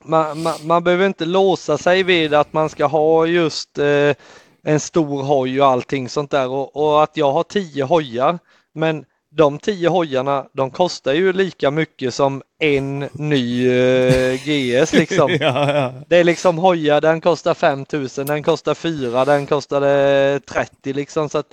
Man, 0.04 0.42
man, 0.42 0.54
man 0.64 0.84
behöver 0.84 1.06
inte 1.06 1.26
låsa 1.26 1.78
sig 1.78 2.04
vid 2.04 2.34
att 2.34 2.54
man 2.54 2.70
ska 2.70 2.86
ha 2.86 3.26
just 3.26 3.78
eh, 3.78 4.16
en 4.64 4.80
stor 4.80 5.24
hoj 5.24 5.62
och 5.62 5.68
allting 5.68 6.10
sånt 6.10 6.32
där 6.32 6.48
och, 6.48 6.76
och 6.76 7.04
att 7.04 7.18
jag 7.18 7.32
har 7.32 7.44
tio 7.44 7.84
hojar. 7.84 8.40
Men 8.74 9.06
de 9.38 9.60
tio 9.60 9.90
hojarna, 9.90 10.46
de 10.54 10.72
kostar 10.72 11.14
ju 11.14 11.34
lika 11.34 11.72
mycket 11.72 12.14
som 12.14 12.42
en 12.60 13.00
ny 13.14 13.70
eh, 13.70 14.34
GS 14.34 14.94
liksom. 14.94 15.32
ja, 15.40 15.74
ja. 15.74 15.94
Det 16.08 16.18
är 16.18 16.24
liksom 16.24 16.58
hojar, 16.58 17.02
den 17.02 17.22
kostar 17.22 17.54
5000, 17.54 18.26
den 18.26 18.44
kostar 18.44 18.74
4, 18.74 19.26
den 19.26 19.46
kostade 19.46 20.40
30 20.40 20.94
liksom. 20.94 21.30
Så 21.30 21.44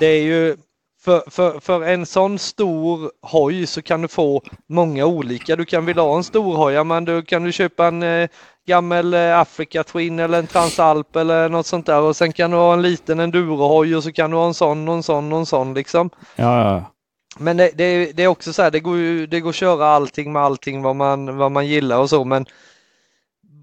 det 0.00 0.06
är 0.06 0.22
ju 0.22 0.56
för, 1.00 1.30
för, 1.30 1.60
för 1.60 1.82
en 1.82 2.06
sån 2.06 2.38
stor 2.38 3.10
hoj 3.22 3.66
så 3.66 3.82
kan 3.82 4.02
du 4.02 4.08
få 4.08 4.42
många 4.68 5.06
olika. 5.06 5.56
Du 5.56 5.64
kan 5.64 5.86
vilja 5.86 6.02
ha 6.02 6.16
en 6.16 6.24
stor 6.24 6.56
hoj, 6.56 6.84
men 6.84 7.04
då 7.04 7.22
kan 7.22 7.44
du 7.44 7.52
köpa 7.52 7.86
en 7.86 8.02
eh, 8.02 8.28
gammal 8.66 9.14
eh, 9.14 9.38
Africa 9.38 9.84
Twin 9.84 10.18
eller 10.18 10.38
en 10.38 10.46
Transalp 10.46 11.16
eller 11.16 11.48
något 11.48 11.66
sånt 11.66 11.86
där 11.86 12.00
och 12.00 12.16
sen 12.16 12.32
kan 12.32 12.50
du 12.50 12.56
ha 12.56 12.72
en 12.72 12.82
liten 12.82 13.20
endurohoj 13.20 13.96
och 13.96 14.02
så 14.02 14.12
kan 14.12 14.30
du 14.30 14.36
ha 14.36 14.46
en 14.46 14.54
sån 14.54 14.88
och 14.88 14.94
en 14.94 15.02
sån 15.02 15.32
och 15.32 15.38
en 15.38 15.46
sån 15.46 15.74
liksom. 15.74 16.10
ja, 16.36 16.70
ja. 16.70 16.84
Men 17.36 17.56
det, 17.56 17.70
det, 17.74 17.84
är- 17.84 18.12
det 18.12 18.22
är 18.22 18.26
också 18.28 18.52
så 18.52 18.62
här, 18.62 18.70
det 18.70 18.80
går 18.80 18.96
ju 18.96 19.26
det 19.26 19.40
går 19.40 19.50
att 19.50 19.56
köra 19.56 19.86
allting 19.86 20.32
med 20.32 20.42
allting 20.42 20.82
vad 20.82 20.96
man, 20.96 21.36
vad 21.36 21.52
man 21.52 21.66
gillar 21.66 21.98
och 21.98 22.10
så 22.10 22.24
men 22.24 22.46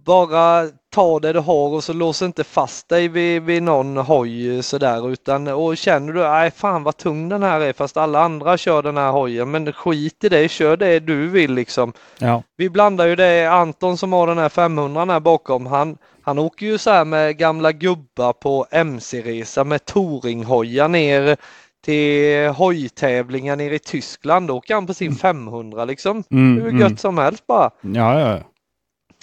bara 0.05 0.67
ta 0.93 1.19
det 1.19 1.33
du 1.33 1.39
har 1.39 1.69
och 1.69 1.83
så 1.83 1.93
lås 1.93 2.21
inte 2.21 2.43
fast 2.43 2.89
dig 2.89 3.07
vid, 3.07 3.43
vid 3.43 3.63
någon 3.63 3.97
hoj 3.97 4.63
sådär 4.63 5.09
utan 5.11 5.47
och 5.47 5.77
känner 5.77 6.13
du, 6.13 6.19
nej 6.21 6.51
fan 6.51 6.83
vad 6.83 6.97
tung 6.97 7.29
den 7.29 7.43
här 7.43 7.61
är 7.61 7.73
fast 7.73 7.97
alla 7.97 8.21
andra 8.21 8.57
kör 8.57 8.83
den 8.83 8.97
här 8.97 9.11
hojen 9.11 9.51
men 9.51 9.73
skit 9.73 10.23
i 10.23 10.29
det, 10.29 10.49
kör 10.49 10.77
det 10.77 10.99
du 10.99 11.27
vill 11.27 11.53
liksom. 11.53 11.93
ja. 12.19 12.43
Vi 12.57 12.69
blandar 12.69 13.07
ju 13.07 13.15
det, 13.15 13.45
Anton 13.45 13.97
som 13.97 14.13
har 14.13 14.27
den 14.27 14.37
här 14.37 14.49
500 14.49 15.05
här 15.05 15.19
bakom, 15.19 15.65
han, 15.65 15.97
han 16.21 16.39
åker 16.39 16.65
ju 16.65 16.77
så 16.77 16.89
här 16.89 17.05
med 17.05 17.37
gamla 17.37 17.71
gubbar 17.71 18.33
på 18.33 18.67
MC-resa 18.71 19.63
med 19.63 19.85
touringhojar 19.85 20.87
ner 20.87 21.37
till 21.85 22.47
hojtävlingar 22.49 23.55
nere 23.55 23.75
i 23.75 23.79
Tyskland. 23.79 24.47
Då 24.47 24.57
åker 24.57 24.73
han 24.73 24.87
på 24.87 24.93
sin 24.93 25.15
500 25.15 25.85
liksom. 25.85 26.23
Mm, 26.31 26.61
Hur 26.61 26.69
mm. 26.69 26.81
gött 26.81 26.99
som 26.99 27.17
helst 27.17 27.47
bara. 27.47 27.71
Ja, 27.81 28.19
ja. 28.19 28.39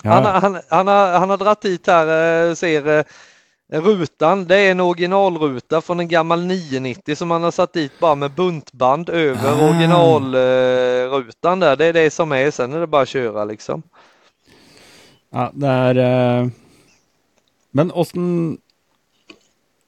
ja. 0.03 0.11
Han, 0.11 0.25
han, 0.25 0.61
han, 0.69 0.87
har, 0.87 1.19
han 1.19 1.31
har 1.31 1.37
dratt 1.37 1.63
dit 1.63 1.87
här, 1.87 2.49
eh, 2.49 2.55
ser 2.55 2.99
eh, 2.99 3.05
rutan. 3.83 4.45
Det 4.45 4.57
är 4.57 4.71
en 4.71 4.81
originalruta 4.81 5.81
från 5.81 6.01
en 6.01 6.09
gammal 6.09 6.47
990 6.47 7.17
som 7.17 7.31
han 7.31 7.43
har 7.43 7.51
satt 7.51 7.73
dit 7.73 7.93
bara 8.01 8.15
med 8.15 8.31
buntband 8.31 9.09
över 9.09 9.51
Ah. 9.51 9.69
originalrutan 9.69 11.61
där. 11.61 11.77
Det 11.77 11.87
är 11.87 11.93
det 11.93 12.11
som 12.11 12.33
är, 12.33 12.51
sen 12.51 12.73
är 12.73 12.81
det 12.81 12.87
bara 12.87 13.03
att 13.03 13.09
köra 13.09 13.45
liksom. 13.45 13.83
Ja, 15.31 15.51
det 15.55 15.67
er 15.67 15.97
eh, 15.97 16.49
Men 17.71 17.93
åssen 17.93 18.59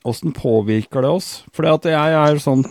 Åssen 0.05 0.35
påvirker 0.37 1.05
det 1.05 1.13
oss? 1.17 1.29
Fordi 1.55 1.71
at 1.73 1.87
jeg 1.89 2.17
er 2.21 2.41
sånn 2.43 2.65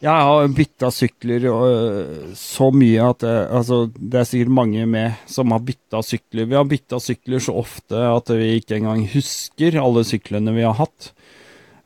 Jeg 0.00 0.12
har 0.28 0.48
bytta 0.52 0.90
sykler 0.92 1.46
øh, 1.50 2.32
så 2.36 2.68
mye 2.72 3.04
at 3.10 3.22
det, 3.24 3.34
altså, 3.58 3.78
det 3.96 4.20
er 4.20 4.26
sikkert 4.28 4.54
mange 4.58 4.84
med 4.88 5.22
som 5.30 5.54
har 5.54 5.62
bytta 5.64 6.02
sykler. 6.04 6.48
Vi 6.50 6.58
har 6.58 6.68
bytta 6.68 7.00
sykler 7.00 7.40
så 7.42 7.54
ofte 7.62 8.02
at 8.10 8.32
vi 8.36 8.58
ikke 8.58 8.76
engang 8.76 9.06
husker 9.14 9.78
alle 9.80 10.04
syklene 10.04 10.52
vi 10.56 10.66
har 10.66 10.76
hatt. 10.76 11.12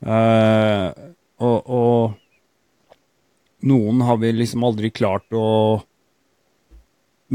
Uh, 0.00 0.90
og, 1.44 1.70
og 1.70 3.64
noen 3.68 4.02
har 4.09 4.18
vi 4.20 4.33
liksom 4.33 4.64
aldri 4.66 4.90
klart 4.90 5.28
å 5.37 5.46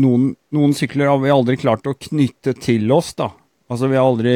noen, 0.02 0.32
noen 0.52 0.76
sykler 0.76 1.10
har 1.12 1.20
vi 1.24 1.34
aldri 1.34 1.58
klart 1.62 1.88
å 1.88 1.96
knytte 1.96 2.56
til 2.60 2.92
oss, 2.92 3.14
da. 3.18 3.32
Altså, 3.72 3.90
vi 3.90 3.98
har 3.98 4.08
aldri 4.08 4.36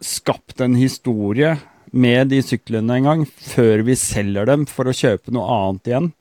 skapt 0.00 0.60
en 0.60 0.74
historie 0.74 1.56
med 1.92 2.28
de 2.30 2.42
syklene 2.42 2.94
engang, 3.00 3.26
før 3.26 3.82
vi 3.82 3.96
selger 3.98 4.46
dem 4.46 4.66
for 4.66 4.88
å 4.90 4.94
kjøpe 4.94 5.32
noe 5.34 5.48
annet 5.50 5.86
igjen. 5.90 6.12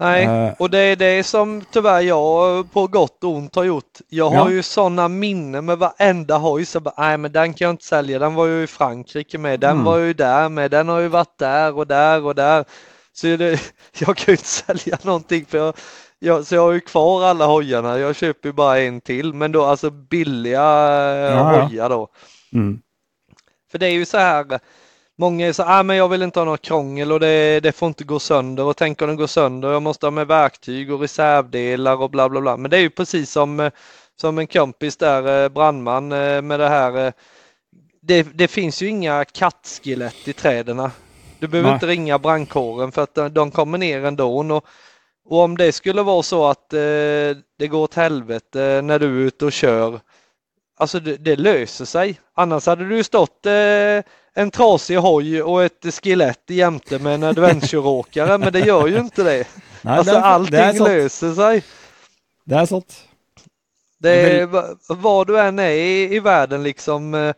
Nej, 0.00 0.24
Eh. 0.26 0.52
och 0.58 0.70
det 0.70 0.78
är 0.78 0.96
det 0.96 1.22
som 1.26 1.62
tyvärr 1.72 2.00
jag 2.00 2.70
på 2.72 2.86
gott 2.86 3.24
och 3.24 3.30
ont 3.30 3.54
har 3.54 3.64
gjort. 3.64 3.98
Jag 4.08 4.30
har 4.30 4.50
Ja. 4.50 4.50
ju 4.50 4.62
sådana 4.62 5.08
minnen 5.08 5.64
med 5.64 5.78
varenda 5.78 6.36
hoj. 6.38 6.64
Så 6.64 6.80
bara, 6.80 6.94
nej 6.98 7.18
men 7.18 7.32
den 7.32 7.54
kan 7.54 7.64
jag 7.66 7.72
inte 7.72 7.84
sälja, 7.84 8.18
den 8.18 8.34
var 8.34 8.46
ju 8.46 8.62
i 8.62 8.66
Frankrike 8.66 9.38
med, 9.38 9.60
den 9.60 9.70
Mm. 9.70 9.84
var 9.84 9.98
ju 9.98 10.12
där 10.12 10.48
med, 10.48 10.70
den 10.70 10.88
har 10.88 11.00
ju 11.00 11.08
varit 11.08 11.38
där 11.38 11.76
och 11.76 11.86
där 11.86 12.24
och 12.24 12.34
där. 12.34 12.64
Så 13.12 13.26
det, 13.36 13.60
jag 13.98 14.16
kan 14.16 14.24
ju 14.26 14.32
inte 14.32 14.44
sälja 14.46 14.98
någonting 15.02 15.44
för 15.48 15.58
jag, 15.58 15.74
jag, 16.18 16.46
så 16.46 16.54
jag 16.54 16.62
har 16.62 16.72
ju 16.72 16.80
kvar 16.80 17.24
alla 17.24 17.46
hojarna. 17.46 17.98
Jag 17.98 18.16
köper 18.16 18.48
ju 18.48 18.52
bara 18.52 18.80
en 18.80 19.00
till, 19.00 19.34
men 19.34 19.52
då 19.52 19.64
alltså 19.64 19.90
billiga 19.90 20.60
eh, 20.62 21.34
Ja, 21.34 21.56
ja. 21.56 21.62
hojar 21.62 21.88
då. 21.88 22.08
Mm. 22.54 22.80
För 23.70 23.78
det 23.78 23.86
är 23.86 23.90
ju 23.92 24.04
så 24.04 24.18
här, 24.18 24.60
många 25.18 25.46
är 25.48 25.52
så 25.52 25.62
ah, 25.66 25.82
men 25.82 25.96
jag 25.96 26.08
vill 26.08 26.22
inte 26.22 26.40
ha 26.40 26.44
något 26.44 26.62
krångel 26.62 27.12
och 27.12 27.20
det, 27.20 27.60
det 27.60 27.72
får 27.72 27.88
inte 27.88 28.04
gå 28.04 28.18
sönder 28.18 28.64
och 28.64 28.76
tänk 28.76 29.02
om 29.02 29.08
det 29.08 29.14
går 29.16 29.26
sönder, 29.26 29.72
jag 29.72 29.82
måste 29.82 30.06
ha 30.06 30.10
med 30.10 30.26
verktyg 30.26 30.92
och 30.92 31.00
reservdelar 31.00 31.96
och 32.02 32.10
bla 32.10 32.28
bla 32.28 32.40
bla. 32.40 32.56
Men 32.56 32.70
det 32.70 32.76
är 32.76 32.80
ju 32.80 32.90
precis 32.90 33.30
som, 33.30 33.70
som 34.20 34.38
en 34.38 34.46
kompis 34.46 34.96
där, 34.96 35.44
eh, 35.44 35.48
brandman 35.48 36.12
eh, 36.12 36.42
med 36.42 36.60
det 36.60 36.68
här. 36.68 37.06
eh, 37.06 37.12
Det, 38.02 38.22
det 38.22 38.48
finns 38.48 38.82
ju 38.82 38.88
inga 38.88 39.24
kattskelett 39.24 40.28
i 40.28 40.32
träden. 40.32 40.90
Du 41.38 41.48
behöver 41.48 41.68
Nej. 41.68 41.74
inte 41.74 41.86
ringa 41.86 42.18
brandkåren 42.18 42.92
för 42.92 43.02
att 43.02 43.14
de- 43.14 43.28
de 43.34 43.50
kommer 43.50 43.78
ner 43.78 44.04
ändå. 44.04 44.38
Och 44.38 44.64
Och 45.26 45.38
om 45.40 45.56
det 45.56 45.72
skulle 45.72 46.02
vara 46.02 46.22
så 46.22 46.46
att 46.46 46.72
eh, 46.72 46.78
det 47.58 47.68
går 47.68 47.78
åt 47.82 47.94
helvete 47.94 48.80
när 48.84 48.98
du 48.98 49.06
är 49.06 49.26
ute 49.26 49.44
och 49.44 49.52
kör, 49.52 50.00
alltså 50.76 51.00
det, 51.00 51.16
det 51.16 51.36
löser 51.36 51.84
sig. 51.84 52.20
Annars 52.34 52.66
hade 52.66 52.88
du 52.88 53.04
stått 53.04 53.46
eh, 53.46 53.52
en 54.36 54.50
trasig 54.50 54.96
hoj 54.96 55.42
och 55.42 55.64
ett 55.64 55.94
skelett 56.02 56.42
jämte 56.50 56.98
med 56.98 57.14
en 57.14 57.22
adventure-åkare, 57.24 58.38
men 58.38 58.52
det 58.52 58.60
gör 58.60 58.86
ju 58.86 58.98
inte 58.98 59.22
det. 59.22 59.46
Nej, 59.82 59.98
alltså 59.98 60.12
det 60.12 60.18
är- 60.18 60.22
allting 60.22 60.52
det 60.58 60.78
löser 60.78 61.34
sig. 61.34 61.62
Det 62.44 62.54
är 62.54 62.66
sant. 62.66 63.04
Det 63.98 64.10
är, 64.10 64.40
är 64.42 64.46
va- 64.46 64.76
var 64.88 65.24
du 65.24 65.40
än 65.40 65.58
är 65.58 65.70
i, 65.70 66.14
i 66.14 66.20
världen 66.20 66.62
liksom 66.62 67.14
eh, 67.14 67.34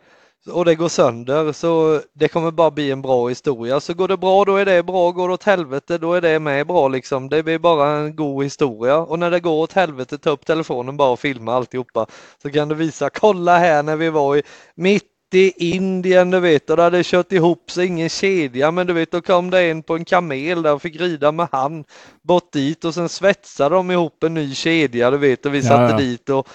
och 0.51 0.65
det 0.65 0.75
går 0.75 0.89
sönder 0.89 1.51
så 1.51 2.01
det 2.13 2.27
kommer 2.27 2.51
bara 2.51 2.71
bli 2.71 2.91
en 2.91 3.01
bra 3.01 3.27
historia. 3.27 3.79
Så 3.79 3.93
går 3.93 4.07
det 4.07 4.17
bra 4.17 4.45
då 4.45 4.55
är 4.55 4.65
det 4.65 4.83
bra, 4.83 5.11
går 5.11 5.27
det 5.27 5.33
åt 5.33 5.43
helvete 5.43 5.97
då 5.97 6.13
är 6.13 6.21
det 6.21 6.39
med 6.39 6.67
bra 6.67 6.87
liksom. 6.87 7.29
Det 7.29 7.43
blir 7.43 7.59
bara 7.59 7.89
en 7.89 8.15
god 8.15 8.43
historia 8.43 8.97
och 8.97 9.19
när 9.19 9.31
det 9.31 9.39
går 9.39 9.53
åt 9.63 9.73
helvete 9.73 10.17
ta 10.17 10.29
upp 10.29 10.45
telefonen 10.45 10.97
bara 10.97 11.09
och 11.09 11.19
filma 11.19 11.53
alltihopa. 11.53 12.05
Så 12.41 12.49
kan 12.51 12.67
du 12.67 12.75
visa, 12.75 13.09
kolla 13.09 13.57
här 13.57 13.83
när 13.83 13.95
vi 13.95 14.09
var 14.09 14.37
i 14.37 14.43
mitt 14.75 15.03
i 15.33 15.75
Indien 15.75 16.31
du 16.31 16.39
vet 16.39 16.69
och 16.69 16.77
det 16.77 16.83
hade 16.83 17.03
kört 17.03 17.31
ihop 17.31 17.71
sig 17.71 17.85
ingen 17.87 18.09
kedja 18.09 18.71
men 18.71 18.87
du 18.87 18.93
vet 18.93 19.11
då 19.11 19.21
kom 19.21 19.49
det 19.49 19.61
en 19.61 19.83
på 19.83 19.95
en 19.95 20.05
kamel 20.05 20.61
där 20.61 20.73
och 20.73 20.81
fick 20.81 21.01
rida 21.01 21.31
med 21.31 21.47
han 21.51 21.83
bort 22.23 22.51
dit 22.53 22.85
och 22.85 22.93
sen 22.93 23.09
svetsade 23.09 23.75
de 23.75 23.91
ihop 23.91 24.23
en 24.23 24.33
ny 24.33 24.55
kedja 24.55 25.11
du 25.11 25.17
vet 25.17 25.45
och 25.45 25.53
vi 25.53 25.57
Ja, 25.57 25.63
satte 25.63 25.91
ja. 25.91 25.97
dit 25.97 26.29
och 26.29 26.47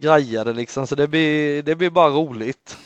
grejade 0.00 0.52
liksom 0.52 0.86
så 0.86 0.94
det 0.94 1.08
blir, 1.08 1.62
det 1.62 1.74
blir 1.74 1.90
bara 1.90 2.08
roligt. 2.10 2.76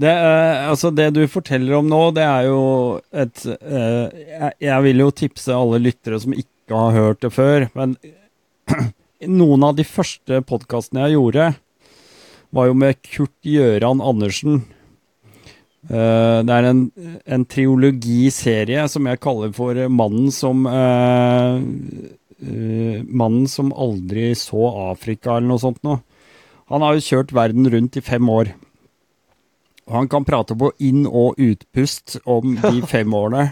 Det, 0.00 0.10
eh, 0.10 0.64
altså 0.68 0.90
det 0.90 1.12
du 1.14 1.22
forteller 1.30 1.76
om 1.78 1.86
nå, 1.86 2.00
det 2.16 2.24
er 2.26 2.48
jo 2.48 2.62
et 3.14 3.44
eh, 3.46 4.08
jeg, 4.10 4.52
jeg 4.66 4.86
vil 4.88 5.04
jo 5.04 5.10
tipse 5.14 5.54
alle 5.54 5.78
lyttere 5.82 6.18
som 6.22 6.34
ikke 6.34 6.74
har 6.74 6.96
hørt 6.96 7.22
det 7.22 7.30
før, 7.34 7.68
men 7.78 7.94
noen 9.40 9.66
av 9.68 9.76
de 9.78 9.86
første 9.86 10.40
podkastene 10.48 11.06
jeg 11.06 11.14
gjorde, 11.14 11.52
var 12.54 12.70
jo 12.70 12.76
med 12.78 12.98
Kurt 13.06 13.34
Gjøran 13.46 14.02
Andersen. 14.04 14.62
Eh, 15.84 16.38
det 16.46 16.54
er 16.54 16.68
en, 16.70 16.84
en 17.36 17.46
triologiserie 17.50 18.86
som 18.88 19.08
jeg 19.10 19.20
kaller 19.24 19.50
for 19.56 19.78
Mannen 19.92 20.30
som 20.32 20.64
eh, 20.70 21.58
eh, 22.40 23.02
Mannen 23.04 23.48
som 23.50 23.74
aldri 23.74 24.30
så 24.38 24.70
Afrika, 24.88 25.36
eller 25.36 25.50
noe 25.50 25.62
sånt 25.62 25.82
noe. 25.84 26.00
Han 26.72 26.84
har 26.84 26.96
jo 26.96 27.04
kjørt 27.04 27.34
verden 27.36 27.68
rundt 27.68 27.98
i 28.00 28.04
fem 28.04 28.30
år. 28.32 28.54
Han 29.92 30.08
kan 30.08 30.24
prate 30.24 30.56
på 30.56 30.70
inn- 30.80 31.08
og 31.08 31.36
utpust 31.42 32.18
om 32.24 32.54
de 32.62 32.80
fem 32.92 33.12
årene. 33.14 33.50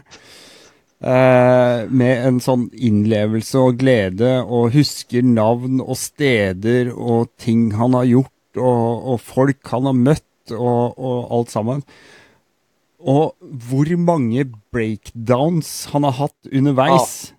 Eh, 1.02 1.82
med 1.90 2.26
en 2.28 2.38
sånn 2.40 2.68
innlevelse 2.78 3.58
og 3.58 3.80
glede, 3.80 4.36
og 4.44 4.70
husker 4.76 5.24
navn 5.26 5.80
og 5.82 5.96
steder 5.98 6.92
og 6.94 7.32
ting 7.42 7.72
han 7.74 7.96
har 7.98 8.06
gjort, 8.06 8.30
og, 8.56 9.08
og 9.12 9.20
folk 9.26 9.72
han 9.74 9.88
har 9.90 9.98
møtt, 9.98 10.28
og, 10.54 10.94
og 10.98 11.32
alt 11.34 11.50
sammen. 11.52 11.82
Og 13.02 13.34
hvor 13.66 13.90
mange 13.98 14.44
breakdowns 14.74 15.88
han 15.90 16.06
har 16.06 16.14
hatt 16.20 16.52
underveis. 16.54 17.32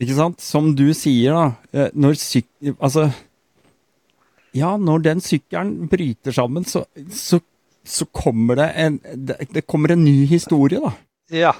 Ikke 0.00 0.14
sant? 0.16 0.38
Som 0.40 0.70
du 0.78 0.86
sier, 0.96 1.34
da. 1.34 1.48
eh, 1.74 1.90
Når 1.98 2.14
syk... 2.16 2.46
Altså 2.78 3.08
Ja, 4.56 4.76
når 4.80 5.02
den 5.04 5.20
sykkelen 5.22 5.88
bryter 5.90 6.32
sammen, 6.34 6.64
så, 6.64 6.84
så, 7.14 7.38
så 7.84 8.04
kommer 8.04 8.56
det 8.56 8.68
en 8.68 9.00
det, 9.50 9.60
kommer 9.60 9.90
en 9.90 10.04
ny 10.04 10.26
historie, 10.26 10.80
da. 10.80 10.92
Ja. 11.30 11.56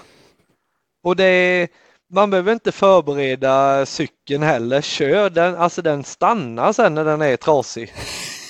Och 1.02 1.16
det 1.16 1.68
man 2.12 2.30
behöver 2.30 2.52
inte 2.52 2.72
förbereda 2.72 3.86
cykeln 3.86 4.42
heller. 4.42 4.80
Kör 4.80 5.30
den, 5.30 5.56
alltså 5.56 5.82
den 5.82 6.04
stannar 6.04 6.72
sen 6.72 6.94
när 6.94 7.04
den 7.04 7.22
är 7.22 7.36
trasig. 7.36 7.92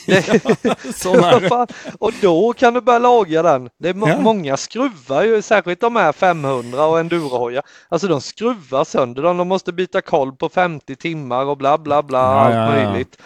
Det, 0.06 0.44
och 1.98 2.12
då 2.20 2.52
kan 2.52 2.74
du 2.74 2.80
börja 2.80 2.98
laga 2.98 3.42
den. 3.42 3.70
Det 3.78 3.88
är 3.88 4.08
Ja. 4.08 4.20
Många 4.20 4.56
skruvar 4.56 5.22
ju, 5.22 5.42
särskilt 5.42 5.80
de 5.80 5.96
här 5.96 6.12
500 6.12 6.86
och 6.86 7.00
endurohojar. 7.00 7.62
Alltså 7.88 8.08
de 8.08 8.20
skruvar 8.20 8.84
sönder 8.84 9.22
dem. 9.22 9.36
De 9.36 9.48
måste 9.48 9.72
byta 9.72 10.00
koll 10.00 10.32
på 10.32 10.48
50 10.48 10.96
timmar 10.96 11.44
och 11.44 11.56
bla 11.56 11.78
bla 11.78 12.02
bla. 12.02 12.20
allt 12.20 12.74
möjligt. 12.74 13.18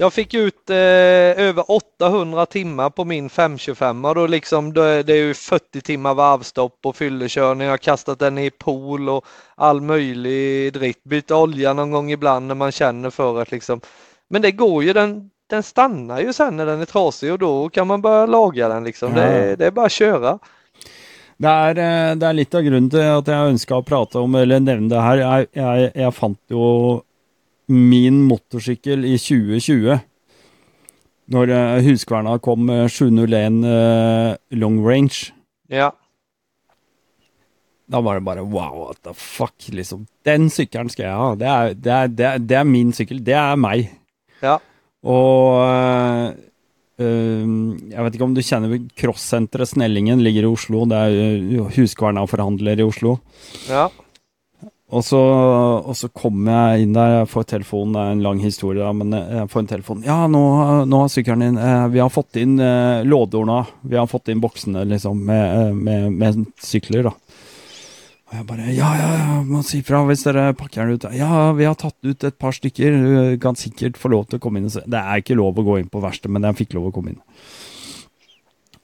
Ja, 0.00 0.04
ja. 0.04 0.06
Jag 0.06 0.12
fick 0.12 0.34
ut 0.34 0.70
eh, 0.70 0.76
över 1.46 1.64
800 1.70 2.46
timmar 2.46 2.90
på 2.90 3.04
min 3.04 3.28
525 3.28 4.04
och 4.04 4.14
då 4.14 4.26
liksom 4.26 4.66
är 4.68 5.02
det 5.02 5.12
är 5.12 5.16
ju 5.16 5.34
40 5.34 5.80
timmar 5.80 6.14
varvstopp 6.14 6.78
och 6.84 6.96
fyllekörning. 6.96 7.64
Jag 7.64 7.72
har 7.72 7.78
kastat 7.78 8.18
den 8.18 8.38
i 8.38 8.50
pool 8.50 9.08
och 9.08 9.24
all 9.56 9.80
möjlig 9.80 10.72
dritt. 10.72 11.04
Byta 11.04 11.36
olja 11.36 11.72
någon 11.72 11.90
gång 11.90 12.10
ibland 12.10 12.46
när 12.46 12.54
man 12.54 12.72
känner 12.72 13.10
för 13.10 13.38
det 13.38 13.50
liksom. 13.50 13.80
Men 14.30 14.42
det 14.42 14.52
går 14.52 14.84
ju, 14.84 14.92
den, 14.92 15.30
den 15.50 15.62
stannar 15.62 16.20
ju 16.20 16.32
sen 16.32 16.56
när 16.56 16.66
den 16.66 16.80
är 16.80 16.86
trasig 16.86 17.32
och 17.32 17.38
då 17.38 17.68
kan 17.68 17.86
man 17.86 18.02
börja 18.02 18.26
laga 18.26 18.68
den 18.68 18.84
liksom. 18.84 19.16
Ja. 19.16 19.22
Det, 19.22 19.56
det 19.56 19.66
är 19.66 19.70
bara 19.70 19.86
att 19.86 19.92
köra. 19.92 20.38
Det 21.40 21.48
er, 21.48 21.78
eh, 21.78 22.16
det 22.20 22.26
er 22.28 22.34
litt 22.36 22.54
av 22.54 22.62
grunnen 22.62 22.90
til 22.92 23.00
at 23.00 23.28
jeg 23.32 23.52
ønska 23.54 23.78
å 23.78 23.84
prate 23.84 24.20
om, 24.20 24.34
eller 24.36 24.60
nevne 24.60 24.90
det 24.92 25.00
her. 25.00 25.22
Jeg, 25.22 25.46
jeg, 25.56 25.92
jeg 25.96 26.12
fant 26.12 26.40
jo 26.52 26.64
min 27.70 28.22
motorsykkel 28.28 29.04
i 29.08 29.16
2020. 29.18 30.00
Når 31.30 31.52
eh, 31.54 31.82
Huskverna 31.86 32.36
kom 32.42 32.66
med 32.66 32.90
701 32.90 33.64
eh, 33.70 34.36
long 34.58 34.80
range. 34.86 35.30
Ja, 35.70 35.92
Da 37.90 37.98
var 38.00 38.20
det 38.20 38.22
bare 38.22 38.42
wow, 38.46 38.84
what 38.86 39.00
the 39.02 39.12
fuck, 39.18 39.66
liksom. 39.74 40.04
Den 40.24 40.46
sykkelen 40.50 40.90
skal 40.92 41.08
jeg 41.08 41.14
ha. 41.18 41.30
Det 41.34 41.46
er, 41.50 41.72
det 41.74 41.92
er, 41.92 42.12
det 42.14 42.26
er, 42.28 42.44
det 42.52 42.56
er 42.60 42.68
min 42.68 42.92
sykkel. 42.94 43.18
Det 43.26 43.34
er 43.34 43.56
meg. 43.58 43.88
ja, 44.42 44.58
Og 45.02 45.58
øh, 47.00 47.48
jeg 47.90 48.04
vet 48.04 48.14
ikke 48.14 48.28
om 48.28 48.36
du 48.36 48.42
kjenner 48.46 48.76
Crosssenteret 49.00 49.72
Snellingen 49.72 50.22
ligger 50.22 50.46
i 50.46 50.52
Oslo. 50.52 50.84
Det 50.86 51.00
er 51.00 51.18
øh, 51.18 51.66
Huskverna-forhandler 51.74 52.78
i 52.78 52.86
Oslo. 52.86 53.16
ja, 53.68 53.88
Og 54.90 55.04
så, 55.06 55.18
og 55.20 55.94
så 55.94 56.08
kommer 56.10 56.72
jeg 56.74 56.86
inn 56.86 56.94
der, 56.96 57.20
jeg 57.20 57.28
får 57.30 57.44
telefon, 57.52 57.92
det 57.94 58.02
er 58.02 58.16
en 58.16 58.24
lang 58.24 58.40
historie, 58.42 58.82
da, 58.82 58.90
men 58.96 59.14
eh, 59.14 59.36
jeg 59.38 59.50
får 59.52 59.62
en 59.62 59.70
telefon. 59.70 60.00
Ja, 60.06 60.16
nå, 60.30 60.40
nå 60.90 61.02
har 61.04 61.12
sykkelen 61.12 61.44
din 61.44 61.60
eh, 61.62 61.84
Vi 61.94 62.02
har 62.02 62.10
fått 62.10 62.40
inn 62.40 62.56
eh, 62.58 63.04
lådorna. 63.06 63.60
Vi 63.86 64.00
har 64.00 64.10
fått 64.10 64.32
inn 64.32 64.42
boksene, 64.42 64.82
liksom, 64.90 65.22
med, 65.28 65.44
eh, 65.60 65.76
med, 65.78 66.08
med 66.18 66.42
sykler, 66.58 67.06
da. 67.06 67.14
Og 68.30 68.36
jeg 68.38 68.46
bare 68.46 68.72
Ja, 68.74 68.90
ja, 68.98 69.10
ja, 69.18 69.38
må 69.46 69.62
si 69.66 69.80
fra 69.86 70.02
hvis 70.06 70.26
dere 70.26 70.50
pakker 70.58 70.86
den 70.86 70.98
ut. 70.98 71.06
Ja, 71.18 71.50
vi 71.58 71.66
har 71.66 71.78
tatt 71.78 71.98
ut 72.06 72.26
et 72.26 72.38
par 72.38 72.54
stykker. 72.54 72.98
Du 73.34 73.38
kan 73.42 73.58
sikkert 73.58 73.98
få 73.98 74.10
lov 74.10 74.26
til 74.26 74.38
å 74.38 74.42
komme 74.42 74.58
inn 74.58 74.68
og 74.70 74.74
se. 74.74 74.84
Det 74.86 75.00
er 75.02 75.22
ikke 75.22 75.38
lov 75.38 75.58
å 75.58 75.66
gå 75.66 75.80
inn 75.80 75.90
på 75.90 76.02
verkstedet, 76.02 76.34
men 76.34 76.46
jeg 76.46 76.64
fikk 76.64 76.78
lov 76.78 76.90
å 76.90 76.94
komme 76.94 77.14
inn. 77.14 77.22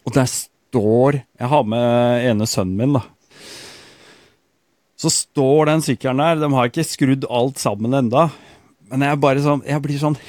Og 0.06 0.14
der 0.14 0.30
står 0.30 1.22
Jeg 1.22 1.50
har 1.50 1.62
med 1.66 2.26
ene 2.30 2.46
sønnen 2.46 2.78
min, 2.78 2.98
da. 2.98 3.06
Så 4.96 5.10
står 5.12 5.68
den 5.70 5.82
sykkelen 5.84 6.22
der. 6.22 6.38
De 6.40 6.48
har 6.54 6.70
ikke 6.70 6.84
skrudd 6.88 7.26
alt 7.28 7.60
sammen 7.60 7.92
enda. 7.98 8.28
Men 8.90 9.02
jeg 9.02 9.18
bare 9.18 9.40
sånn 9.42 9.64
Jeg 9.66 9.82
blir 9.82 9.98
sånn 9.98 10.14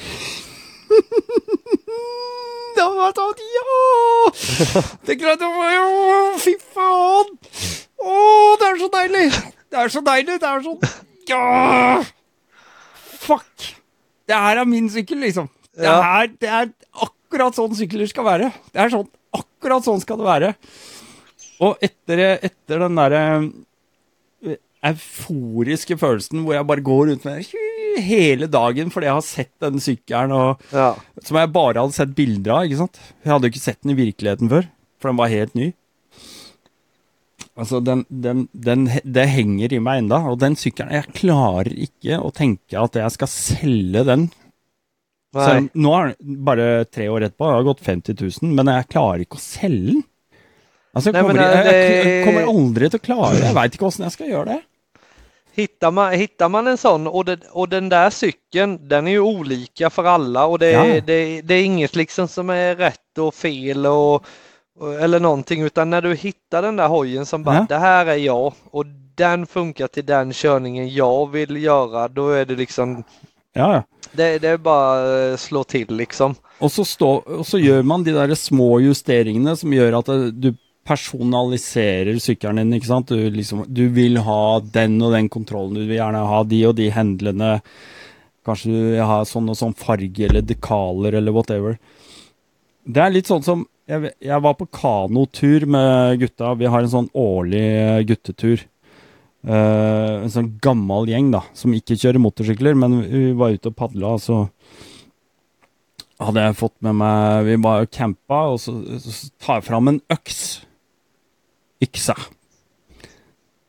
Det 2.77 2.85
var 2.97 3.13
sånn 3.17 3.41
Ja! 3.53 4.81
Det 5.07 5.15
gleder 5.19 5.53
jeg 5.61 5.75
jo! 5.77 5.85
Fy 6.41 6.53
faen! 6.73 7.29
Å, 7.97 8.15
det 8.61 8.67
er 8.71 8.79
så 8.81 8.89
deilig! 8.93 9.25
Det 9.67 9.79
er 9.83 9.93
så 9.93 10.01
deilig! 10.05 10.37
Det 10.41 10.49
er 10.49 10.65
sånn 10.65 10.79
Ja! 11.29 12.03
Fuck! 13.27 13.69
Det 14.27 14.35
her 14.43 14.59
er 14.61 14.67
min 14.67 14.89
sykkel, 14.91 15.21
liksom. 15.23 15.47
Det, 15.77 15.85
Ja. 15.85 15.95
her, 16.03 16.27
det 16.41 16.49
er 16.49 16.69
akkurat 17.05 17.55
sånn 17.55 17.75
sykler 17.77 18.09
skal 18.09 18.25
være. 18.27 18.49
Det 18.73 18.81
er 18.83 18.91
sånn, 18.93 19.07
Akkurat 19.37 19.85
sånn 19.85 20.01
skal 20.01 20.17
det 20.21 20.25
være. 20.27 20.49
Og 21.61 21.77
etter, 21.83 22.21
etter 22.47 22.79
den 22.83 22.95
derre 22.97 23.21
eh, 23.37 23.47
euforiske 24.85 25.97
følelsen 25.97 26.43
hvor 26.45 26.57
jeg 26.57 26.67
bare 26.69 26.85
går 26.85 27.09
rundt 27.11 27.25
med 27.25 27.49
hele 27.97 28.49
dagen 28.51 28.91
fordi 28.93 29.09
jeg 29.09 29.17
har 29.17 29.25
sett 29.25 29.53
den 29.63 29.81
sykkelen 29.81 30.35
og, 30.35 30.63
ja. 30.73 30.91
som 31.25 31.39
jeg 31.41 31.53
bare 31.55 31.81
hadde 31.81 31.97
sett 31.97 32.15
bilder 32.17 32.59
av. 32.59 32.67
ikke 32.67 32.81
sant? 32.83 33.01
Jeg 33.23 33.33
hadde 33.33 33.49
jo 33.49 33.55
ikke 33.55 33.65
sett 33.65 33.81
den 33.81 33.95
i 33.95 33.99
virkeligheten 33.99 34.51
før, 34.53 34.69
for 35.01 35.11
den 35.11 35.21
var 35.21 35.33
helt 35.33 35.57
ny. 35.57 35.71
Altså, 37.57 37.79
den, 37.81 38.03
den, 38.09 38.43
den, 38.53 38.85
Det 39.01 39.23
henger 39.33 39.73
i 39.73 39.79
meg 39.81 40.03
enda, 40.03 40.19
og 40.29 40.37
den 40.43 40.53
sykkelen 40.59 40.93
Jeg 40.93 41.13
klarer 41.17 41.71
ikke 41.73 42.19
å 42.21 42.29
tenke 42.29 42.77
at 42.77 42.99
jeg 42.99 43.15
skal 43.15 43.31
selge 43.33 44.03
den. 44.05 44.27
Så 45.33 45.47
Nej. 45.47 45.65
nå 45.73 45.95
er 45.97 46.13
den 46.13 46.37
bare 46.45 46.67
tre 46.85 47.09
år 47.11 47.27
etterpå, 47.27 47.49
det 47.49 47.57
har 47.57 47.65
gått 47.67 47.83
50 47.85 48.19
000, 48.43 48.53
men 48.57 48.71
jeg 48.71 48.89
klarer 48.93 49.25
ikke 49.25 49.39
å 49.39 49.43
selge 49.43 49.95
den. 49.95 50.05
Altså, 50.97 51.11
jeg 51.11 51.17
Nei, 51.17 51.21
men 51.27 51.37
kommer, 51.37 51.53
jeg, 51.53 51.65
jeg, 51.65 51.91
jeg 51.93 52.05
det- 52.05 52.25
kommer 52.27 52.49
aldri 52.53 52.89
til 52.89 52.99
å 52.99 53.05
klare 53.07 53.35
det. 53.37 53.43
Jeg 53.45 53.55
veit 53.57 53.77
ikke 53.77 53.87
åssen 53.91 54.05
jeg 54.07 54.15
skal 54.17 54.31
gjøre 54.33 54.45
det. 54.55 54.57
Hittar 55.57 55.91
man, 55.91 56.11
hittar 56.13 56.49
man 56.53 56.67
en 56.67 56.77
sån 56.77 57.07
och, 57.07 57.25
det, 57.25 57.39
och 57.51 57.69
den 57.69 57.89
där 57.89 58.09
cykeln 58.09 58.87
den 58.87 59.07
är 59.07 59.11
ju 59.11 59.19
olika 59.19 59.89
för 59.89 60.03
alla 60.05 60.45
och 60.45 60.59
det, 60.59 60.71
Ja. 60.71 60.83
det, 61.05 61.41
det 61.41 61.53
är 61.53 61.63
inget 61.63 61.95
liksom 61.95 62.27
som 62.27 62.49
är 62.49 62.75
rätt 62.75 63.17
och 63.19 63.33
fel 63.35 63.85
och, 63.85 64.25
eller 65.01 65.19
någonting 65.19 65.61
utan 65.63 65.89
när 65.89 66.01
du 66.01 66.15
hittar 66.15 66.61
den 66.61 66.75
där 66.75 66.87
hojen 66.87 67.25
som 67.25 67.43
bara 67.43 67.55
Ja. 67.55 67.65
det 67.69 67.77
här 67.77 68.05
är 68.05 68.15
jag 68.15 68.53
och 68.71 68.85
den 69.15 69.45
funkar 69.47 69.87
till 69.87 70.05
den 70.05 70.33
körningen 70.33 70.93
jag 70.93 71.31
vill 71.31 71.63
göra 71.63 72.07
då 72.07 72.29
är 72.29 72.45
det 72.45 72.55
liksom 72.55 73.03
Ja, 73.53 73.83
det, 74.11 74.37
det 74.39 74.47
är 74.49 74.57
bara 74.57 75.31
eh, 75.31 75.37
slå 75.37 75.63
till 75.63 75.95
liksom. 75.97 76.35
Og 76.59 76.71
så, 76.71 76.85
stå, 76.85 77.09
og 77.25 77.45
så 77.45 77.57
gjør 77.57 77.81
man 77.83 78.03
de 78.03 78.11
der 78.13 78.35
små 78.35 78.79
justeringene 78.81 79.55
som 79.57 79.73
gjør 79.73 79.97
at 79.99 80.05
det, 80.05 80.31
du 80.41 80.51
personaliserer 80.87 82.17
sykkelen 82.23 82.61
din, 82.63 82.77
ikke 82.77 82.89
sant. 82.89 83.11
Du, 83.11 83.29
liksom, 83.33 83.65
du 83.67 83.87
vil 83.93 84.21
ha 84.23 84.59
den 84.63 84.97
og 85.03 85.13
den 85.15 85.29
kontrollen, 85.31 85.75
du 85.75 85.85
vil 85.85 85.99
gjerne 85.99 86.25
ha 86.31 86.41
de 86.47 86.61
og 86.69 86.77
de 86.79 86.89
hendlene. 86.95 87.57
Kanskje 88.47 88.71
du 88.71 88.77
vil 88.93 89.07
ha 89.09 89.21
sånn 89.27 89.49
og 89.51 89.59
sånn 89.59 89.75
farge 89.77 90.29
eller 90.29 90.45
dekaler 90.47 91.19
eller 91.19 91.35
whatever. 91.35 91.75
Det 92.87 93.03
er 93.03 93.11
litt 93.11 93.27
sånn 93.27 93.43
som 93.43 93.67
Jeg, 93.87 94.09
jeg 94.19 94.43
var 94.43 94.55
på 94.59 94.65
kanotur 94.67 95.63
med 95.63 96.17
gutta. 96.19 96.49
Vi 96.59 96.67
har 96.67 96.83
en 96.83 96.91
sånn 96.91 97.05
årlig 97.15 97.61
eh, 97.63 98.01
guttetur. 98.03 98.65
Uh, 99.47 100.25
en 100.25 100.33
sånn 100.33 100.49
gammel 100.59 101.07
gjeng 101.07 101.29
da, 101.31 101.39
som 101.55 101.71
ikke 101.71 101.95
kjører 101.95 102.19
motorsykler, 102.19 102.75
men 102.75 102.97
vi 103.05 103.29
var 103.37 103.55
ute 103.55 103.71
og 103.71 103.77
padla, 103.79 104.17
og 104.17 104.19
så 104.19 104.41
hadde 106.19 106.43
jeg 106.49 106.57
fått 106.59 106.75
med 106.83 106.97
meg 106.99 107.47
Vi 107.47 107.55
var 107.63 107.85
og 107.85 107.93
campa, 107.93 108.41
og 108.51 108.59
så, 108.59 108.75
så 108.99 109.29
tar 109.39 109.61
jeg 109.61 109.69
fram 109.69 109.93
en 109.93 110.01
øks. 110.11 110.41
Yxa. 111.83 112.15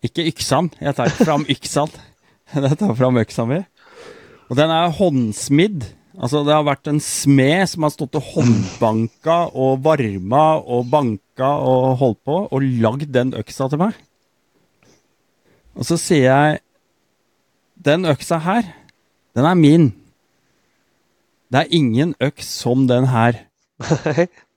Ikke 0.05 0.25
yxan, 0.31 0.71
Jeg 0.81 0.95
tar 0.95 1.11
fram 1.11 1.45
yxan. 1.51 1.91
Jeg 2.55 2.79
tar 2.81 2.95
fram 2.97 3.19
øksa 3.21 3.45
mi. 3.49 3.61
Og 4.49 4.57
den 4.57 4.71
er 4.73 4.95
håndsmidd. 4.97 5.85
Altså, 6.19 6.41
det 6.47 6.55
har 6.55 6.65
vært 6.67 6.89
en 6.91 7.01
smed 7.03 7.69
som 7.71 7.85
har 7.85 7.93
stått 7.95 8.17
og 8.19 8.31
håndbanka 8.33 9.37
og 9.55 9.85
varma 9.85 10.47
og 10.59 10.89
banka 10.91 11.51
og 11.63 11.99
holdt 12.01 12.21
på, 12.27 12.39
og 12.51 12.65
lagd 12.83 13.13
den 13.15 13.35
øksa 13.39 13.69
til 13.71 13.83
meg. 13.85 13.99
Og 15.79 15.87
så 15.87 15.99
sier 16.01 16.27
jeg 16.27 16.65
Den 17.79 18.03
øksa 18.11 18.41
her, 18.43 18.65
den 19.39 19.47
er 19.47 19.55
min. 19.55 19.85
Det 21.47 21.61
er 21.61 21.71
ingen 21.71 22.17
øks 22.19 22.49
som 22.65 22.89
den 22.89 23.07
her. 23.07 23.45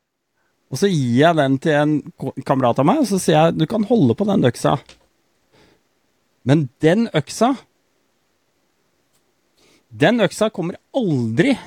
Og 0.71 0.79
så 0.79 0.87
gir 0.87 1.19
jeg 1.19 1.35
den 1.35 1.57
til 1.59 1.75
en 1.75 1.97
kamerat 2.47 2.79
av 2.79 2.87
meg, 2.87 3.01
og 3.03 3.09
så 3.09 3.19
sier 3.19 3.37
jeg 3.37 3.59
du 3.59 3.67
kan 3.69 3.83
holde 3.89 4.15
på 4.15 4.27
den 4.29 4.47
øksa. 4.47 4.77
Men 6.47 6.69
den 6.81 7.09
øksa 7.13 7.55
Den 9.91 10.23
øksa 10.23 10.47
kommer 10.47 10.77
aldri 10.95 11.57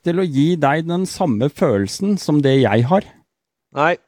til 0.00 0.22
å 0.22 0.24
gi 0.24 0.54
deg 0.56 0.86
den 0.88 1.02
samme 1.04 1.50
følelsen 1.52 2.16
som 2.16 2.38
det 2.40 2.54
jeg 2.62 2.86
har. 2.88 3.04
Nej, 3.76 3.98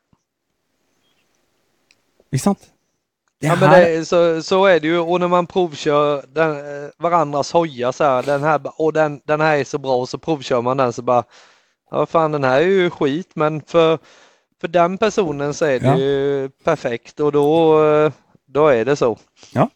Ikke 2.30 2.44
sant? 2.44 2.70
Det 3.40 3.48
ja, 3.48 3.56
men 3.56 3.70
det, 3.70 4.06
så, 4.08 4.42
så 4.42 4.66
är 4.66 4.80
det 4.80 4.86
ju 4.86 4.98
och 4.98 5.20
när 5.20 5.28
man 5.28 5.46
provkör 5.46 6.24
den, 6.28 6.50
eh, 6.50 6.90
varandras 6.98 7.52
hojar 7.52 7.92
så 7.92 8.04
här, 8.04 8.22
den 8.22 8.42
här 8.42 8.60
och 8.80 8.92
den, 8.92 9.20
den 9.24 9.40
här 9.40 9.56
är 9.56 9.64
så 9.64 9.78
bra 9.78 9.96
och 9.96 10.08
så 10.08 10.18
provkör 10.18 10.62
man 10.62 10.76
den 10.76 10.92
så 10.92 11.02
bara 11.02 11.24
Ja 11.90 12.06
fan 12.06 12.32
den 12.32 12.44
här 12.44 12.60
är 12.60 12.66
ju 12.66 12.90
skit 12.90 13.30
men 13.34 13.62
för, 13.62 13.98
för 14.60 14.68
den 14.68 14.98
personen 14.98 15.54
så 15.54 15.64
är 15.64 15.80
det 15.80 15.86
Ja. 15.86 15.98
ju 15.98 16.48
perfekt 16.64 17.20
och 17.20 17.32
då, 17.32 17.78
då 18.46 18.66
är 18.68 18.84
det 18.84 18.96
så. 18.96 19.18
Ja. 19.52 19.68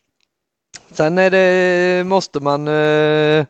Sen 0.91 1.19
är 1.19 1.31
det, 1.31 2.05
måste 2.07 2.41
man 2.41 2.69
eh, 2.69 3.47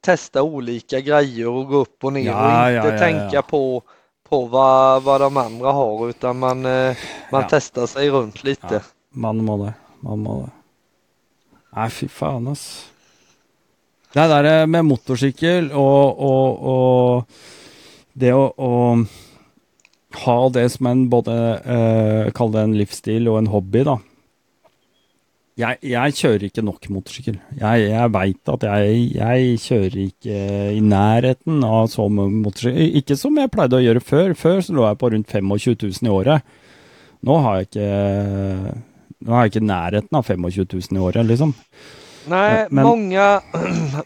testa 0.00 0.42
olika 0.42 1.00
grejer 1.00 1.48
och 1.48 1.66
gå 1.68 1.76
upp 1.76 2.04
och 2.04 2.12
ner 2.12 2.26
Ja, 2.26 2.80
och 2.80 2.86
inte 2.86 2.98
tänka 2.98 3.42
på, 3.42 3.82
på 4.28 4.44
vad, 4.46 5.02
vad 5.02 5.20
de 5.20 5.36
andra 5.36 5.72
har 5.72 6.08
utan 6.08 6.38
man, 6.38 6.66
eh, 6.66 6.96
man 7.32 7.44
testar 7.50 7.86
sig 7.86 8.10
runt 8.10 8.44
lite. 8.44 8.82
Man 9.10 9.44
må 9.44 9.64
det. 9.64 9.74
Man 10.00 10.18
må 10.18 10.40
det. 10.40 10.50
Nei, 11.72 11.88
fy 11.90 12.08
faen, 12.08 12.48
ass. 12.52 12.88
Det 14.12 14.26
der 14.28 14.66
med 14.66 14.84
motorsykkel 14.84 15.70
og, 15.72 16.18
og, 16.20 16.64
og 16.68 17.24
det 18.12 18.34
å, 18.36 18.42
å 18.60 18.70
ha 20.24 20.48
det 20.54 20.64
som 20.72 20.86
en 20.86 21.08
både 21.10 21.34
eh, 21.64 22.30
Kall 22.36 22.52
det 22.54 22.62
en 22.66 22.76
livsstil 22.78 23.28
og 23.28 23.38
en 23.38 23.50
hobby, 23.52 23.84
da. 23.88 23.96
Jeg, 25.60 25.76
jeg 25.84 26.14
kjører 26.16 26.44
ikke 26.48 26.62
nok 26.64 26.86
motorsykkel. 26.94 27.34
Jeg, 27.60 27.82
jeg 27.90 28.12
veit 28.14 28.48
at 28.54 28.62
jeg, 28.64 29.00
jeg 29.18 29.58
kjører 29.60 29.96
ikke 30.06 30.38
i 30.72 30.80
nærheten 30.80 31.58
av 31.68 31.90
så 31.92 32.06
mye 32.08 32.32
motorsykkel. 32.40 32.94
Ikke 33.02 33.18
som 33.20 33.36
jeg 33.36 33.50
pleide 33.52 33.76
å 33.76 33.82
gjøre 33.84 34.00
før. 34.00 34.32
Før 34.38 34.62
så 34.64 34.72
lå 34.78 34.86
jeg 34.88 34.98
på 35.02 35.10
rundt 35.12 35.28
25 35.34 35.76
000 36.00 36.08
i 36.08 36.14
året. 36.14 36.54
Nå 37.22 37.36
har 37.44 37.60
jeg 37.60 37.68
ikke 37.68 37.90
Nå 39.22 39.30
har 39.36 39.44
jeg 39.44 39.52
ikke 39.52 39.66
nærheten 39.68 40.16
av 40.18 40.24
25 40.26 40.64
000 40.72 40.96
i 40.98 41.02
året, 41.04 41.26
liksom. 41.28 41.52
Nej, 42.32 42.62
Eh, 42.62 42.66
men- 42.70 42.84
många, 42.86 43.40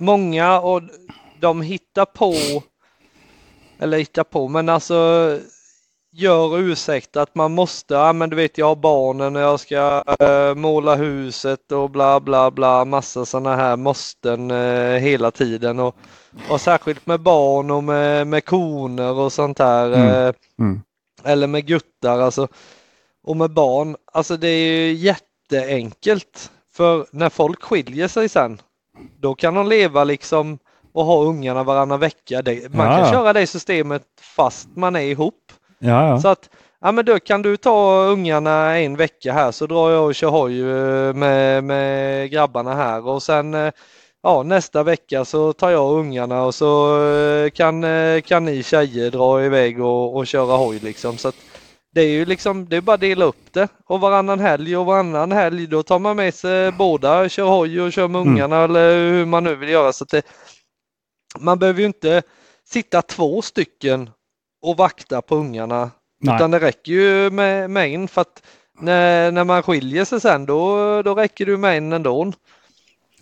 många 0.01 0.61
och 0.61 0.83
de 1.41 1.63
hittar 1.63 2.05
på, 2.05 2.35
eller 3.79 3.99
hittar 3.99 4.25
på, 4.25 4.49
men 4.49 4.69
alltså 4.69 5.39
gör 6.17 6.59
ursäkt 6.59 7.17
att 7.17 7.35
man 7.35 7.53
måste, 7.53 7.95
ja 7.95 8.13
men 8.13 8.31
du 8.31 8.37
vet 8.37 8.59
jag 8.59 8.67
har 8.67 8.77
barnen 8.77 9.37
och 9.37 9.43
jag 9.43 9.61
ska 9.61 10.03
eh, 10.21 10.55
måla 10.55 10.95
huset 10.95 11.73
och 11.73 11.91
bla 11.91 12.21
bla 12.21 12.51
bla, 12.51 12.85
massa 12.85 13.25
sådana 13.25 13.57
här 13.57 13.77
måsten 13.77 14.51
eh, 14.51 15.01
hela 15.01 15.31
tiden 15.31 15.81
och, 15.81 15.97
och 16.51 16.61
särskilt 16.61 17.07
med 17.07 17.21
barn 17.21 17.71
och 17.71 17.85
med, 17.85 18.27
med 18.27 18.45
koner 18.45 19.13
och 19.13 19.33
sånt 19.33 19.59
här. 19.59 19.87
Mm. 19.87 20.09
Eh, 20.09 20.33
Mm. 20.59 20.83
eller 21.25 21.47
med 21.47 21.67
guttar 21.67 22.19
alltså. 22.19 22.49
Och 23.25 23.37
med 23.37 23.51
barn, 23.51 23.97
alltså 24.13 24.37
det 24.37 24.49
är 24.49 24.67
ju 24.67 24.93
jätteenkelt. 24.93 26.51
För 26.75 27.07
när 27.11 27.29
folk 27.29 27.63
skiljer 27.63 28.09
sig 28.09 28.29
sen, 28.29 28.61
då 29.21 29.35
kan 29.35 29.55
de 29.55 29.69
leva 29.69 30.05
liksom 30.05 30.59
och 30.93 31.05
ha 31.05 31.23
ungarna 31.23 31.65
varannan 31.65 32.01
vecka. 32.01 32.43
Man 32.71 32.87
kan 32.87 33.01
ja. 33.01 33.11
köra 33.13 33.33
det 33.33 33.47
systemet 33.47 34.03
fast 34.21 34.69
man 34.77 34.97
är 34.97 35.01
ihop. 35.01 35.53
Ja, 35.79 36.09
ja. 36.09 36.21
Så 36.21 36.29
att, 36.29 36.51
ja 36.81 36.93
men 36.93 37.05
då 37.05 37.19
kan 37.21 37.43
du 37.43 37.57
ta 37.57 38.05
ungarna 38.05 38.79
en 38.79 38.97
vecka 38.97 39.33
här 39.33 39.53
så 39.53 39.67
drar 39.67 39.91
jag 39.91 40.05
och 40.05 40.15
kör 40.15 40.29
hoj 40.29 40.61
eh, 40.61 41.15
med, 41.15 41.65
med 41.65 42.31
grabbarna 42.31 42.75
här 42.75 43.07
och 43.07 43.23
sen 43.23 43.55
eh, 43.55 43.73
ja, 44.23 44.43
nästa 44.43 44.83
vecka 44.83 45.25
så 45.25 45.53
tar 45.53 45.71
jag 45.71 45.93
ungarna 45.99 46.43
och 46.43 46.55
så 46.55 47.03
eh, 47.07 47.51
kan, 47.51 47.85
kan 48.23 48.45
ni 48.45 48.63
tjejer 48.63 49.11
dra 49.11 49.45
iväg 49.45 49.81
och, 49.81 50.17
och 50.17 50.27
köra 50.27 50.57
hoj 50.57 50.79
liksom. 50.79 51.19
Så 51.19 51.29
att 51.29 51.37
det 51.95 52.01
är 52.01 52.09
ju 52.09 52.25
liksom, 52.25 52.69
det 52.69 52.77
är 52.77 52.81
bara 52.81 52.95
att 52.95 53.01
dela 53.01 53.25
upp 53.25 53.53
det 53.53 53.69
och 53.87 54.01
varannan 54.01 54.41
helg 54.41 54.77
och 54.77 54.87
varannan 54.87 55.33
helg 55.33 55.67
då 55.67 55.83
tar 55.83 55.99
man 55.99 56.17
med 56.17 56.35
sig 56.35 56.73
båda, 56.73 57.29
kör 57.29 57.45
hoj 57.49 57.81
och 57.81 57.93
kör 57.93 58.09
med 58.09 58.21
Mm. 58.21 58.33
ungarna 58.35 58.65
eller 58.65 58.99
hur 58.99 59.27
man 59.27 59.45
nu 59.45 59.55
vill 59.55 59.69
göra. 59.69 59.93
Så 59.93 60.05
det, 60.05 60.23
man 61.39 61.59
behöver 61.59 61.81
ju 61.81 61.87
inte 61.87 62.23
sitta 62.65 63.03
två 63.03 63.43
stycken 63.43 64.11
och 64.63 64.77
vakta 64.77 65.23
på 65.23 65.37
ungarna 65.37 65.91
Nej. 66.21 66.35
utan 66.37 66.51
det 66.51 66.61
räcker 66.61 66.93
ju 66.93 67.31
med, 67.31 67.71
med 67.71 67.95
en 67.95 68.09
för 68.09 68.21
att 68.21 68.43
när, 68.81 69.33
när 69.33 69.45
man 69.45 69.63
skiljer 69.63 70.05
sig 70.05 70.21
sen 70.21 70.47
då, 70.47 71.03
då 71.03 71.15
räcker 71.15 71.47
det 71.47 71.57
med 71.57 71.77
en 71.77 71.93
ändå. 71.93 72.33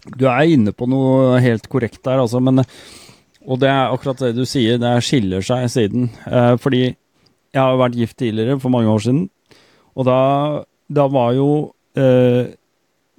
Du 0.04 0.26
er 0.28 0.44
inne 0.52 0.72
på 0.76 0.84
noe 0.90 1.38
helt 1.40 1.66
korrekt 1.72 2.02
der, 2.04 2.20
altså. 2.20 2.40
Men, 2.44 2.60
og 3.44 3.60
det 3.62 3.70
er 3.72 3.88
akkurat 3.88 4.20
det 4.20 4.34
du 4.36 4.42
sier, 4.44 4.76
det 4.80 4.98
skiller 5.04 5.44
seg 5.44 5.64
siden. 5.72 6.10
Eh, 6.28 6.56
fordi 6.60 6.82
jeg 6.84 7.60
har 7.62 7.78
vært 7.80 7.96
gift 7.96 8.18
tidligere, 8.20 8.58
for 8.60 8.74
mange 8.74 8.92
år 8.92 9.00
siden. 9.00 9.22
Og 9.96 10.04
da, 10.04 10.18
da 10.92 11.06
var 11.08 11.32
jo 11.38 11.48
eh, 11.96 12.52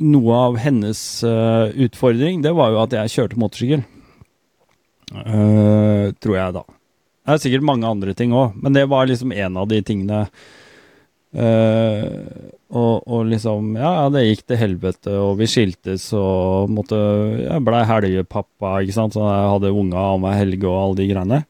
noe 0.05 0.37
av 0.51 0.59
hennes 0.61 1.01
eh, 1.25 1.73
utfordring, 1.87 2.43
det 2.45 2.53
var 2.53 2.75
jo 2.75 2.81
at 2.83 2.93
jeg 2.99 3.13
kjørte 3.15 3.41
motorsykkel. 3.41 3.85
Eh, 5.25 6.13
tror 6.21 6.37
jeg, 6.37 6.57
da. 6.59 6.65
Det 7.25 7.33
er 7.33 7.41
sikkert 7.41 7.65
mange 7.65 7.89
andre 7.89 8.13
ting 8.17 8.35
òg, 8.37 8.53
men 8.61 8.75
det 8.75 8.85
var 8.91 9.07
liksom 9.09 9.33
en 9.33 9.57
av 9.57 9.69
de 9.71 9.79
tingene. 9.85 10.27
Uh, 11.35 12.53
og, 12.71 13.01
og 13.11 13.25
liksom 13.27 13.73
Ja, 13.75 13.89
ja, 13.97 14.03
det 14.13 14.21
gikk 14.23 14.45
til 14.47 14.59
helvete, 14.61 15.15
og 15.19 15.33
vi 15.41 15.49
skiltes 15.51 16.05
og 16.15 16.71
måtte 16.71 16.95
Jeg 17.41 17.63
blei 17.65 17.81
helgepappa, 17.89 18.77
ikke 18.85 18.95
sant, 18.95 19.17
så 19.17 19.25
jeg 19.25 19.49
hadde 19.51 19.73
unga 19.75 20.05
annenhver 20.13 20.37
Helge 20.39 20.69
og 20.69 20.77
alle 20.79 20.99
de 21.01 21.09
greiene. 21.09 21.41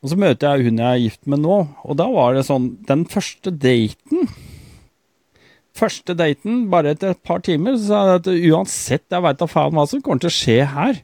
Og 0.00 0.10
så 0.10 0.18
møter 0.18 0.56
jeg 0.56 0.66
hun 0.66 0.82
jeg 0.82 0.90
er 0.90 1.02
gift 1.04 1.30
med 1.30 1.44
nå, 1.44 1.60
og 1.84 1.98
da 2.00 2.08
var 2.10 2.34
det 2.34 2.46
sånn 2.48 2.72
Den 2.88 3.04
første 3.10 3.52
daten 3.54 4.26
Første 5.76 6.16
daten, 6.18 6.64
bare 6.72 6.96
etter 6.96 7.14
et 7.14 7.22
par 7.22 7.44
timer, 7.46 7.76
så 7.78 7.86
sa 7.86 8.00
jeg 8.08 8.18
at 8.18 8.30
uansett, 8.50 9.06
jeg 9.06 9.22
veit 9.22 9.38
da 9.38 9.46
faen 9.48 9.76
hva 9.76 9.86
som 9.88 10.02
kommer 10.02 10.24
til 10.24 10.32
å 10.32 10.34
skje 10.34 10.56
her, 10.66 10.98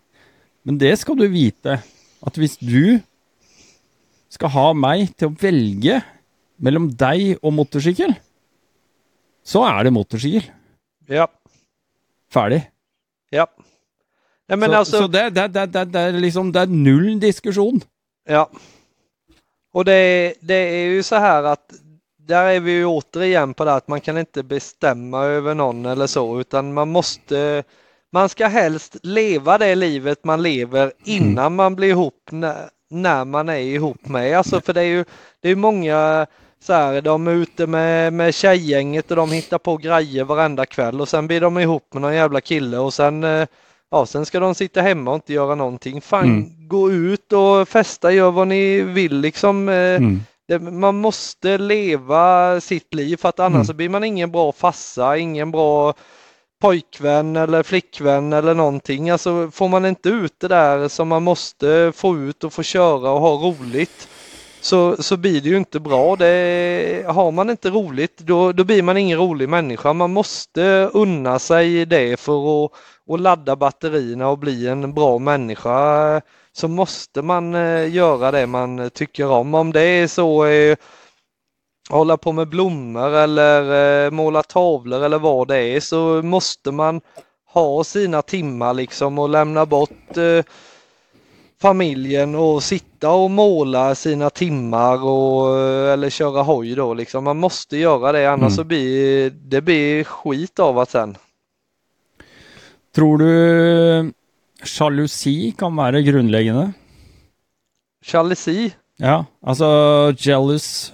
men 0.66 0.80
det 0.82 0.90
skal 0.98 1.16
du 1.16 1.28
vite, 1.30 1.78
at 2.26 2.40
hvis 2.40 2.58
du 2.58 2.98
skal 4.36 4.52
ha 4.54 4.68
meg 4.76 5.10
til 5.16 5.30
å 5.30 5.36
velge 5.40 6.00
mellom 6.62 6.88
deg 6.92 7.36
og 7.42 7.54
motorsykkel, 7.56 8.14
så 9.46 9.64
er 9.68 9.86
det 9.86 9.94
motorsykkel. 9.96 10.46
Ja, 11.08 11.28
Ferdig. 12.32 12.64
ja. 13.30 13.46
Nej, 14.48 14.58
men 14.58 14.70
så 14.70 14.76
alltså, 14.76 14.98
så 14.98 15.06
det, 15.06 15.30
det, 15.30 15.48
det, 15.54 15.66
det, 15.74 15.84
det 15.90 16.00
er 16.00 16.16
liksom 16.22 16.52
Det 16.52 16.60
er 16.62 16.66
null 16.70 17.20
diskusjon. 17.20 17.80
ja. 18.28 18.48
Och 19.72 19.84
det, 19.84 20.34
det 20.40 20.54
är 20.54 20.86
ju 20.86 21.02
så 21.02 21.16
här 21.16 21.42
att 21.42 21.72
där 22.18 22.44
är 22.44 22.60
vi 22.60 22.72
ju 22.72 22.86
återigen 22.86 23.54
på 23.54 23.64
det 23.64 23.74
att 23.74 23.88
man 23.88 24.00
kan 24.00 24.18
inte 24.18 24.42
bestämma 24.42 25.24
över 25.24 25.54
någon 25.54 25.86
eller 25.86 26.06
så 26.06 26.40
utan 26.40 26.74
man 26.74 26.88
måste 26.88 27.64
man 28.12 28.28
ska 28.28 28.46
helst 28.46 28.96
leva 29.02 29.58
det 29.58 29.74
livet 29.74 30.24
man 30.24 30.42
lever 30.42 30.92
innan 31.04 31.46
mm. 31.46 31.54
man 31.54 31.76
blir 31.76 31.88
ihop 31.88 32.28
när, 32.30 32.68
när 32.90 33.24
man 33.24 33.48
är 33.48 33.58
ihop 33.58 34.08
med. 34.08 34.38
Alltså 34.38 34.60
för 34.60 34.72
det 34.72 34.80
är 34.80 34.84
ju 34.84 35.04
det 35.40 35.50
är 35.50 35.56
många 35.56 36.26
så 36.60 36.72
här, 36.72 37.00
de 37.00 37.26
är 37.26 37.32
ute 37.32 37.66
med, 37.66 38.12
med 38.12 38.34
tjejgänget 38.34 39.10
och 39.10 39.16
de 39.16 39.32
hittar 39.32 39.58
på 39.58 39.76
grejer 39.76 40.24
varenda 40.24 40.66
kväll 40.66 41.00
och 41.00 41.08
sen 41.08 41.26
blir 41.26 41.40
de 41.40 41.58
ihop 41.58 41.94
med 41.94 42.02
någon 42.02 42.14
jävla 42.14 42.40
kille 42.40 42.78
och 42.78 42.94
sen 42.94 43.24
eh, 43.24 43.46
Ja, 43.90 44.06
sen 44.06 44.26
ska 44.26 44.40
de 44.40 44.54
sitta 44.54 44.80
hemma 44.80 45.10
och 45.10 45.14
inte 45.14 45.32
göra 45.32 45.54
någonting. 45.54 46.00
Fan, 46.00 46.24
mm. 46.24 46.68
gå 46.68 46.90
ut 46.90 47.32
och 47.32 47.68
festa, 47.68 48.12
gör 48.12 48.30
vad 48.30 48.48
ni 48.48 48.80
vill 48.80 49.20
liksom. 49.20 49.68
Eh, 49.68 49.74
mm. 49.74 50.20
Det, 50.48 50.58
man 50.58 50.96
måste 50.96 51.58
leva 51.58 52.60
sitt 52.60 52.94
liv 52.94 53.16
för 53.16 53.28
att 53.28 53.40
annars 53.40 53.54
mm. 53.54 53.64
så 53.64 53.74
blir 53.74 53.88
man 53.88 54.04
ingen 54.04 54.30
bra 54.30 54.52
fassa, 54.52 55.16
ingen 55.16 55.50
bra 55.50 55.94
pojkvän 56.60 57.36
eller 57.36 57.62
flickvän 57.62 58.32
eller 58.32 58.54
någonting. 58.54 59.10
Alltså 59.10 59.50
får 59.50 59.68
man 59.68 59.86
inte 59.86 60.08
ut 60.08 60.34
det 60.40 60.48
där 60.48 60.88
som 60.88 61.08
man 61.08 61.22
måste 61.22 61.92
få 61.94 62.16
ut 62.16 62.44
och 62.44 62.52
få 62.52 62.62
köra 62.62 63.10
och 63.10 63.20
ha 63.20 63.32
roligt 63.34 64.08
så, 64.60 65.02
så 65.02 65.16
blir 65.16 65.40
det 65.40 65.48
ju 65.48 65.56
inte 65.56 65.80
bra. 65.80 66.16
Det, 66.16 67.04
har 67.08 67.32
man 67.32 67.50
inte 67.50 67.70
roligt 67.70 68.18
då, 68.18 68.52
då 68.52 68.64
blir 68.64 68.82
man 68.82 68.96
ingen 68.96 69.18
rolig 69.18 69.48
människa. 69.48 69.92
Man 69.92 70.12
måste 70.12 70.90
unna 70.92 71.38
sig 71.38 71.86
det 71.86 72.20
för 72.20 72.64
att 72.64 72.72
och 73.08 73.20
ladda 73.20 73.56
batterierna 73.56 74.28
och 74.28 74.38
bli 74.38 74.66
en 74.66 74.94
bra 74.94 75.18
människa 75.18 76.20
så 76.52 76.68
måste 76.68 77.22
man 77.22 77.54
eh, 77.54 77.94
göra 77.94 78.30
det 78.30 78.46
man 78.46 78.90
tycker 78.90 79.30
om. 79.30 79.54
Om 79.54 79.72
det 79.72 79.82
är 79.82 80.06
så 80.06 80.46
eh, 80.46 80.76
hålla 81.88 82.16
på 82.16 82.32
med 82.32 82.48
blommor 82.48 83.14
eller 83.14 84.04
eh, 84.04 84.10
måla 84.10 84.42
tavlor 84.42 85.04
eller 85.04 85.18
vad 85.18 85.48
det 85.48 85.58
är 85.58 85.80
så 85.80 86.22
måste 86.22 86.72
man 86.72 87.00
ha 87.46 87.84
sina 87.84 88.22
timmar 88.22 88.74
liksom 88.74 89.18
och 89.18 89.28
lämna 89.28 89.66
bort 89.66 90.16
eh, 90.16 90.44
familjen 91.60 92.34
och 92.34 92.62
sitta 92.62 93.10
och 93.10 93.30
måla 93.30 93.94
sina 93.94 94.30
timmar 94.30 95.04
och, 95.04 95.58
eh, 95.58 95.92
eller 95.92 96.10
köra 96.10 96.42
hoj 96.42 96.74
då 96.74 96.94
liksom. 96.94 97.24
Man 97.24 97.36
måste 97.36 97.76
göra 97.76 98.12
det 98.12 98.26
annars 98.26 98.40
mm. 98.40 98.50
så 98.50 98.64
blir 98.64 99.30
det 99.30 99.60
blir 99.60 100.04
skit 100.04 100.58
av 100.58 100.78
att 100.78 100.90
sen. 100.90 101.16
Tror 102.94 103.18
du 103.18 104.12
jalusi 104.78 105.54
kan 105.58 105.76
vara 105.76 106.00
grundläggande? 106.00 106.72
Jalusi? 108.12 108.72
Ja, 108.98 109.24
alltså 109.42 109.66
jealous, 110.18 110.92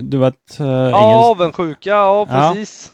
du 0.00 0.18
vet 0.18 0.60
uh, 0.60 0.66
Ja, 0.66 1.30
avundsjuka, 1.30 1.90
ja 1.90 2.26
precis. 2.26 2.92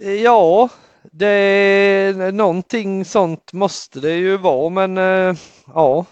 Ja. 0.00 0.10
ja, 0.10 0.68
det 1.12 1.26
är 1.26 2.32
någonting 2.32 3.04
sånt 3.04 3.52
måste 3.52 4.00
det 4.00 4.14
ju 4.14 4.36
vara 4.36 4.68
men 4.68 4.98
uh, 4.98 5.36
ja. 5.74 6.04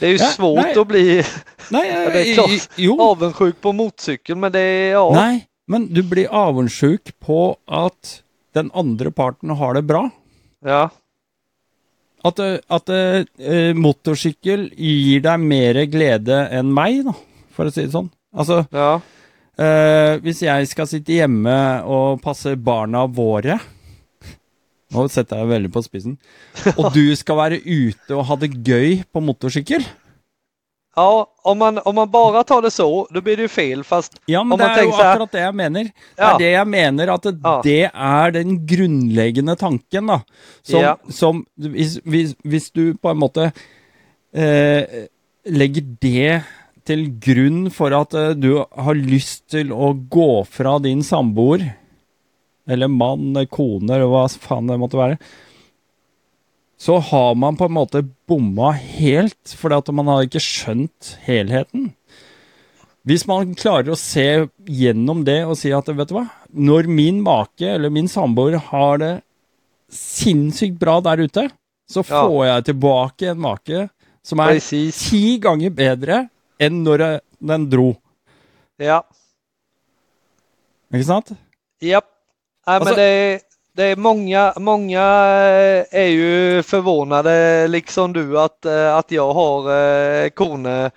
Det 0.00 0.06
är 0.06 0.10
ju 0.10 0.16
ja, 0.16 0.26
svårt 0.26 0.62
nej. 0.62 0.78
att 0.78 0.86
bli 0.86 1.24
nej, 1.70 1.90
ja, 2.04 2.10
det 2.10 2.28
är 2.28 2.34
klart, 2.34 2.68
jo. 2.76 3.00
avundsjuk 3.00 3.60
på 3.60 3.72
motorcykel 3.72 4.36
men 4.36 4.52
det 4.52 4.60
är 4.60 4.92
ja. 4.92 5.12
Nej, 5.14 5.46
men 5.66 5.94
du 5.94 6.02
blir 6.02 6.28
avundsjuk 6.28 7.18
på 7.18 7.56
att 7.66 8.22
den 8.52 8.70
andra 8.74 9.10
parten 9.10 9.50
har 9.50 9.74
det 9.74 9.82
bra. 9.82 10.10
Ja. 10.64 10.90
At, 12.26 12.40
at 12.72 12.92
uh, 12.92 13.72
motorsykkel 13.76 14.70
gir 14.72 15.22
deg 15.26 15.42
mer 15.42 15.82
glede 15.90 16.40
enn 16.54 16.72
meg, 16.74 17.02
da, 17.06 17.14
for 17.54 17.68
å 17.68 17.74
si 17.74 17.84
det 17.84 17.94
sånn. 17.94 18.10
Altså, 18.36 18.62
ja. 18.74 18.96
uh, 18.98 20.12
hvis 20.24 20.42
jeg 20.46 20.68
skal 20.72 20.90
sitte 20.90 21.16
hjemme 21.16 21.56
og 21.88 22.20
passe 22.24 22.56
barna 22.58 23.06
våre 23.08 23.60
Nå 24.94 25.02
setter 25.10 25.40
jeg 25.40 25.50
veldig 25.50 25.68
på 25.74 25.80
spissen. 25.82 26.12
Og 26.76 26.92
du 26.96 27.10
skal 27.18 27.40
være 27.40 27.56
ute 27.58 28.14
og 28.14 28.28
ha 28.28 28.36
det 28.38 28.52
gøy 28.54 29.00
på 29.10 29.22
motorsykkel 29.24 29.82
Ja, 30.96 31.26
om 31.42 31.58
man, 31.58 31.78
om 31.78 31.94
man 31.94 32.10
bara 32.10 32.44
tar 32.44 32.62
det 32.62 32.70
så, 32.70 33.08
då 33.10 33.20
blir 33.20 33.36
det 33.36 33.42
ju 33.42 33.48
fel. 33.48 33.84
Fast 33.84 34.20
ja, 34.26 34.44
men 34.44 34.52
om 34.52 34.58
det 34.58 34.64
man 34.66 34.78
är 34.78 34.82
ju 34.82 34.92
akkurat 34.92 35.32
det 35.32 35.40
jag 35.40 35.54
menar. 35.54 35.84
Det 35.84 35.92
ja. 36.16 36.34
är 36.34 36.38
det 36.38 36.50
jag 36.50 36.68
menar, 36.68 37.08
att 37.08 37.22
det, 37.22 37.40
ja. 37.42 37.60
det 37.64 37.90
är 37.94 38.30
den 38.30 38.66
grundläggande 38.66 39.56
tanken. 39.56 40.06
Då, 40.06 40.20
som, 40.62 40.80
ja. 40.80 40.98
som 41.08 41.46
hvis, 42.42 42.70
du 42.72 42.96
på 42.96 43.08
en 43.08 43.16
måte 43.16 43.52
eh, 44.32 44.84
lägger 45.44 45.82
det 46.00 46.40
till 46.84 47.18
grund 47.18 47.74
för 47.74 47.90
att 47.90 48.14
eh, 48.14 48.28
du 48.28 48.64
har 48.70 48.94
lust 48.94 49.50
till 49.50 49.72
att 49.72 50.08
gå 50.08 50.44
från 50.44 50.82
din 50.82 51.04
samboer, 51.04 51.72
eller 52.68 52.88
man, 52.88 53.46
kone, 53.46 53.94
eller 53.94 54.04
vad 54.04 54.32
fan 54.32 54.66
det 54.66 54.76
måtte 54.76 54.96
vara 54.96 55.16
så 56.76 56.98
har 56.98 57.34
man 57.34 57.56
på 57.56 57.68
en 57.68 57.76
måte 57.76 58.02
bomma 58.28 58.72
helt, 58.76 59.54
fordi 59.56 59.78
at 59.80 59.92
man 59.96 60.10
har 60.12 60.26
ikke 60.26 60.42
skjønt 60.44 61.14
helheten. 61.24 61.92
Hvis 63.06 63.24
man 63.28 63.54
klarer 63.54 63.94
å 63.94 63.98
se 63.98 64.48
gjennom 64.66 65.22
det 65.24 65.38
og 65.46 65.54
si 65.60 65.70
at 65.72 65.88
vet 65.88 66.10
du 66.10 66.16
hva, 66.18 66.26
når 66.50 66.88
min 66.90 67.22
make 67.24 67.68
eller 67.76 67.92
min 67.94 68.10
samboer 68.10 68.58
har 68.70 68.98
det 69.02 69.12
sinnssykt 69.92 70.80
bra 70.80 70.98
der 71.04 71.22
ute, 71.22 71.46
så 71.86 72.02
får 72.02 72.40
ja. 72.42 72.48
jeg 72.50 72.66
tilbake 72.72 73.30
en 73.30 73.44
make 73.44 73.86
som 74.26 74.42
er 74.42 74.56
Precis. 74.56 74.98
ti 75.06 75.36
ganger 75.42 75.70
bedre 75.70 76.24
enn 76.58 76.82
når 76.82 77.04
den 77.38 77.68
dro. 77.70 77.92
Ja. 78.82 79.04
Ikke 80.90 81.06
sant? 81.06 81.30
Ja. 81.84 82.02
Alltså, 82.66 82.90
men 82.90 82.98
det, 82.98 83.45
det 83.76 83.84
är 83.84 83.96
många, 83.96 84.52
många 84.56 85.00
eh, 85.00 85.84
är 85.90 86.06
ju 86.06 86.62
förvånade 86.62 87.68
liksom 87.68 88.12
du 88.12 88.40
att, 88.40 88.64
eh, 88.64 88.96
att 88.96 89.10
jag 89.10 89.34
har 89.34 89.60
eh, 90.24 90.28
Kone. 90.28 90.90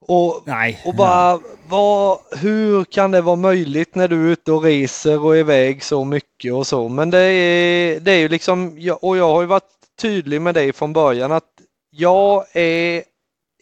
Och, 0.00 0.42
Nej. 0.44 0.82
och 0.84 0.94
bara, 0.94 1.40
vad, 1.68 2.18
hur 2.40 2.84
kan 2.84 3.10
det 3.10 3.20
vara 3.20 3.36
möjligt 3.36 3.94
när 3.94 4.08
du 4.08 4.26
är 4.26 4.32
ute 4.32 4.52
och 4.52 4.62
reser 4.62 5.24
och 5.24 5.36
är 5.36 5.40
iväg 5.40 5.84
så 5.84 6.04
mycket 6.04 6.52
och 6.52 6.66
så. 6.66 6.88
Men 6.88 7.10
det 7.10 7.18
är, 7.18 8.00
det 8.00 8.12
är 8.12 8.18
ju 8.18 8.28
liksom, 8.28 8.68
och 9.00 9.16
jag 9.16 9.28
har 9.28 9.40
ju 9.40 9.46
varit 9.46 9.70
tydlig 10.00 10.40
med 10.42 10.54
dig 10.54 10.72
från 10.72 10.92
början 10.92 11.32
att 11.32 11.50
jag 11.90 12.44
är 12.52 13.02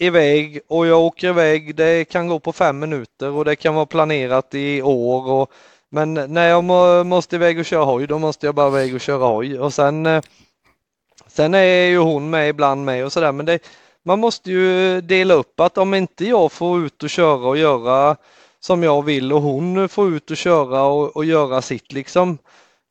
iväg 0.00 0.61
och 0.68 0.86
jag 0.86 1.00
åker 1.00 1.28
iväg, 1.28 1.74
det 1.74 2.04
kan 2.04 2.28
gå 2.28 2.38
på 2.38 2.52
fem 2.52 2.78
minuter 2.78 3.30
och 3.30 3.44
det 3.44 3.56
kan 3.56 3.74
vara 3.74 3.86
planerat 3.86 4.54
i 4.54 4.82
år 4.82 5.30
och 5.30 5.52
men 5.91 6.14
när 6.14 6.49
jag 6.49 6.64
må, 6.64 7.05
måste 7.05 7.36
iväg 7.36 7.59
och 7.59 7.64
köra 7.64 7.84
hoj, 7.84 8.07
då 8.07 8.18
måste 8.18 8.47
jag 8.47 8.55
bara 8.55 8.68
iväg 8.68 8.95
och 8.95 9.01
köra 9.01 9.26
hoj. 9.26 9.59
Och 9.59 9.74
sen, 9.74 10.07
eh, 10.07 10.22
sen 11.26 11.55
är 11.55 11.86
ju 11.86 11.99
hon 11.99 12.30
med 12.30 12.49
ibland 12.49 12.84
med 12.84 13.05
och 13.05 13.12
sådär. 13.12 13.32
Men 13.32 13.47
det, 13.47 13.59
man 14.05 14.18
måste 14.18 14.51
ju 14.51 15.01
dela 15.01 15.34
upp 15.34 15.61
att 15.61 15.78
om 15.78 15.95
inte 15.95 16.24
jag 16.24 16.53
får 16.53 16.84
ut 16.84 17.03
och 17.03 17.11
köra 17.11 17.49
och 17.49 17.59
göra 17.59 18.16
som 18.61 18.82
jag 18.82 19.03
vill 19.03 19.32
och 19.32 19.43
hon 19.43 19.89
får 19.89 20.09
ut 20.09 20.30
och 20.30 20.36
köra 20.36 20.82
och, 20.82 21.16
och 21.16 21.24
göra 21.24 21.62
sitt 21.62 21.93
liksom. 21.93 22.39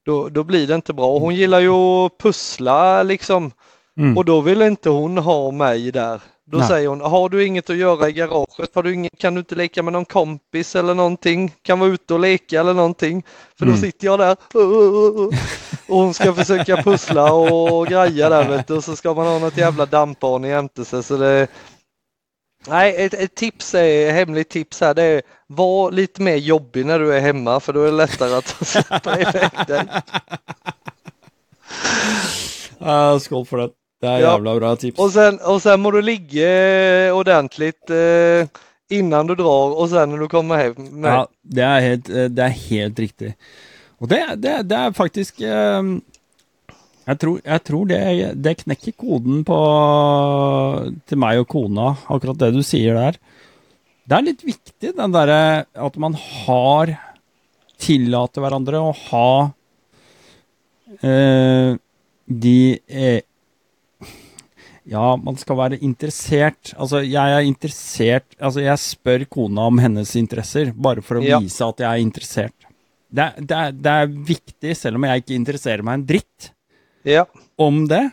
Då, 0.05 0.29
då 0.29 0.43
blir 0.43 0.67
det 0.67 0.75
inte 0.75 0.93
bra. 0.93 1.19
Hon 1.19 1.35
gillar 1.35 1.59
ju 1.59 1.71
att 1.71 2.17
pussla 2.17 3.03
liksom. 3.03 3.51
Mm. 3.97 4.17
Och 4.17 4.25
då 4.25 4.41
vill 4.41 4.61
inte 4.61 4.89
hon 4.89 5.17
ha 5.17 5.51
mig 5.51 5.91
där. 5.91 6.21
Då 6.49 6.57
Nej. 6.57 6.67
säger 6.67 6.87
hon, 6.87 7.01
har 7.01 7.29
du 7.29 7.45
inget 7.45 7.69
att 7.69 7.77
göra 7.77 8.09
i 8.09 8.13
garaget? 8.13 8.75
Har 8.75 8.83
du 8.83 8.93
ingen, 8.93 9.11
kan 9.17 9.33
du 9.33 9.39
inte 9.39 9.55
leka 9.55 9.83
med 9.83 9.93
någon 9.93 10.05
kompis 10.05 10.75
eller 10.75 10.93
någonting? 10.93 11.53
Kan 11.61 11.79
vara 11.79 11.89
ute 11.89 12.13
och 12.13 12.19
leka 12.19 12.59
eller 12.59 12.73
någonting? 12.73 13.23
För 13.57 13.65
då 13.65 13.71
mm. 13.71 13.81
sitter 13.81 14.05
jag 14.05 14.19
där 14.19 14.37
och 15.87 15.97
hon 15.97 16.13
ska 16.13 16.33
försöka 16.33 16.83
pussla 16.83 17.33
och 17.33 17.87
greja 17.87 18.29
där 18.29 18.49
vet 18.49 18.67
du. 18.67 18.73
Och 18.73 18.83
så 18.83 18.95
ska 18.95 19.13
man 19.13 19.27
ha 19.27 19.39
något 19.39 19.57
jävla 19.57 19.85
dampbarn 19.85 20.43
jämte 20.43 20.85
sig. 20.85 21.03
Så 21.03 21.17
det... 21.17 21.47
Nej, 22.67 23.05
ett, 23.05 23.13
ett 23.13 23.35
tips 23.35 23.75
är, 23.75 24.11
hemligt 24.11 24.49
tips 24.49 24.81
här, 24.81 24.93
det 24.93 25.03
är 25.03 25.21
var 25.47 25.91
lite 25.91 26.21
mer 26.21 26.35
jobbig 26.35 26.85
när 26.85 26.99
du 26.99 27.13
är 27.13 27.19
hemma 27.19 27.59
för 27.59 27.73
då 27.73 27.81
är 27.81 27.85
det 27.85 27.91
lättare 27.91 28.33
att 28.33 28.47
släppa 28.67 29.19
iväg 29.19 29.51
dig. 29.67 29.83
Uh, 32.81 33.19
skål 33.19 33.45
för 33.45 33.57
det. 33.57 33.69
Det 33.99 34.07
är 34.07 34.19
ja. 34.19 34.31
jävla 34.31 34.55
bra 34.55 34.75
tips. 34.75 34.99
Och 34.99 35.11
sen, 35.11 35.39
och 35.39 35.61
sen 35.61 35.81
må 35.81 35.91
du 35.91 36.01
ligga 36.01 37.07
eh, 37.07 37.17
ordentligt 37.17 37.89
eh, 37.89 38.47
innan 38.89 39.27
du 39.27 39.35
drar 39.35 39.79
och 39.79 39.89
sen 39.89 40.09
när 40.09 40.17
du 40.17 40.27
kommer 40.27 40.57
hem. 40.57 40.73
Nej. 40.77 41.11
Ja, 41.11 41.27
det 41.41 41.61
är 41.61 41.81
helt, 41.81 42.09
eh, 42.09 42.23
det 42.23 42.43
är 42.43 42.49
helt 42.49 42.99
riktigt. 42.99 43.35
Och 43.97 44.07
det, 44.07 44.35
det, 44.35 44.61
det 44.63 44.75
är 44.75 44.91
faktiskt 44.91 45.41
eh, 45.41 45.83
jag 47.05 47.19
tror, 47.19 47.41
jag 47.43 47.63
tror 47.63 47.85
det, 47.85 48.31
det 48.35 48.55
knäcker 48.55 48.91
koden 48.91 49.45
på, 49.45 50.91
till 51.05 51.17
mig 51.17 51.39
och 51.39 51.47
kona, 51.47 51.97
akkurat 52.05 52.39
det 52.39 52.51
du 52.51 52.63
säger 52.63 52.93
där. 52.93 53.15
Det 54.03 54.15
är 54.15 54.21
lite 54.21 54.45
viktigt 54.45 54.97
den 54.97 55.11
där 55.11 55.65
att 55.73 55.95
man 55.95 56.17
har 56.45 56.95
tillåter 57.77 58.41
varandra 58.41 58.89
att 58.89 58.97
ha 58.97 59.51
eh, 61.01 61.75
de 62.25 62.79
eh, 62.87 63.21
Ja, 64.87 65.15
man 65.19 65.35
skal 65.35 65.57
være 65.59 65.77
interessert. 65.83 66.71
Altså, 66.79 67.01
jeg 67.03 67.33
er 67.35 67.43
interessert 67.43 68.37
Altså, 68.39 68.61
jeg 68.63 68.79
spør 68.79 69.25
kona 69.29 69.65
om 69.67 69.81
hennes 69.83 70.13
interesser, 70.15 70.71
bare 70.71 71.01
for 71.03 71.19
å 71.19 71.25
Ja. 71.27 71.39
vise 71.43 71.65
at 71.67 71.77
jeg 71.83 71.87
er 71.91 72.03
interessert. 72.05 72.53
Det, 73.11 73.23
er- 73.23 73.41
det, 73.41 73.57
er, 73.57 73.71
det 73.71 73.91
er 73.91 74.07
viktig, 74.31 74.75
selv 74.77 74.95
om 74.95 75.03
jeg 75.03 75.23
ikke 75.23 75.35
interesserer 75.35 75.83
meg 75.83 75.93
en 75.99 76.05
dritt 76.05 76.51
Ja, 77.07 77.25
om 77.57 77.85
det, 77.87 78.11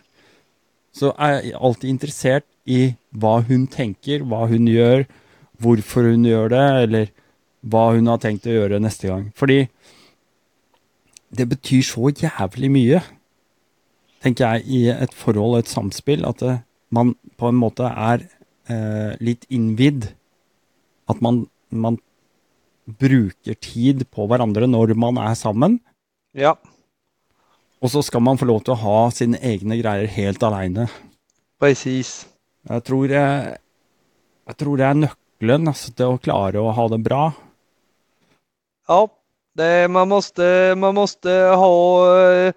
så 0.94 1.12
er 1.18 1.40
jeg 1.42 1.54
alltid 1.58 1.90
interessert 1.90 2.44
i 2.66 2.94
hva 3.14 3.40
hun 3.46 3.66
tenker, 3.66 4.22
hva 4.22 4.46
hun 4.48 4.66
gjør, 4.70 5.04
hvorfor 5.60 6.06
hun 6.10 6.22
gjør 6.24 6.48
det, 6.52 6.66
eller 6.84 7.08
hva 7.66 7.88
hun 7.96 8.06
har 8.06 8.18
tenkt 8.22 8.46
å 8.46 8.54
gjøre 8.54 8.78
neste 8.82 9.08
gang. 9.10 9.32
Fordi 9.34 9.68
det 11.34 11.48
betyr 11.50 11.82
så 11.82 12.10
jævlig 12.14 12.70
mye, 12.70 13.00
tenker 14.24 14.56
jeg, 14.56 14.64
i 14.66 14.80
et 14.90 15.14
forhold 15.14 15.58
og 15.58 15.62
et 15.62 15.70
samspill, 15.70 16.24
at 16.26 16.40
det, 16.40 16.58
man 16.94 17.14
på 17.40 17.50
en 17.50 17.58
måte 17.60 17.88
er 17.88 18.24
eh, 18.70 19.14
litt 19.24 19.44
innvidd. 19.52 20.08
At 21.10 21.20
man, 21.24 21.44
man 21.68 21.98
bruker 22.84 23.56
tid 23.60 24.06
på 24.12 24.26
hverandre 24.28 24.68
når 24.68 24.94
man 24.98 25.18
er 25.20 25.34
sammen. 25.38 25.80
ja, 26.36 26.54
Og 27.84 27.90
så 27.92 28.00
skal 28.02 28.22
man 28.24 28.38
få 28.40 28.48
lov 28.48 28.62
til 28.64 28.72
å 28.72 28.80
ha 28.80 29.10
sine 29.12 29.36
egne 29.44 29.76
greier 29.80 30.08
helt 30.08 30.42
aleine. 30.42 30.88
precis. 31.60 32.26
Jeg 32.64 32.80
tror, 32.84 33.10
jeg, 33.12 33.58
jeg 34.48 34.56
tror 34.56 34.78
det 34.80 34.86
er 34.86 34.94
nøkkelen 35.02 35.68
altså, 35.68 35.92
til 35.92 36.14
å 36.14 36.20
klare 36.20 36.62
å 36.62 36.72
ha 36.72 36.86
det 36.88 37.02
bra. 37.04 37.26
Ja, 38.88 39.04
det, 39.56 39.90
man, 39.92 40.08
måste, 40.08 40.46
man 40.80 40.96
måste 40.96 41.28
ha 41.60 41.74
eh, 42.16 42.54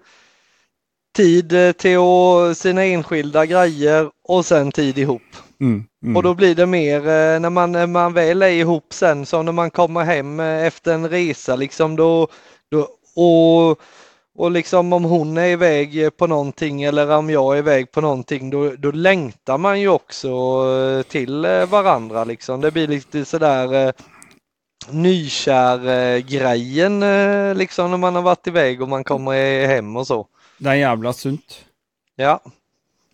tid 1.16 1.52
eh, 1.52 1.72
till 1.72 1.98
å- 1.98 2.54
sina 2.54 2.84
enskilda 2.84 3.46
grejer 3.46 4.10
och 4.28 4.46
sen 4.46 4.72
tid 4.72 4.98
ihop. 4.98 5.22
Mm, 5.60 5.84
mm. 6.02 6.16
Och 6.16 6.22
då 6.22 6.34
blir 6.34 6.54
det 6.54 6.66
mer 6.66 6.96
eh, 6.98 7.40
när 7.40 7.50
man, 7.50 7.72
när 7.72 7.86
man 7.86 8.12
väl 8.12 8.42
är 8.42 8.48
ihop 8.48 8.92
sen, 8.92 9.26
som 9.26 9.44
när 9.44 9.52
man 9.52 9.70
kommer 9.70 10.04
hem 10.04 10.40
eh, 10.40 10.66
efter 10.66 10.94
en 10.94 11.08
resa 11.08 11.56
liksom 11.56 11.96
då, 11.96 12.28
då 12.70 12.88
och, 13.16 13.80
och 14.38 14.50
liksom 14.50 14.92
om 14.92 15.04
hon 15.04 15.38
är 15.38 15.46
iväg 15.48 16.16
på 16.16 16.26
någonting 16.26 16.82
eller 16.82 17.10
om 17.16 17.30
jag 17.30 17.54
är 17.54 17.58
iväg 17.58 17.92
på 17.92 18.00
någonting 18.00 18.50
då, 18.50 18.70
då 18.78 18.90
längtar 18.90 19.58
man 19.58 19.80
ju 19.80 19.88
också 19.88 20.28
till 21.08 21.46
varandra 21.70 22.24
liksom. 22.24 22.60
Det 22.60 22.70
blir 22.70 22.86
lite 22.86 23.24
sådär 23.24 23.92
nykär-grejen 24.90 27.00
liksom 27.58 27.90
när 27.90 27.98
man 27.98 28.14
har 28.14 28.22
varit 28.22 28.46
iväg 28.46 28.82
och 28.82 28.88
man 28.88 29.04
kommer 29.04 29.66
hem 29.66 29.96
och 29.96 30.06
så. 30.06 30.26
Det 30.58 30.70
er 30.72 30.80
jævla 30.82 31.12
sunt. 31.14 31.60
Ja, 32.18 32.38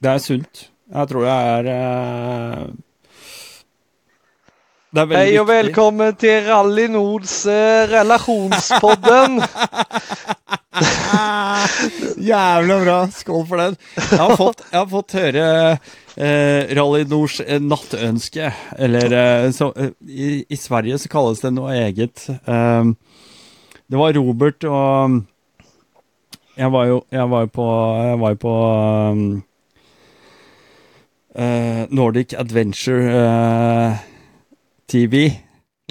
Det 0.03 0.11
er 0.11 0.18
sunt. 0.18 0.68
Jeg 0.95 1.09
tror 1.09 1.24
det 1.24 1.30
er 1.32 1.66
eh, 1.72 2.64
Det 4.95 5.01
er 5.01 5.07
veldig 5.07 5.18
hej 5.18 5.40
och 5.40 5.49
välkommen 5.49 6.14
till 6.14 6.45
Rally 6.47 6.88
Nords 6.88 7.47
eh, 7.47 7.88
relationspodden. 7.88 9.42
Jævla 12.16 12.80
bra. 12.84 13.09
Skål 13.12 13.47
for 13.47 13.57
den. 13.57 13.76
Jeg 13.97 14.18
har 14.18 14.36
fått, 14.36 14.64
jeg 14.70 14.78
har 14.78 14.88
fått 14.92 15.16
høre 15.18 15.45
eh, 16.16 16.74
Rally 16.78 17.05
Nords 17.11 17.40
eh, 17.40 17.61
nattønske. 17.61 18.53
Eller 18.78 19.12
eh, 19.18 19.51
så, 19.57 19.72
eh, 19.76 19.90
i, 20.09 20.45
I 20.49 20.57
Sverige 20.57 20.99
så 20.99 21.09
kalles 21.12 21.40
det 21.45 21.53
noe 21.57 21.74
eget. 21.76 22.26
Eh, 22.30 22.84
det 23.86 24.01
var 24.01 24.12
Robert 24.16 24.64
og 24.68 25.22
Jeg 26.57 26.71
var 26.71 26.87
jo, 26.87 27.01
jeg 27.11 27.27
var 27.33 27.41
jo 27.47 27.51
på, 27.51 27.65
jeg 28.07 28.19
var 28.23 28.35
jo 28.35 28.39
på 28.45 28.53
um, 29.11 29.23
eh, 31.35 31.81
Nordic 31.91 32.35
Adventure 32.39 33.11
eh, 33.11 34.05
TV. 34.91 35.25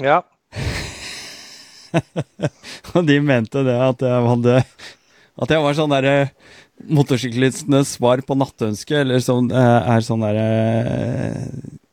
Ja, 0.02 0.22
Og 2.94 3.04
de 3.06 3.20
mente 3.22 3.60
det 3.62 3.74
at 3.78 4.00
jeg 4.02 4.22
hadde 4.26 4.54
At 5.38 5.52
jeg 5.52 5.62
var 5.62 5.76
sånn 5.78 5.92
derre 5.92 6.14
motorsyklistenes 6.90 7.92
svar 8.00 8.18
på 8.26 8.34
nattønske, 8.34 8.96
eller 9.04 9.20
eh, 9.22 9.92
er 9.94 10.02
sånn 10.02 10.24
derre 10.24 10.48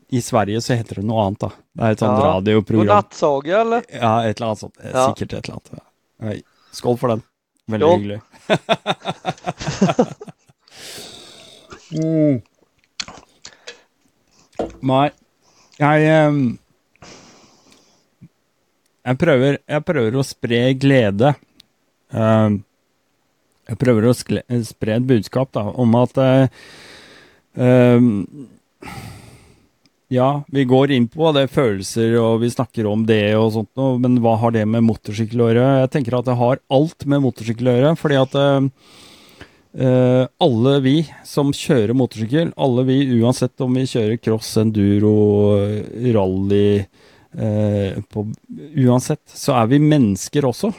I 0.10 0.24
Sverige 0.26 0.64
så 0.66 0.74
heter 0.80 1.00
det 1.02 1.06
noe 1.08 1.28
annet, 1.28 1.44
da. 1.46 1.52
Det 1.78 1.86
er 1.86 1.94
et 1.98 2.02
sånt 2.02 2.18
Ja. 2.18 2.32
radioprogram. 2.32 2.88
godnattsaga 2.88 3.60
eller? 3.62 3.86
Ja, 3.94 4.14
et 4.26 4.40
eller 4.42 4.48
annet 4.52 4.64
sånt. 4.66 4.78
Eh, 4.82 4.90
Ja. 4.92 5.06
Sikkert 5.12 5.34
et 5.38 5.50
eller 5.52 5.60
annet. 5.62 6.44
Skål 6.74 6.98
for 7.00 7.14
den. 7.14 7.22
Veldig 7.70 7.86
Skål. 7.88 8.00
hyggelig 8.02 8.20
mm. 11.92 12.42
Nej, 14.82 15.10
jeg 15.80 16.28
um, 16.28 16.38
ehm, 16.38 16.60
jeg 19.02 19.18
prøver, 19.18 19.58
jeg 19.66 19.86
prøver 19.86 20.16
å 20.18 20.24
spre 20.26 20.74
glede. 20.78 21.34
Um, 22.14 22.22
ehm, 22.22 22.64
jeg 23.72 23.78
prøver 23.82 24.04
å 24.10 24.14
skle, 24.18 24.42
spre 24.68 24.98
et 24.98 25.08
budskap 25.08 25.54
da, 25.56 25.64
om 25.80 25.96
at 26.02 26.18
uh, 26.20 26.48
eh, 27.56 27.96
um, 27.98 28.10
ehm, 28.22 28.50
ja, 30.12 30.30
vi 30.51 30.66
går 30.68 30.91
inn 30.95 31.07
på 31.12 31.32
det 31.36 31.47
følelser, 31.53 32.18
og 32.20 32.41
vi 32.43 32.51
snakker 32.51 32.88
om 32.89 33.05
det 33.07 33.34
og 33.39 33.51
sånt 33.55 33.72
noe, 33.80 33.99
men 34.01 34.20
hva 34.24 34.36
har 34.41 34.53
det 34.55 34.66
med 34.70 34.84
motorsykkel 34.88 35.43
å 35.43 35.51
gjøre? 35.51 35.70
Jeg 35.84 35.91
tenker 35.95 36.18
at 36.20 36.28
det 36.28 36.38
har 36.41 36.62
alt 36.74 37.07
med 37.07 37.24
motorsykkel 37.24 37.72
å 37.72 37.76
gjøre, 37.78 37.93
fordi 37.99 38.20
at 38.20 38.36
eh, 38.41 40.26
alle 40.45 40.74
vi 40.84 40.97
som 41.28 41.53
kjører 41.55 41.95
motorsykkel, 41.97 42.51
alle 42.59 42.88
vi 42.89 42.99
uansett 43.22 43.64
om 43.64 43.80
vi 43.80 43.88
kjører 43.88 44.20
cross, 44.20 44.51
enduro, 44.62 45.16
rally, 46.12 46.66
på, 48.12 48.26
uansett, 48.84 49.24
så 49.32 49.55
er 49.62 49.72
vi 49.72 49.80
mennesker 49.80 50.43
også. 50.49 50.74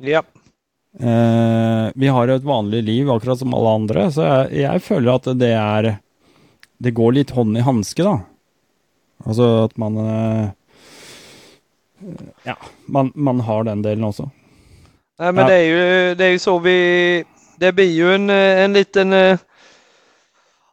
Ja, 0.00 0.22
Eh, 1.00 1.90
vi 1.94 2.08
har 2.08 2.28
et 2.28 2.44
vanlig 2.46 2.84
liv 2.86 3.10
akkurat 3.10 3.38
som 3.38 3.54
alle 3.54 3.72
andre, 3.80 4.06
så 4.14 4.26
jeg, 4.26 4.60
jeg 4.62 4.82
føler 4.84 5.16
at 5.16 5.26
det 5.34 5.50
er 5.58 5.96
Det 6.78 6.92
går 6.94 7.14
litt 7.16 7.30
hånd 7.34 7.56
i 7.56 7.62
hanske, 7.64 8.02
da. 8.02 8.18
Altså 9.26 9.64
at 9.64 9.78
man 9.78 9.96
eh, 9.96 10.48
Ja, 12.42 12.54
man, 12.86 13.12
man 13.14 13.40
har 13.40 13.62
den 13.64 13.82
delen 13.82 14.04
også. 14.04 14.28
Nej, 15.18 15.32
men 15.32 15.42
Ja. 15.44 15.48
det, 15.50 15.54
är 15.54 15.64
ju, 15.64 16.14
det 16.14 16.24
är 16.24 16.30
ju 16.30 16.38
så 16.38 16.58
vi... 16.58 17.24
Det 17.56 17.72
blir 17.72 17.90
ju 17.92 18.14
en, 18.14 18.30
eh, 18.30 18.64
en 18.64 18.72
liten 18.72 19.12
eh, 19.12 19.38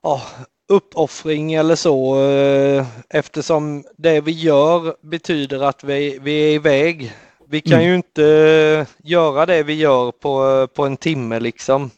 ja, 0.03 0.21
uppoffring 0.69 1.53
eller 1.53 1.75
så 1.75 2.15
eftersom 3.09 3.83
det 3.97 4.21
vi 4.21 4.31
gör 4.31 4.95
betyder 5.01 5.63
att 5.63 5.83
vi, 5.83 6.19
vi 6.21 6.31
är 6.49 6.53
iväg. 6.55 7.11
Vi 7.49 7.61
kan 7.61 7.73
Mm. 7.73 7.87
ju 7.87 7.95
inte 7.95 8.85
göra 9.03 9.45
det 9.45 9.63
vi 9.63 9.73
gör 9.73 10.11
på, 10.11 10.67
på 10.75 10.85
en 10.85 10.97
timme 10.97 11.39
liksom. 11.39 11.91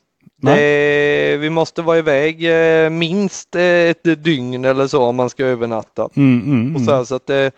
Det, 0.52 1.38
vi 1.38 1.50
måste 1.50 1.82
vara 1.82 1.98
iväg 1.98 2.46
eh, 2.46 2.90
minst 2.90 3.56
eh, 3.56 3.62
ett 3.64 4.24
dygn 4.24 4.66
eller 4.66 4.88
så 4.88 5.04
om 5.04 5.16
man 5.16 5.30
ska 5.30 5.46
övernatta. 5.46 6.10
Mm, 6.16 6.42
mm, 6.46 6.76
Och 6.76 6.82
mm. 6.82 6.86
så, 6.86 6.96
här, 6.96 7.04
så 7.04 7.16
att 7.16 7.28
det, 7.28 7.52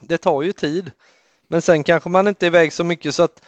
det 0.00 0.18
tar 0.18 0.42
ju 0.42 0.52
tid. 0.52 0.90
Men 1.48 1.62
sen 1.62 1.84
kanske 1.84 2.08
man 2.08 2.28
inte 2.28 2.46
är 2.46 2.48
iväg 2.48 2.72
så 2.72 2.84
mycket 2.84 3.14
så 3.14 3.22
att 3.22 3.42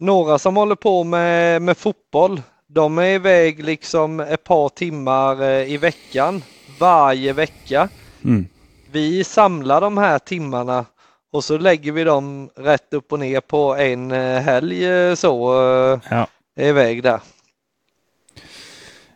några 0.00 0.38
som 0.38 0.56
håller 0.56 0.74
på 0.74 1.04
med, 1.04 1.62
med 1.62 1.76
fotboll, 1.76 2.42
de 2.66 2.98
är 2.98 3.06
iväg 3.14 3.64
liksom 3.64 4.20
ett 4.20 4.44
par 4.44 4.68
timmar 4.68 5.42
eh, 5.42 5.72
i 5.72 5.76
veckan, 5.76 6.42
varje 6.78 7.32
vecka. 7.32 7.88
Mm. 8.24 8.46
Vi 8.92 9.24
samlar 9.24 9.80
de 9.80 9.98
här 9.98 10.18
timmarna 10.18 10.84
och 11.32 11.44
så 11.44 11.58
lägger 11.58 11.92
vi 11.92 12.04
dem 12.04 12.50
rätt 12.56 12.94
upp 12.94 13.12
och 13.12 13.18
ner 13.18 13.40
på 13.40 13.76
en 13.76 14.10
eh, 14.12 14.40
helg 14.40 14.86
eh, 14.86 15.14
så 15.14 15.62
eh, 15.92 16.00
Ja. 16.10 16.26
iväg 16.56 17.02
där. 17.02 17.20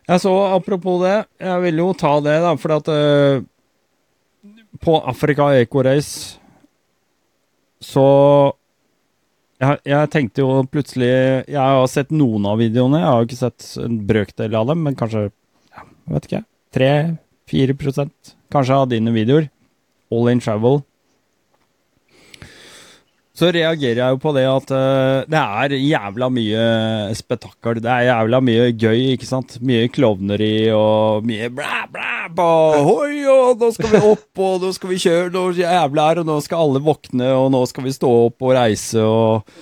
Alltså, 0.07 0.31
jeg 0.31 0.39
så, 0.39 0.55
apropos 0.55 1.01
det, 1.03 1.15
jeg 1.43 1.63
vil 1.65 1.81
jo 1.83 1.87
ta 1.99 2.13
det, 2.23 2.37
da, 2.43 2.53
for 2.55 2.77
at 2.77 2.87
uh, 2.87 3.37
eh, 3.37 4.53
På 4.79 5.01
Afrika 5.03 5.49
Eco 5.59 5.83
Race 5.83 6.37
så 7.83 8.03
jeg, 9.61 9.79
jeg 9.85 10.09
tenkte 10.13 10.41
jo 10.41 10.63
plutselig 10.69 11.09
Jeg 11.09 11.57
har 11.57 11.85
sett 11.91 12.13
noen 12.13 12.47
av 12.49 12.57
videoene, 12.61 13.01
jeg 13.01 13.09
har 13.09 13.21
jo 13.21 13.27
ikke 13.29 13.39
sett 13.41 13.67
en 13.83 13.99
brøkdel 14.09 14.57
av 14.57 14.71
dem, 14.71 14.83
men 14.85 14.97
kanskje 14.97 15.27
ja, 15.27 15.83
jeg 15.83 16.15
vet 16.15 16.29
ikke, 16.29 16.43
3-4 16.77 18.07
kanskje 18.53 18.79
av 18.79 18.89
dine 18.91 19.13
videoer. 19.13 19.49
All 20.13 20.29
in 20.31 20.41
travel. 20.43 20.81
Så 23.37 23.51
reagerer 23.53 23.99
jeg 24.01 24.15
jo 24.15 24.17
på 24.17 24.31
det 24.33 24.47
at 24.49 24.71
eh, 24.73 25.27
det 25.29 25.37
er 25.37 25.73
jævla 25.77 26.27
mye 26.33 26.61
spetakkel. 27.19 27.77
Det 27.85 27.91
er 27.93 28.07
jævla 28.07 28.39
mye 28.41 28.71
gøy, 28.73 29.03
ikke 29.13 29.27
sant? 29.29 29.59
Mye 29.61 29.91
klovneri 29.93 30.71
og 30.73 31.27
mye 31.29 31.51
blæ, 31.53 31.83
blæ, 31.93 32.07
bå, 32.33 32.47
hoi, 32.87 33.19
og 33.29 33.61
nå 33.61 33.69
skal 33.75 33.91
vi 33.93 34.01
opp, 34.09 34.41
og 34.41 34.63
nå 34.65 34.71
skal 34.73 34.89
vi 34.89 34.97
kjøre 35.03 35.29
noe 35.35 35.53
jævla 35.53 36.07
her, 36.09 36.21
og 36.23 36.29
nå 36.31 36.37
skal 36.41 36.63
alle 36.65 36.81
våkne, 36.87 37.29
og 37.37 37.51
nå 37.53 37.61
skal 37.69 37.85
vi 37.85 37.93
stå 37.93 38.09
opp 38.25 38.41
og 38.47 38.55
reise, 38.57 39.05
og 39.05 39.53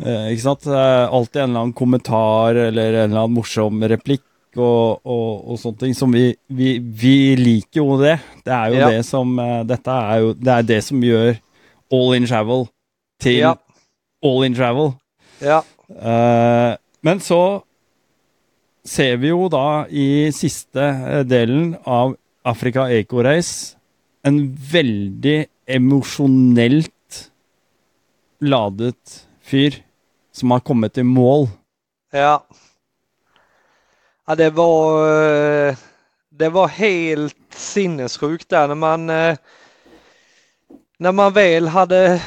eh, 0.00 0.30
Ikke 0.32 0.46
sant? 0.46 0.64
Alltid 0.72 1.42
en 1.42 1.50
eller 1.50 1.60
annen 1.66 1.76
kommentar 1.76 2.56
eller 2.56 2.96
en 3.02 3.10
eller 3.10 3.26
annen 3.26 3.36
morsom 3.36 3.84
replikk, 3.92 4.24
og, 4.56 5.02
og, 5.04 5.44
og 5.50 5.58
sånne 5.60 5.80
ting, 5.84 5.94
som 5.98 6.12
vi, 6.14 6.30
vi, 6.48 6.78
vi 6.80 7.16
liker 7.36 7.82
jo 7.82 7.98
det. 8.00 8.16
Det 8.46 8.54
er 8.54 8.72
jo 8.72 8.80
Ja. 8.80 8.88
det 8.96 9.04
som 9.04 9.36
eh, 9.42 9.60
Dette 9.68 9.90
er 10.14 10.22
jo 10.24 10.32
det 10.38 10.52
er 10.56 10.68
det 10.72 10.80
som 10.88 11.02
gjør 11.04 11.34
All 11.92 12.14
in 12.16 12.24
travel 12.26 12.64
til 13.20 13.38
Ja. 13.38 13.54
All 14.24 14.44
in 14.44 14.54
travel. 14.54 14.94
Ja, 15.40 15.60
Eh, 15.88 16.76
men 17.04 17.20
så 17.20 17.62
ser 18.84 19.16
vi 19.20 19.30
jo 19.32 19.48
da 19.52 19.84
i 19.88 20.30
siste 20.34 20.80
eh, 20.80 21.22
delen 21.28 21.74
av 21.84 22.16
Afrika 22.44 22.88
Eco 22.92 23.22
Race 23.24 23.76
en 24.24 24.38
veldig 24.56 25.44
emosjonelt 25.68 27.20
ladet 28.44 29.20
fyr 29.44 29.76
som 30.34 30.52
har 30.52 30.64
kommet 30.64 30.98
i 30.98 31.06
mål. 31.06 31.48
ja. 32.12 32.38
Ja, 34.26 34.34
det 34.34 34.50
var, 34.56 35.04
eh, 35.68 35.76
det 36.30 36.48
var 36.48 36.68
helt 36.68 37.36
sinnessjukt 37.50 38.48
där 38.48 38.68
när 38.68 38.74
man, 38.74 39.06
när 40.98 41.12
man 41.12 41.32
väl 41.32 41.68
hade 41.68 42.22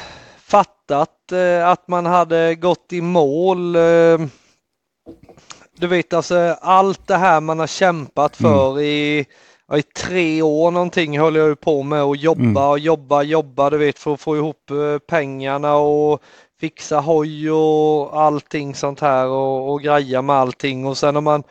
fattat 0.88 1.32
eh, 1.32 1.68
att 1.68 1.88
man 1.88 2.06
hade 2.06 2.54
gått 2.54 2.92
i 2.92 3.00
mål. 3.00 3.76
eh, 3.76 4.18
Du 5.78 5.86
vet 5.86 6.12
alltså 6.12 6.56
allt 6.60 7.06
det 7.06 7.16
här 7.16 7.40
man 7.40 7.58
har 7.58 7.66
kämpat 7.66 8.36
för 8.36 8.80
i, 8.80 9.26
ja, 9.68 9.78
i 9.78 9.82
tre 9.82 10.42
år 10.42 10.70
någonting 10.70 11.18
höll 11.18 11.36
jag 11.36 11.48
ju 11.48 11.56
på 11.56 11.82
med 11.82 12.02
och 12.04 12.16
jobba 12.16 12.68
och 12.70 12.78
jobba, 12.78 13.22
jobba 13.22 13.70
du 13.70 13.78
vet 13.78 13.98
för 13.98 14.14
att 14.14 14.20
få 14.20 14.36
ihop 14.36 14.70
eh, 14.70 14.98
pengarna 14.98 15.76
och 15.76 16.22
fixa 16.60 17.00
hoj 17.00 17.50
och 17.50 18.20
allting 18.20 18.74
sånt 18.74 19.00
här 19.00 19.26
och, 19.28 19.72
och 19.72 19.82
greja 19.82 20.22
med 20.22 20.36
allting 20.36 20.86
och 20.86 20.98
sen 20.98 21.14
har 21.14 21.22
man 21.22 21.42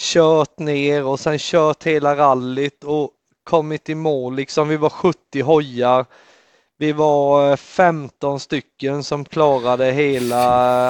kört 0.00 0.58
ner 0.58 1.04
och 1.06 1.20
sen 1.20 1.38
kört 1.38 1.84
hela 1.84 2.16
rallyt 2.16 2.84
och 2.84 3.10
kommit 3.44 3.88
i 3.88 3.94
mål 3.94 4.34
liksom. 4.36 4.68
Vi 4.68 4.76
var 4.76 4.90
70 4.90 5.42
hojar. 5.42 6.06
Vi 6.82 6.92
var 6.92 7.50
eh, 7.50 7.56
15 7.56 8.40
stycken 8.40 9.04
som 9.04 9.24
klarade 9.24 9.90
hela 9.90 10.36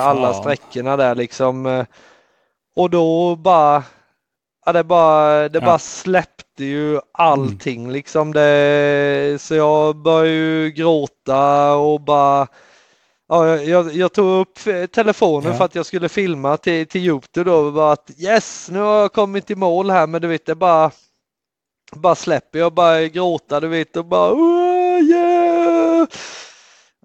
alla 0.02 0.32
fan. 0.32 0.42
sträckorna 0.42 0.96
där 0.96 1.14
liksom. 1.14 1.66
eh, 1.66 1.84
Och 2.76 2.90
då 2.90 3.36
bara, 3.36 3.82
ja, 4.66 4.72
det 4.72 4.84
bara, 4.84 5.48
det 5.48 5.58
Ja. 5.58 5.64
bara 5.64 5.78
släppte 5.78 6.64
ju 6.64 7.00
allting 7.12 7.90
liksom. 7.90 8.32
Det, 8.32 9.36
så 9.40 9.54
jag 9.54 9.96
började 9.96 10.28
ju 10.30 10.70
gråta 10.70 11.74
och 11.74 12.00
bara 12.00 12.46
Ja, 13.28 13.56
jag, 13.56 13.92
jag, 13.92 14.12
tog 14.12 14.40
upp 14.40 14.58
eh, 14.66 14.86
telefonen 14.86 15.52
Ja. 15.52 15.58
för 15.58 15.64
att 15.64 15.74
jag 15.74 15.86
skulle 15.86 16.08
filma 16.08 16.56
till, 16.56 16.86
till 16.86 17.00
Youtube 17.06 17.50
då 17.50 17.56
och 17.56 17.72
bara 17.72 17.92
att 17.92 18.10
yes, 18.18 18.68
nu 18.70 18.78
har 18.78 19.00
jag 19.00 19.12
kommit 19.12 19.50
i 19.50 19.54
mål 19.54 19.90
här 19.90 20.06
men 20.06 20.22
du 20.22 20.28
vet 20.28 20.46
det 20.46 20.54
bara 20.54 20.90
bara 21.96 22.14
släpper 22.14 22.58
jag 22.58 22.72
bara 22.74 23.02
gråta 23.06 23.60
du 23.60 23.68
vet 23.68 23.96
och 23.96 24.04
bara 24.04 24.32
"Åh, 24.32 24.62
yeah! 24.64 24.71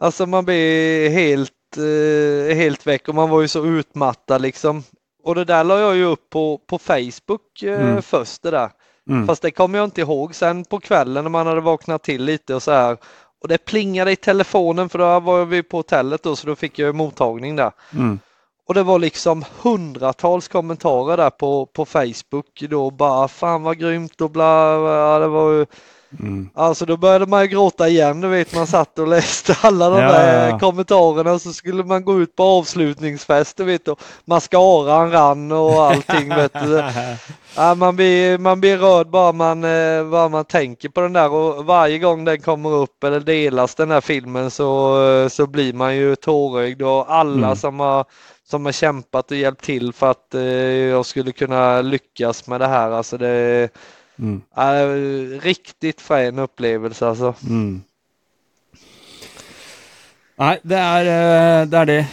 Alltså 0.01 0.25
man 0.25 0.45
blir 0.45 1.09
helt, 1.09 1.51
eh, 1.77 2.55
helt 2.55 2.87
väck 2.87 3.07
och 3.07 3.15
man 3.15 3.29
var 3.29 3.41
ju 3.41 3.47
så 3.47 3.65
utmattad 3.65 4.41
liksom. 4.41 4.83
Och 5.23 5.35
det 5.35 5.45
där 5.45 5.63
la 5.63 5.79
jag 5.79 5.95
ju 5.95 6.03
upp 6.05 6.29
på, 6.29 6.57
på 6.67 6.79
Facebook 6.79 7.63
eh, 7.63 7.81
Mm. 7.81 8.01
först 8.01 8.41
det 8.41 8.51
där. 8.51 8.69
Mm. 9.09 9.27
Fast 9.27 9.41
det 9.41 9.51
kommer 9.51 9.77
jag 9.77 9.85
inte 9.85 10.01
ihåg 10.01 10.35
sen 10.35 10.65
på 10.65 10.79
kvällen 10.79 11.23
när 11.23 11.29
man 11.31 11.47
hade 11.47 11.61
vaknat 11.61 12.03
till 12.03 12.23
lite 12.23 12.55
och 12.55 12.63
så 12.63 12.71
här. 12.71 12.97
Och 13.41 13.47
det 13.47 13.57
plingade 13.65 14.11
i 14.11 14.15
telefonen 14.15 14.89
för 14.89 14.99
då 14.99 15.19
var 15.19 15.45
vi 15.45 15.63
på 15.63 15.77
hotellet 15.77 16.23
då 16.23 16.35
så 16.35 16.47
då 16.47 16.55
fick 16.55 16.79
jag 16.79 16.95
mottagning 16.95 17.55
där. 17.55 17.71
Mm. 17.93 18.19
Och 18.67 18.73
det 18.73 18.83
var 18.83 18.99
liksom 18.99 19.45
hundratals 19.61 20.47
kommentarer 20.47 21.17
där 21.17 21.29
på, 21.29 21.65
på 21.65 21.85
Facebook 21.85 22.63
då 22.69 22.91
bara 22.91 23.27
fan 23.27 23.63
vad 23.63 23.77
grymt 23.77 24.21
och 24.21 24.31
bla, 24.31 24.73
ja, 24.89 25.19
det 25.19 25.27
var 25.27 25.51
ju 25.51 25.65
Mm. 26.19 26.49
Alltså 26.53 26.85
då 26.85 26.97
började 26.97 27.25
man 27.25 27.41
ju 27.41 27.47
gråta 27.47 27.87
igen, 27.87 28.21
du 28.21 28.27
vet 28.27 28.55
man 28.55 28.67
satt 28.67 28.99
och 28.99 29.07
läste 29.07 29.55
alla 29.61 29.89
de 29.89 29.99
Ja, 30.01 30.11
där 30.11 30.43
ja, 30.43 30.49
ja. 30.49 30.59
kommentarerna 30.59 31.39
så 31.39 31.53
skulle 31.53 31.83
man 31.83 32.05
gå 32.05 32.21
ut 32.21 32.35
på 32.35 32.43
avslutningsfest, 32.43 33.57
du 33.57 33.63
vet 33.63 33.87
och 33.87 33.99
mascaran 34.25 35.11
rann 35.11 35.51
och 35.51 35.83
allting 35.83 36.29
vet 36.29 36.53
du. 36.53 36.83
Ja, 37.55 37.75
man, 37.75 37.95
blir, 37.95 38.37
man 38.37 38.59
blir 38.61 38.77
rörd 38.77 39.07
bara 39.09 39.31
man, 39.31 39.63
eh, 39.63 40.09
bara 40.09 40.29
man 40.29 40.45
tänker 40.45 40.89
på 40.89 41.01
den 41.01 41.13
där 41.13 41.29
och 41.31 41.65
varje 41.65 41.99
gång 41.99 42.25
den 42.25 42.41
kommer 42.41 42.69
upp 42.73 43.03
eller 43.03 43.19
delas 43.19 43.75
den 43.75 43.91
här 43.91 44.01
filmen 44.01 44.51
så, 44.51 45.01
eh, 45.07 45.27
så 45.27 45.47
blir 45.47 45.73
man 45.73 45.95
ju 45.95 46.15
tårögd 46.15 46.81
och 46.81 47.13
alla 47.13 47.47
Mm. 47.47 47.55
som, 47.55 47.79
har, 47.79 48.05
som 48.49 48.65
har 48.65 48.71
kämpat 48.71 49.31
och 49.31 49.37
hjälpt 49.37 49.63
till 49.63 49.93
för 49.93 50.11
att 50.11 50.33
eh, 50.33 50.41
jag 50.41 51.05
skulle 51.05 51.31
kunna 51.31 51.81
lyckas 51.81 52.47
med 52.47 52.61
det 52.61 52.67
här. 52.67 52.91
Alltså 52.91 53.17
det 53.17 53.69
Mm. 54.19 54.41
är 54.55 55.39
riktigt 55.39 56.01
frän 56.01 56.39
upplevelse 56.39 57.07
alltså. 57.07 57.35
Mm. 57.49 57.83
Nei, 60.37 60.57
det 60.63 60.77
er 60.77 61.07
eh, 61.11 61.65
det. 61.65 61.77
Er 61.77 61.85
det. 61.85 62.07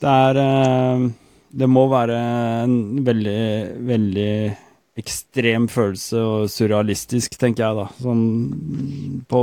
det 0.00 0.08
er 0.08 0.40
eh, 0.40 1.10
Det 1.50 1.66
må 1.66 1.86
være 1.90 2.16
en 2.62 3.04
veldig, 3.04 3.40
veldig 3.88 4.56
ekstrem 5.00 5.66
følelse 5.68 6.20
og 6.20 6.50
surrealistisk, 6.52 7.34
tenker 7.40 7.64
jeg 7.64 7.76
da. 7.80 7.86
Sånn 7.98 9.24
på 9.28 9.42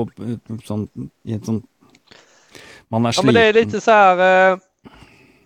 sånn 0.66 0.88
i 1.28 1.36
et 1.36 1.46
sånn 1.46 1.64
Man 2.90 3.04
Ja 3.04 3.12
sliten. 3.12 3.26
men 3.26 3.34
det 3.36 3.42
är 3.42 3.54
lite 3.54 3.82
så 3.82 3.92
här 3.92 4.52
eh, 4.52 4.58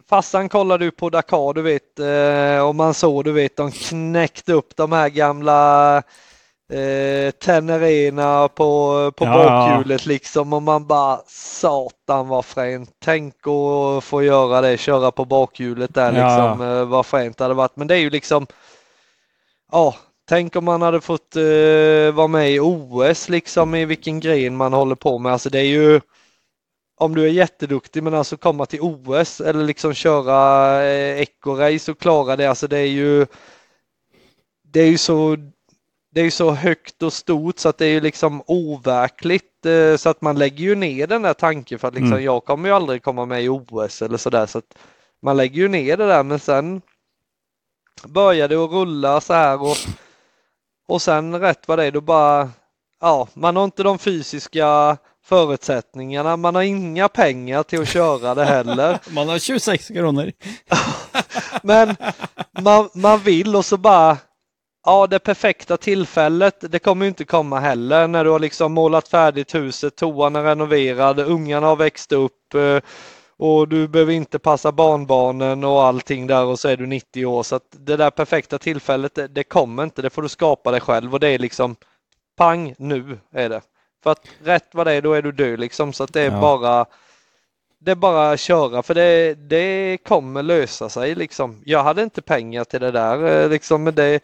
Farsan 0.09 0.49
kollade 0.49 0.85
ju 0.85 0.91
på 0.91 1.09
Dakar 1.09 1.53
du 1.53 1.61
vet 1.61 1.99
eh, 1.99 2.67
och 2.67 2.75
man 2.75 2.93
såg 2.93 3.23
du 3.25 3.31
vet 3.31 3.57
de 3.57 3.71
knäckte 3.71 4.53
upp 4.53 4.75
de 4.75 4.91
här 4.91 5.09
gamla 5.09 6.03
eh, 6.71 7.31
Tenerena 7.31 8.47
på, 8.47 9.11
på 9.15 9.25
Ja, 9.25 9.31
bakhjulet 9.33 10.05
liksom 10.05 10.53
och 10.53 10.63
man 10.63 10.87
bara 10.87 11.21
satan 11.27 12.27
vad 12.27 12.45
fränt. 12.45 12.89
Tänk 12.99 13.35
att 13.47 14.03
få 14.03 14.23
göra 14.23 14.61
det, 14.61 14.77
köra 14.77 15.11
på 15.11 15.25
bakhjulet 15.25 15.93
där 15.93 16.13
Ja, 16.13 16.27
liksom. 16.27 16.67
Eh, 16.67 16.85
vad 16.85 17.05
fränt 17.05 17.37
det 17.37 17.43
hade 17.43 17.53
varit. 17.53 17.75
Men 17.75 17.87
det 17.87 17.95
är 17.95 17.99
ju 17.99 18.09
liksom 18.09 18.47
Ja, 19.71 19.95
tänk 20.29 20.55
om 20.55 20.65
man 20.65 20.81
hade 20.81 21.01
fått 21.01 21.35
eh, 21.35 22.11
vara 22.13 22.27
med 22.27 22.51
i 22.51 22.59
OS 22.59 23.29
liksom 23.29 23.75
i 23.75 23.85
vilken 23.85 24.19
gren 24.19 24.55
man 24.57 24.73
håller 24.73 24.95
på 24.95 25.17
med. 25.19 25.31
Alltså 25.31 25.49
det 25.49 25.59
är 25.59 25.63
ju 25.63 26.01
om 26.97 27.15
du 27.15 27.23
är 27.23 27.27
jätteduktig 27.27 28.03
men 28.03 28.13
alltså 28.13 28.37
komma 28.37 28.65
till 28.65 28.81
OS 28.81 29.41
eller 29.41 29.63
liksom 29.63 29.93
köra 29.93 30.83
eh, 30.83 31.21
eco-race 31.21 31.91
och 31.91 31.99
klara 31.99 32.35
det, 32.35 32.45
alltså 32.45 32.67
det 32.67 32.77
är 32.77 32.87
ju 32.87 33.25
det 34.63 34.79
är 34.81 34.87
ju 34.87 34.97
så 34.97 35.37
det 36.13 36.19
är 36.19 36.23
ju 36.23 36.31
så 36.31 36.51
högt 36.51 37.03
och 37.03 37.13
stort 37.13 37.59
så 37.59 37.69
att 37.69 37.77
det 37.77 37.85
är 37.85 37.89
ju 37.89 38.01
liksom 38.01 38.43
overkligt 38.47 39.65
eh, 39.65 39.95
så 39.97 40.09
att 40.09 40.21
man 40.21 40.37
lägger 40.39 40.63
ju 40.63 40.75
ner 40.75 41.07
den 41.07 41.21
där 41.21 41.33
tanken 41.33 41.79
för 41.79 41.87
att 41.87 41.93
liksom 41.93 42.11
Mm. 42.13 42.23
jag 42.25 42.45
kommer 42.45 42.69
ju 42.69 42.75
aldrig 42.75 43.03
komma 43.03 43.25
med 43.25 43.43
i 43.43 43.49
OS 43.49 44.01
eller 44.01 44.17
sådär 44.17 44.45
så 44.45 44.57
att 44.57 44.77
man 45.21 45.37
lägger 45.37 45.61
ju 45.61 45.67
ner 45.67 45.97
det 45.97 46.07
där 46.07 46.23
men 46.23 46.39
sen 46.39 46.81
började 48.05 48.55
det 48.55 48.63
att 48.63 48.71
rulla 48.71 49.21
så 49.21 49.33
här 49.33 49.61
och 49.61 49.77
och 50.87 51.01
sen 51.01 51.39
rätt 51.39 51.67
vad 51.67 51.79
det 51.79 51.85
är 51.85 51.91
då 51.91 52.01
bara 52.01 52.49
ja 53.01 53.27
man 53.33 53.55
har 53.55 53.63
inte 53.63 53.83
de 53.83 53.99
fysiska 53.99 54.97
förutsättningarna 55.23 56.37
man 56.37 56.55
har 56.55 56.61
inga 56.61 57.07
pengar 57.07 57.63
till 57.63 57.81
att 57.81 57.87
köra 57.87 58.35
det 58.35 58.45
heller 58.45 58.99
Man 59.09 59.29
har 59.29 59.39
26 59.39 59.87
kroner. 59.87 60.33
men 61.63 61.95
man, 62.61 62.89
man 62.93 63.19
vill 63.19 63.55
och 63.55 63.65
så 63.65 63.77
bara 63.77 64.17
Ja, 64.85 65.07
det 65.07 65.19
perfekta 65.19 65.77
tillfället, 65.77 66.55
det 66.71 66.79
kommer 66.79 67.05
inte 67.05 67.25
komma 67.25 67.59
heller 67.59 68.07
när 68.07 68.23
du 68.23 68.29
har 68.29 68.39
liksom 68.39 68.73
målat 68.73 69.07
färdigt 69.07 69.55
huset, 69.55 69.95
toan 69.95 70.35
är 70.35 70.43
renoverad, 70.43 71.19
ungarna 71.19 71.67
har 71.67 71.75
växt 71.75 72.11
upp 72.11 72.53
eh, 72.53 72.77
och 73.37 73.67
du 73.67 73.87
behöver 73.87 74.13
inte 74.13 74.39
passa 74.39 74.71
barnbarnen 74.71 75.63
och 75.63 75.83
allting 75.83 76.27
där 76.27 76.45
och 76.45 76.59
så 76.59 76.67
är 76.67 76.77
du 76.77 76.85
90 76.87 77.25
år. 77.25 77.43
Så 77.43 77.55
att 77.55 77.63
det 77.71 77.97
där 77.97 78.09
perfekta 78.11 78.57
tillfället, 78.59 79.15
det, 79.15 79.27
det 79.27 79.43
kommer 79.43 79.83
inte, 79.83 80.01
det 80.01 80.09
får 80.09 80.21
du 80.21 80.29
skapa 80.29 80.71
dig 80.71 80.81
själv 80.81 81.13
och 81.13 81.19
det 81.19 81.27
är 81.27 81.39
liksom 81.39 81.75
pang, 82.37 82.75
nu 82.77 83.19
är 83.33 83.49
det. 83.49 83.61
För 84.03 84.11
att 84.11 84.27
rätt 84.43 84.67
vad 84.73 84.87
det 84.87 84.93
är, 84.93 85.01
då 85.01 85.13
är 85.13 85.21
du 85.21 85.31
död 85.31 85.59
liksom. 85.59 85.93
Så 85.93 86.03
att 86.03 86.13
det 86.13 86.21
är 86.21 86.31
Ja. 86.31 86.41
bara 86.41 86.85
det 87.79 87.91
är 87.91 87.95
bara 87.95 88.31
att 88.31 88.39
köra 88.39 88.83
för 88.83 88.93
det, 88.93 89.33
det 89.35 89.97
kommer 89.97 90.43
lösa 90.43 90.89
sig 90.89 91.15
liksom. 91.15 91.61
Jag 91.65 91.83
hade 91.83 92.03
inte 92.03 92.21
pengar 92.21 92.63
till 92.63 92.81
det 92.81 92.91
där 92.91 93.43
eh, 93.43 93.49
liksom 93.49 93.83
men 93.83 93.95
det 93.95 94.19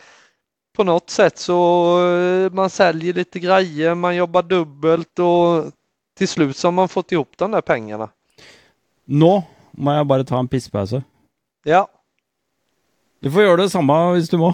på 0.78 0.84
något 0.86 1.10
sätt 1.10 1.38
så 1.42 1.58
eh, 2.06 2.52
man 2.54 2.70
säljer 2.70 3.14
lite 3.14 3.40
grejer, 3.40 3.96
man 3.96 4.16
jobbar 4.16 4.44
dubbelt 4.44 5.20
och 5.20 5.72
till 6.18 6.28
slut 6.28 6.58
så 6.58 6.68
har 6.68 6.72
man 6.72 6.90
fått 6.90 7.12
ihop 7.12 7.34
de 7.38 7.52
där 7.52 7.62
pengarna. 7.62 8.10
Nå 9.06 9.44
må 9.72 9.94
jeg 9.98 10.06
bare 10.10 10.26
ta 10.26 10.40
en 10.40 10.48
pisspause. 10.48 11.02
Ja, 11.66 11.88
Du 13.22 13.32
får 13.34 13.42
gjøre 13.48 13.62
det 13.64 13.72
samme 13.74 13.96
hvis 14.14 14.30
du 14.30 14.38
må. 14.38 14.54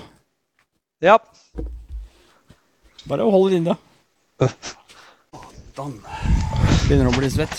ja. 1.03 1.17
Hold 3.09 3.49
det 3.51 3.57
inne. 3.59 3.75
Satan. 4.39 5.97
Begynner 6.87 7.09
å 7.11 7.17
bli 7.17 7.27
svett. 7.31 7.57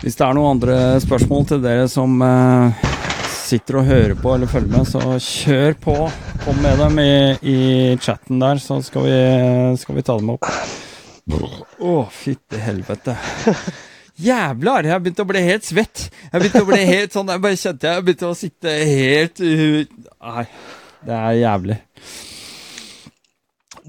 Hvis 0.00 0.16
det 0.16 0.24
er 0.24 0.32
noen 0.32 0.54
andre 0.54 0.76
spørsmål 1.04 1.42
til 1.44 1.58
dere 1.60 1.84
som 1.92 2.14
eh, 2.24 2.84
sitter 3.28 3.82
og 3.82 3.88
hører 3.90 4.14
på 4.16 4.30
eller 4.32 4.48
følger 4.48 4.72
med, 4.72 4.86
så 4.88 5.18
kjør 5.20 5.74
på. 5.82 5.96
Kom 6.46 6.62
med 6.64 6.80
dem 6.80 7.00
i, 7.02 7.12
i 7.44 7.58
chatten 8.00 8.40
der, 8.40 8.62
så 8.64 8.78
skal 8.86 9.04
vi, 9.04 9.18
skal 9.82 9.98
vi 9.98 10.04
ta 10.06 10.16
dem 10.16 10.32
opp. 10.32 10.48
Å, 11.28 11.92
fytti 12.16 12.62
helvete. 12.64 13.18
Jævlar! 14.24 14.88
Jeg 14.88 15.04
begynte 15.04 15.26
å 15.26 15.28
bli 15.28 15.44
helt 15.44 15.68
svett. 15.68 16.06
Jeg 16.30 16.32
begynte 16.38 16.64
å 16.64 16.70
bli 16.70 16.80
helt 16.94 17.14
sånn 17.14 17.30
Jeg 17.32 17.44
bare 17.44 17.60
kjente 17.60 17.92
jeg 17.92 18.06
begynte 18.06 18.28
å 18.28 18.36
sitte 18.36 18.74
helt 18.90 19.40
Nei, 19.40 20.44
det 21.04 21.20
er 21.20 21.38
jævlig. 21.42 21.78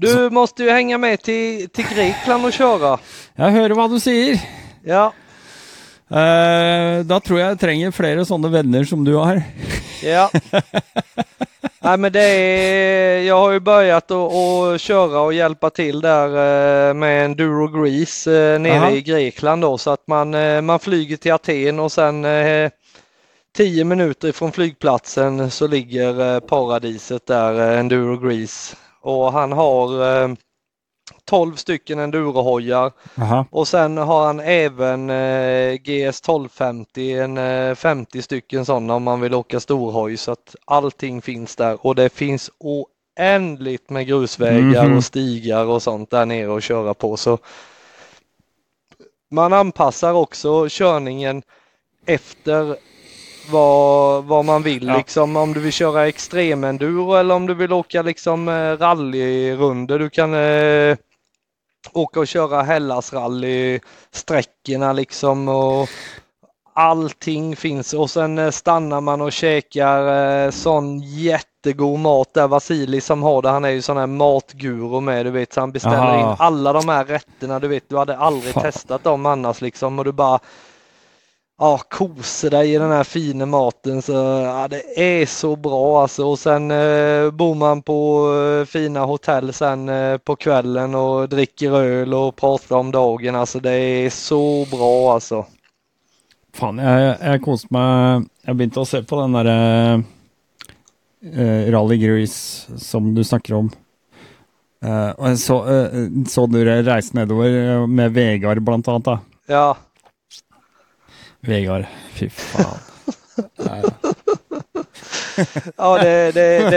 Du 0.02 0.12
måste 0.30 0.64
ju 0.64 0.70
hänga 0.70 0.98
med 0.98 1.22
till, 1.22 1.68
till 1.68 1.88
Grekland 1.88 2.44
och 2.44 2.52
köra. 2.52 2.98
Jeg 3.36 3.56
hører 3.56 3.76
hva 3.76 3.88
du 3.88 4.00
sier. 4.00 4.40
Ja, 4.84 5.12
Eh, 6.12 7.02
da 7.08 7.20
tror 7.24 7.38
jeg 7.40 7.54
jeg 7.54 7.60
trenger 7.62 7.94
flere 7.96 8.24
sånne 8.28 8.50
venner 8.52 8.84
som 8.84 9.04
du 9.04 9.14
har. 9.16 9.40
ja. 10.04 10.28
Nej 11.84 11.96
men 11.98 12.12
det 12.12 12.20
är, 12.22 13.22
jag 13.22 13.38
har 13.38 13.52
ju 13.52 13.60
börjat 13.60 14.10
att, 14.10 14.80
köra 14.80 15.20
och 15.20 15.34
hjälpa 15.34 15.70
till 15.70 16.00
där 16.00 16.28
eh, 16.28 16.94
med 16.94 17.24
Enduro 17.24 17.68
Grease 17.68 18.32
eh, 18.32 18.60
nere 18.60 18.78
Aha. 18.78 18.90
i 18.90 19.02
Grekland 19.02 19.62
då 19.62 19.78
så 19.78 19.90
att 19.90 20.06
man, 20.06 20.30
man 20.64 20.78
flyger 20.78 21.16
till 21.16 21.32
Aten 21.32 21.80
och 21.80 21.92
sen 21.92 22.24
eh, 22.24 22.70
10 23.56 23.84
minuter 23.84 24.28
ifrån 24.28 24.52
flygplatsen 24.52 25.50
så 25.50 25.66
ligger 25.66 26.40
paradiset 26.40 27.26
där, 27.26 27.78
Enduro 27.78 28.16
Grease. 28.18 28.76
Och 29.00 29.32
han 29.32 29.52
har 29.52 29.88
12 31.24 31.56
stycken 31.56 31.98
endurohojar 31.98 32.92
Aha. 33.18 33.46
och 33.50 33.68
sen 33.68 33.96
har 33.96 34.26
han 34.26 34.40
även 34.40 35.10
eh, 35.10 35.72
GS 35.74 36.20
1250, 36.20 37.12
en 37.12 37.38
eh, 37.38 37.74
50 37.74 38.22
stycken 38.22 38.64
sådana 38.64 38.94
om 38.94 39.02
man 39.02 39.20
vill 39.20 39.34
åka 39.34 39.60
storhoj 39.60 40.16
så 40.16 40.32
att 40.32 40.56
allting 40.64 41.22
finns 41.22 41.56
där 41.56 41.86
och 41.86 41.94
det 41.94 42.08
finns 42.08 42.50
oändligt 42.58 43.90
med 43.90 44.06
grusvägar 44.06 44.84
Mhm. 44.86 44.96
och 44.96 45.04
stigar 45.04 45.64
och 45.64 45.82
sånt 45.82 46.10
där 46.10 46.26
nere 46.26 46.56
att 46.56 46.62
köra 46.64 46.94
på 46.94 47.16
så 47.16 47.38
man 49.30 49.52
anpassar 49.52 50.12
också 50.12 50.66
körningen 50.70 51.42
efter 52.06 52.76
vad, 53.50 54.24
vad 54.24 54.44
man 54.44 54.62
vill 54.62 54.86
Ja. 54.88 54.96
liksom 54.96 55.36
om 55.36 55.52
du 55.52 55.60
vill 55.60 55.72
köra 55.72 56.08
extremenduro 56.08 57.14
eller 57.14 57.34
om 57.34 57.46
du 57.46 57.54
vill 57.54 57.72
åka 57.72 58.02
liksom 58.02 58.48
eh, 58.48 58.52
rallyrunder. 58.78 59.98
Du 59.98 60.10
kan 60.10 60.34
eh, 60.34 60.96
åka 61.92 62.20
och 62.20 62.26
köra 62.26 62.62
Hellasrally 62.62 63.80
sträckorna 64.10 64.92
liksom 64.92 65.48
och 65.48 65.88
allting 66.74 67.56
finns 67.56 67.94
och 67.94 68.10
sen 68.10 68.38
eh, 68.38 68.50
stannar 68.50 69.00
man 69.00 69.20
och 69.20 69.32
käkar 69.32 70.44
eh, 70.44 70.50
sån 70.50 71.00
jättegod 71.00 71.98
mat 72.00 72.34
där 72.34 72.48
Vasili 72.48 73.00
som 73.00 73.22
har 73.22 73.42
det, 73.42 73.48
han 73.48 73.64
är 73.64 73.68
ju 73.70 73.82
sån 73.82 73.96
här 73.96 74.06
matguru 74.06 75.00
med 75.00 75.26
du 75.26 75.30
vet 75.30 75.52
så 75.52 75.60
han 75.60 75.72
beställer 75.72 75.96
Aha. 75.96 76.30
in 76.30 76.36
alla 76.38 76.72
de 76.72 76.88
här 76.88 77.04
rätterna 77.04 77.58
du 77.58 77.68
vet 77.68 77.88
du 77.88 77.96
hade 77.98 78.16
aldrig 78.16 78.54
Fan. 78.54 78.62
testat 78.62 79.04
dem 79.04 79.26
annars 79.26 79.60
liksom 79.60 79.98
och 79.98 80.04
du 80.04 80.12
bara 80.12 80.38
ja, 81.62 81.78
koser 81.88 82.50
dig 82.50 82.74
i 82.74 82.78
den 82.78 82.90
här 82.90 83.04
fina 83.04 83.46
maten 83.46 84.02
så 84.02 84.12
ja, 84.12 84.68
det 84.68 84.82
är 85.00 85.26
så 85.26 85.56
bra 85.56 86.02
alltså 86.02 86.24
och 86.26 86.38
sen 86.38 86.70
eh, 86.70 87.30
bor 87.30 87.54
man 87.54 87.82
på 87.82 88.28
eh, 88.34 88.66
fina 88.66 89.00
hotell 89.00 89.52
sen 89.52 89.88
eh, 89.88 90.18
på 90.18 90.36
kvällen 90.36 90.94
och 90.94 91.28
dricker 91.28 91.72
öl 91.72 92.14
och 92.14 92.36
pratar 92.36 92.76
om 92.76 92.90
dagen 92.90 93.34
alltså 93.36 93.60
det 93.60 93.72
är 93.72 94.10
så 94.10 94.66
bra 94.70 95.14
alltså. 95.14 95.44
Faen, 96.52 96.78
jeg, 96.78 97.14
jeg 97.22 97.40
koste 97.40 97.84
Jeg 98.44 98.56
begynte 98.58 98.82
å 98.82 98.88
se 98.88 98.98
på 99.08 99.16
den 99.16 99.36
derre 99.38 99.54
uh, 101.24 101.70
Rally 101.72 101.96
Grease 101.96 102.76
som 102.76 103.14
du 103.14 103.22
snakker 103.24 103.54
om. 103.56 103.70
Eh, 104.82 105.12
jeg 105.28 105.38
så, 105.38 105.56
eh, 105.70 106.08
så 106.26 106.46
dere 106.50 106.80
reise 106.82 107.14
nedover 107.14 107.54
eh, 107.54 107.86
med 107.86 108.12
Vegard, 108.16 108.62
blant 108.66 108.88
annet. 108.88 109.04
da. 109.04 109.18
Ja, 109.46 109.76
Vegard, 111.46 111.86
fy 112.14 112.30
faen. 112.30 112.78
ja 115.76 115.98
det, 115.98 116.32
det, 116.32 116.70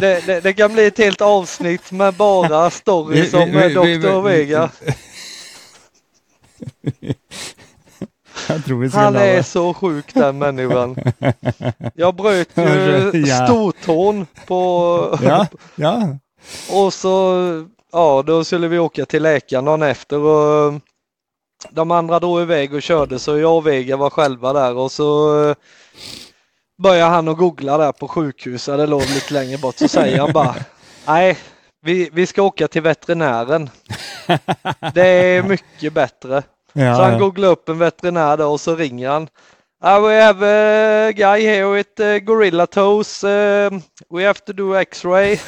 det, 0.00 0.40
det, 0.40 0.52
kan 0.52 0.72
bli 0.72 0.86
ett 0.86 0.98
helt 0.98 1.20
avsnitt 1.20 1.92
med 1.92 2.14
bara 2.14 2.70
stories 2.70 3.34
om 3.34 3.56
eh, 3.56 3.68
Dr. 3.68 4.22
Vega. 4.22 4.70
Han 8.92 9.16
är 9.16 9.42
så 9.42 9.74
sjuk 9.74 10.14
den 10.14 10.38
människan. 10.38 10.96
Jag 11.94 12.14
bröt 12.14 12.48
ju 12.56 13.26
stortån 13.46 14.26
på 14.46 15.18
Ja, 15.22 15.46
ja. 15.74 16.18
Och 16.70 16.94
så, 16.94 17.36
ja 17.92 18.22
då 18.26 18.44
skulle 18.44 18.68
vi 18.68 18.78
åka 18.78 19.06
till 19.06 19.22
läkaren 19.22 19.64
dagen 19.64 19.82
efter 19.82 20.18
och 20.18 20.74
de 21.70 21.90
andra 21.90 22.18
drog 22.18 22.40
iväg 22.40 22.74
och 22.74 22.82
körde 22.82 23.18
så 23.18 23.38
jag 23.38 23.56
och 23.56 23.66
Vega 23.66 23.96
var 23.96 24.10
själva 24.10 24.52
där 24.52 24.76
och 24.76 24.92
så 24.92 25.40
eh, 25.48 25.54
började 26.82 27.10
han 27.10 27.28
att 27.28 27.36
googla 27.36 27.78
där 27.78 27.92
på 27.92 28.08
sjukhuset, 28.08 28.78
det 28.78 28.86
låg 28.86 29.00
lite 29.00 29.34
längre 29.34 29.58
bort, 29.58 29.76
så 29.76 29.88
säger 29.88 30.18
han 30.18 30.32
bara 30.32 30.54
Nej, 31.06 31.38
vi, 31.82 32.10
vi 32.12 32.26
ska 32.26 32.42
åka 32.42 32.68
till 32.68 32.82
veterinären. 32.82 33.70
Det 34.94 35.06
är 35.06 35.42
mycket 35.42 35.92
bättre. 35.92 36.42
ja, 36.72 36.96
Så 36.96 37.02
han 37.02 37.12
ja. 37.12 37.18
googlar 37.18 37.48
upp 37.48 37.68
en 37.68 37.78
veterinär 37.78 38.36
då 38.36 38.46
och 38.46 38.60
så 38.60 38.76
ringer 38.76 39.08
han. 39.08 39.28
Uh, 39.84 40.00
we 40.00 40.22
have 40.22 40.46
a 41.08 41.12
guy 41.12 41.40
here 41.40 41.66
with 41.66 42.00
uh, 42.00 42.18
gorilla 42.18 42.66
toes. 42.66 43.24
Uh, 43.24 43.70
we 44.10 44.26
have 44.26 44.38
to 44.46 44.52
do 44.52 44.74
x-ray. 44.74 45.38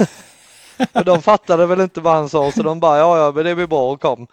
de 1.04 1.22
fattade 1.22 1.66
väl 1.66 1.80
inte 1.80 2.00
vad 2.00 2.14
han 2.14 2.28
sa 2.28 2.52
så 2.52 2.62
de 2.62 2.80
bara 2.80 2.98
ja 2.98 3.18
ja 3.18 3.32
men 3.32 3.44
det 3.44 3.54
blir 3.54 3.66
bra 3.66 3.92
och 3.92 4.00
kom. 4.00 4.26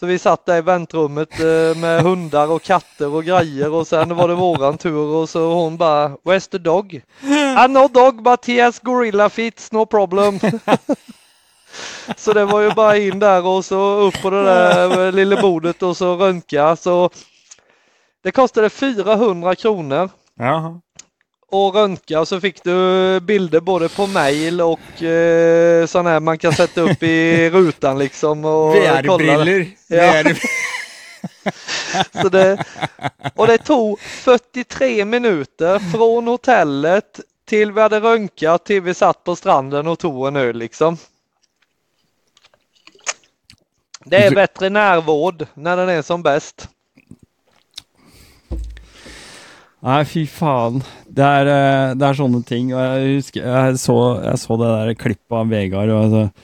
Så 0.00 0.06
vi 0.06 0.18
satt 0.18 0.46
där 0.46 0.58
i 0.58 0.60
väntrummet 0.60 1.40
eh, 1.40 1.76
med 1.76 2.02
hundar 2.02 2.50
och 2.50 2.62
katter 2.62 3.14
och 3.14 3.24
grejer 3.24 3.72
och 3.72 3.86
sen 3.86 4.16
var 4.16 4.28
det 4.28 4.34
våran 4.34 4.78
tur 4.78 4.96
och 4.96 5.28
så 5.28 5.54
hon 5.54 5.76
bara 5.76 6.08
Where's 6.08 6.50
the 6.50 6.58
dog? 6.58 7.02
Ah 7.56 7.66
no 7.66 7.88
dog 7.88 8.22
but 8.22 8.46
he 8.46 8.62
has 8.62 8.78
gorilla 8.78 9.30
feet, 9.30 9.68
no 9.72 9.86
problem. 9.86 10.40
så 12.16 12.32
det 12.32 12.44
var 12.44 12.60
ju 12.60 12.70
bara 12.70 12.96
in 12.96 13.18
där 13.18 13.46
och 13.46 13.64
så 13.64 13.98
upp 13.98 14.22
på 14.22 14.30
det 14.30 14.44
där 14.44 15.06
eh, 15.06 15.12
lilla 15.12 15.42
bordet 15.42 15.82
och 15.82 15.96
så 15.96 16.16
röntga 16.16 16.76
så 16.76 17.10
det 18.22 18.30
kostade 18.30 18.70
400 18.70 19.54
kronor 19.54 20.10
Jaha 20.38 20.80
och 21.50 21.74
röntga 21.74 22.20
och 22.20 22.28
så 22.28 22.40
fick 22.40 22.64
du 22.64 23.20
bilder 23.20 23.60
både 23.60 23.88
på 23.88 24.06
mail 24.06 24.60
och 24.60 25.02
eh, 25.02 25.86
sådana 25.86 26.10
här 26.10 26.20
man 26.20 26.38
kan 26.38 26.52
sätta 26.52 26.80
upp 26.80 27.02
i 27.02 27.50
rutan 27.52 27.98
liksom. 27.98 28.42
VR-briller. 28.42 29.66
Ja. 29.86 29.96
VR 29.96 30.38
Så 32.22 32.28
det, 32.28 32.64
och 33.34 33.46
det 33.46 33.58
tog 33.58 34.00
43 34.00 35.04
minuter 35.04 35.78
från 35.78 36.26
hotellet 36.26 37.20
till 37.44 37.72
vi 37.72 37.80
hade 37.80 38.00
röntgat 38.00 38.64
till 38.64 38.82
vi 38.82 38.94
satt 38.94 39.24
på 39.24 39.36
stranden 39.36 39.86
och 39.86 39.98
tog 39.98 40.26
en 40.26 40.36
öl 40.36 40.56
liksom. 40.56 40.96
Det 44.04 44.16
är 44.16 44.34
veterinärvård 44.34 45.46
när 45.54 45.76
den 45.76 45.88
är 45.88 46.02
som 46.02 46.22
bäst. 46.22 46.68
Nei, 49.82 50.02
fy 50.04 50.26
faen. 50.28 50.82
Det 51.08 51.24
er, 51.24 51.48
eh, 51.48 51.94
det 51.96 52.04
er 52.10 52.16
sånne 52.18 52.42
ting. 52.44 52.68
Og 52.74 52.80
jeg 52.84 53.14
husker 53.16 53.46
jeg 53.48 53.78
så, 53.80 53.94
jeg 54.26 54.36
så 54.42 54.58
det 54.60 54.68
der 54.74 54.92
klippet 55.00 55.32
av 55.38 55.48
Vegard. 55.48 55.88
Og 55.96 56.10
så, 56.12 56.26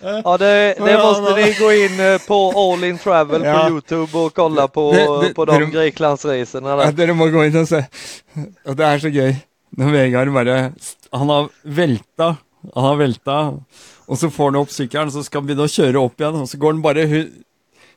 Ja, 0.00 0.36
det, 0.38 0.74
det 0.78 0.90
Ja, 0.92 0.98
måste 1.02 1.30
ja. 1.32 1.36
ni 1.46 1.54
gå 1.58 1.70
in 1.72 2.00
eh, 2.00 2.18
på 2.26 2.36
All 2.56 2.84
In 2.84 2.98
Travel 2.98 3.42
Ja. 3.44 3.58
på 3.58 3.68
Youtube 3.70 4.18
och 4.18 4.34
kolla 4.34 4.68
på, 4.68 4.92
Det- 4.92 5.26
det- 5.28 5.34
på 5.34 5.44
de 5.44 5.58
det- 5.58 5.66
Greklandsresorna 5.72 6.68
ja, 6.70 6.76
där. 6.76 6.92
dere 6.92 7.14
må 7.14 7.26
gå 7.30 7.44
inn 7.46 7.56
og 7.56 7.68
se. 7.68 7.84
Og 8.66 8.76
det 8.76 8.84
er 8.86 8.98
så 8.98 9.10
gøy. 9.10 9.36
Når 9.76 9.90
Vegard 9.92 10.32
bare 10.32 10.72
Han 11.12 11.28
har 11.28 11.48
velta. 11.64 12.36
Han 12.74 12.84
har 12.84 12.96
velta. 12.96 13.54
Og 14.08 14.16
så 14.18 14.30
får 14.30 14.44
han 14.52 14.56
opp 14.62 14.68
sykkelen, 14.70 15.10
så 15.10 15.22
skal 15.24 15.40
han 15.42 15.58
å 15.58 15.66
kjøre 15.68 15.96
opp 16.04 16.16
igjen. 16.20 16.40
Og 16.42 16.48
så 16.48 16.58
går 16.58 16.72
han 16.72 16.82
bare 16.82 17.06
hu- 17.06 17.30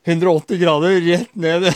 180 0.03 0.57
grader 0.57 1.01
rätt 1.01 1.35
ner. 1.35 1.61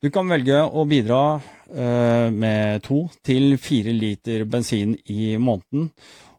Du 0.00 0.08
kan 0.08 0.30
velge 0.32 0.56
å 0.64 0.86
bidra 0.88 1.44
eh, 1.68 2.32
med 2.32 2.80
to 2.86 3.02
til 3.20 3.58
fire 3.60 3.92
liter 3.92 4.46
bensin 4.48 4.96
i 5.12 5.36
måneden, 5.36 5.90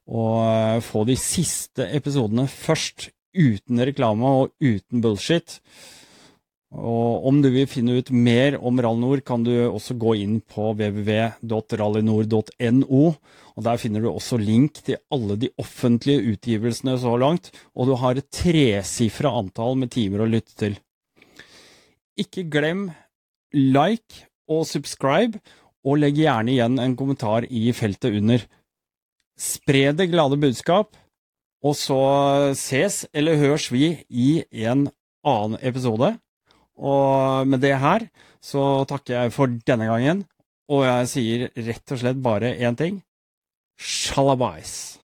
og 0.10 0.42
eh, 0.48 0.80
få 0.82 1.06
de 1.06 1.14
siste 1.20 1.86
episodene 1.94 2.48
først, 2.50 3.12
uten 3.32 3.80
reklame 3.86 4.26
og 4.26 4.52
uten 4.60 5.02
bullshit. 5.04 5.62
Og 6.74 7.26
om 7.30 7.42
du 7.44 7.50
vil 7.54 7.68
finne 7.70 7.94
ut 8.02 8.12
mer 8.12 8.58
om 8.58 8.82
Rallynor, 8.82 9.22
kan 9.28 9.44
du 9.46 9.68
også 9.68 9.94
gå 10.02 10.16
inn 10.24 10.42
på 10.42 10.74
www.rallynor.no. 10.80 13.04
og 13.54 13.64
Der 13.68 13.78
finner 13.78 14.02
du 14.02 14.10
også 14.10 14.38
link 14.42 14.82
til 14.90 14.98
alle 15.14 15.38
de 15.38 15.54
offentlige 15.62 16.26
utgivelsene 16.34 16.98
så 16.98 17.14
langt, 17.14 17.54
og 17.78 17.86
du 17.92 17.94
har 18.02 18.18
et 18.18 18.26
tresifra 18.34 19.30
antall 19.38 19.78
med 19.84 19.94
timer 19.94 20.26
å 20.26 20.32
lytte 20.34 20.58
til. 20.66 20.82
Ikke 22.20 22.44
glem 22.50 22.92
like 23.54 24.28
og 24.52 24.66
subscribe, 24.68 25.40
og 25.82 25.98
legg 26.02 26.20
gjerne 26.20 26.54
igjen 26.54 26.78
en 26.82 26.98
kommentar 26.98 27.48
i 27.50 27.72
feltet 27.74 28.18
under. 28.20 28.44
Spre 29.40 29.90
det 29.98 30.12
glade 30.12 30.38
budskap, 30.42 30.94
og 31.66 31.78
så 31.78 32.02
ses 32.58 33.04
eller 33.14 33.40
høres 33.42 33.70
vi 33.74 33.96
i 34.10 34.44
en 34.66 34.88
annen 35.26 35.58
episode. 35.62 36.14
Og 36.78 37.48
med 37.48 37.62
det 37.62 37.76
her 37.82 38.08
så 38.42 38.84
takker 38.90 39.18
jeg 39.18 39.36
for 39.36 39.60
denne 39.68 39.90
gangen, 39.90 40.26
og 40.72 40.86
jeg 40.88 41.12
sier 41.12 41.48
rett 41.68 41.94
og 41.94 42.02
slett 42.02 42.22
bare 42.24 42.56
én 42.58 42.78
ting. 42.78 43.02
Shalabais. 43.78 45.01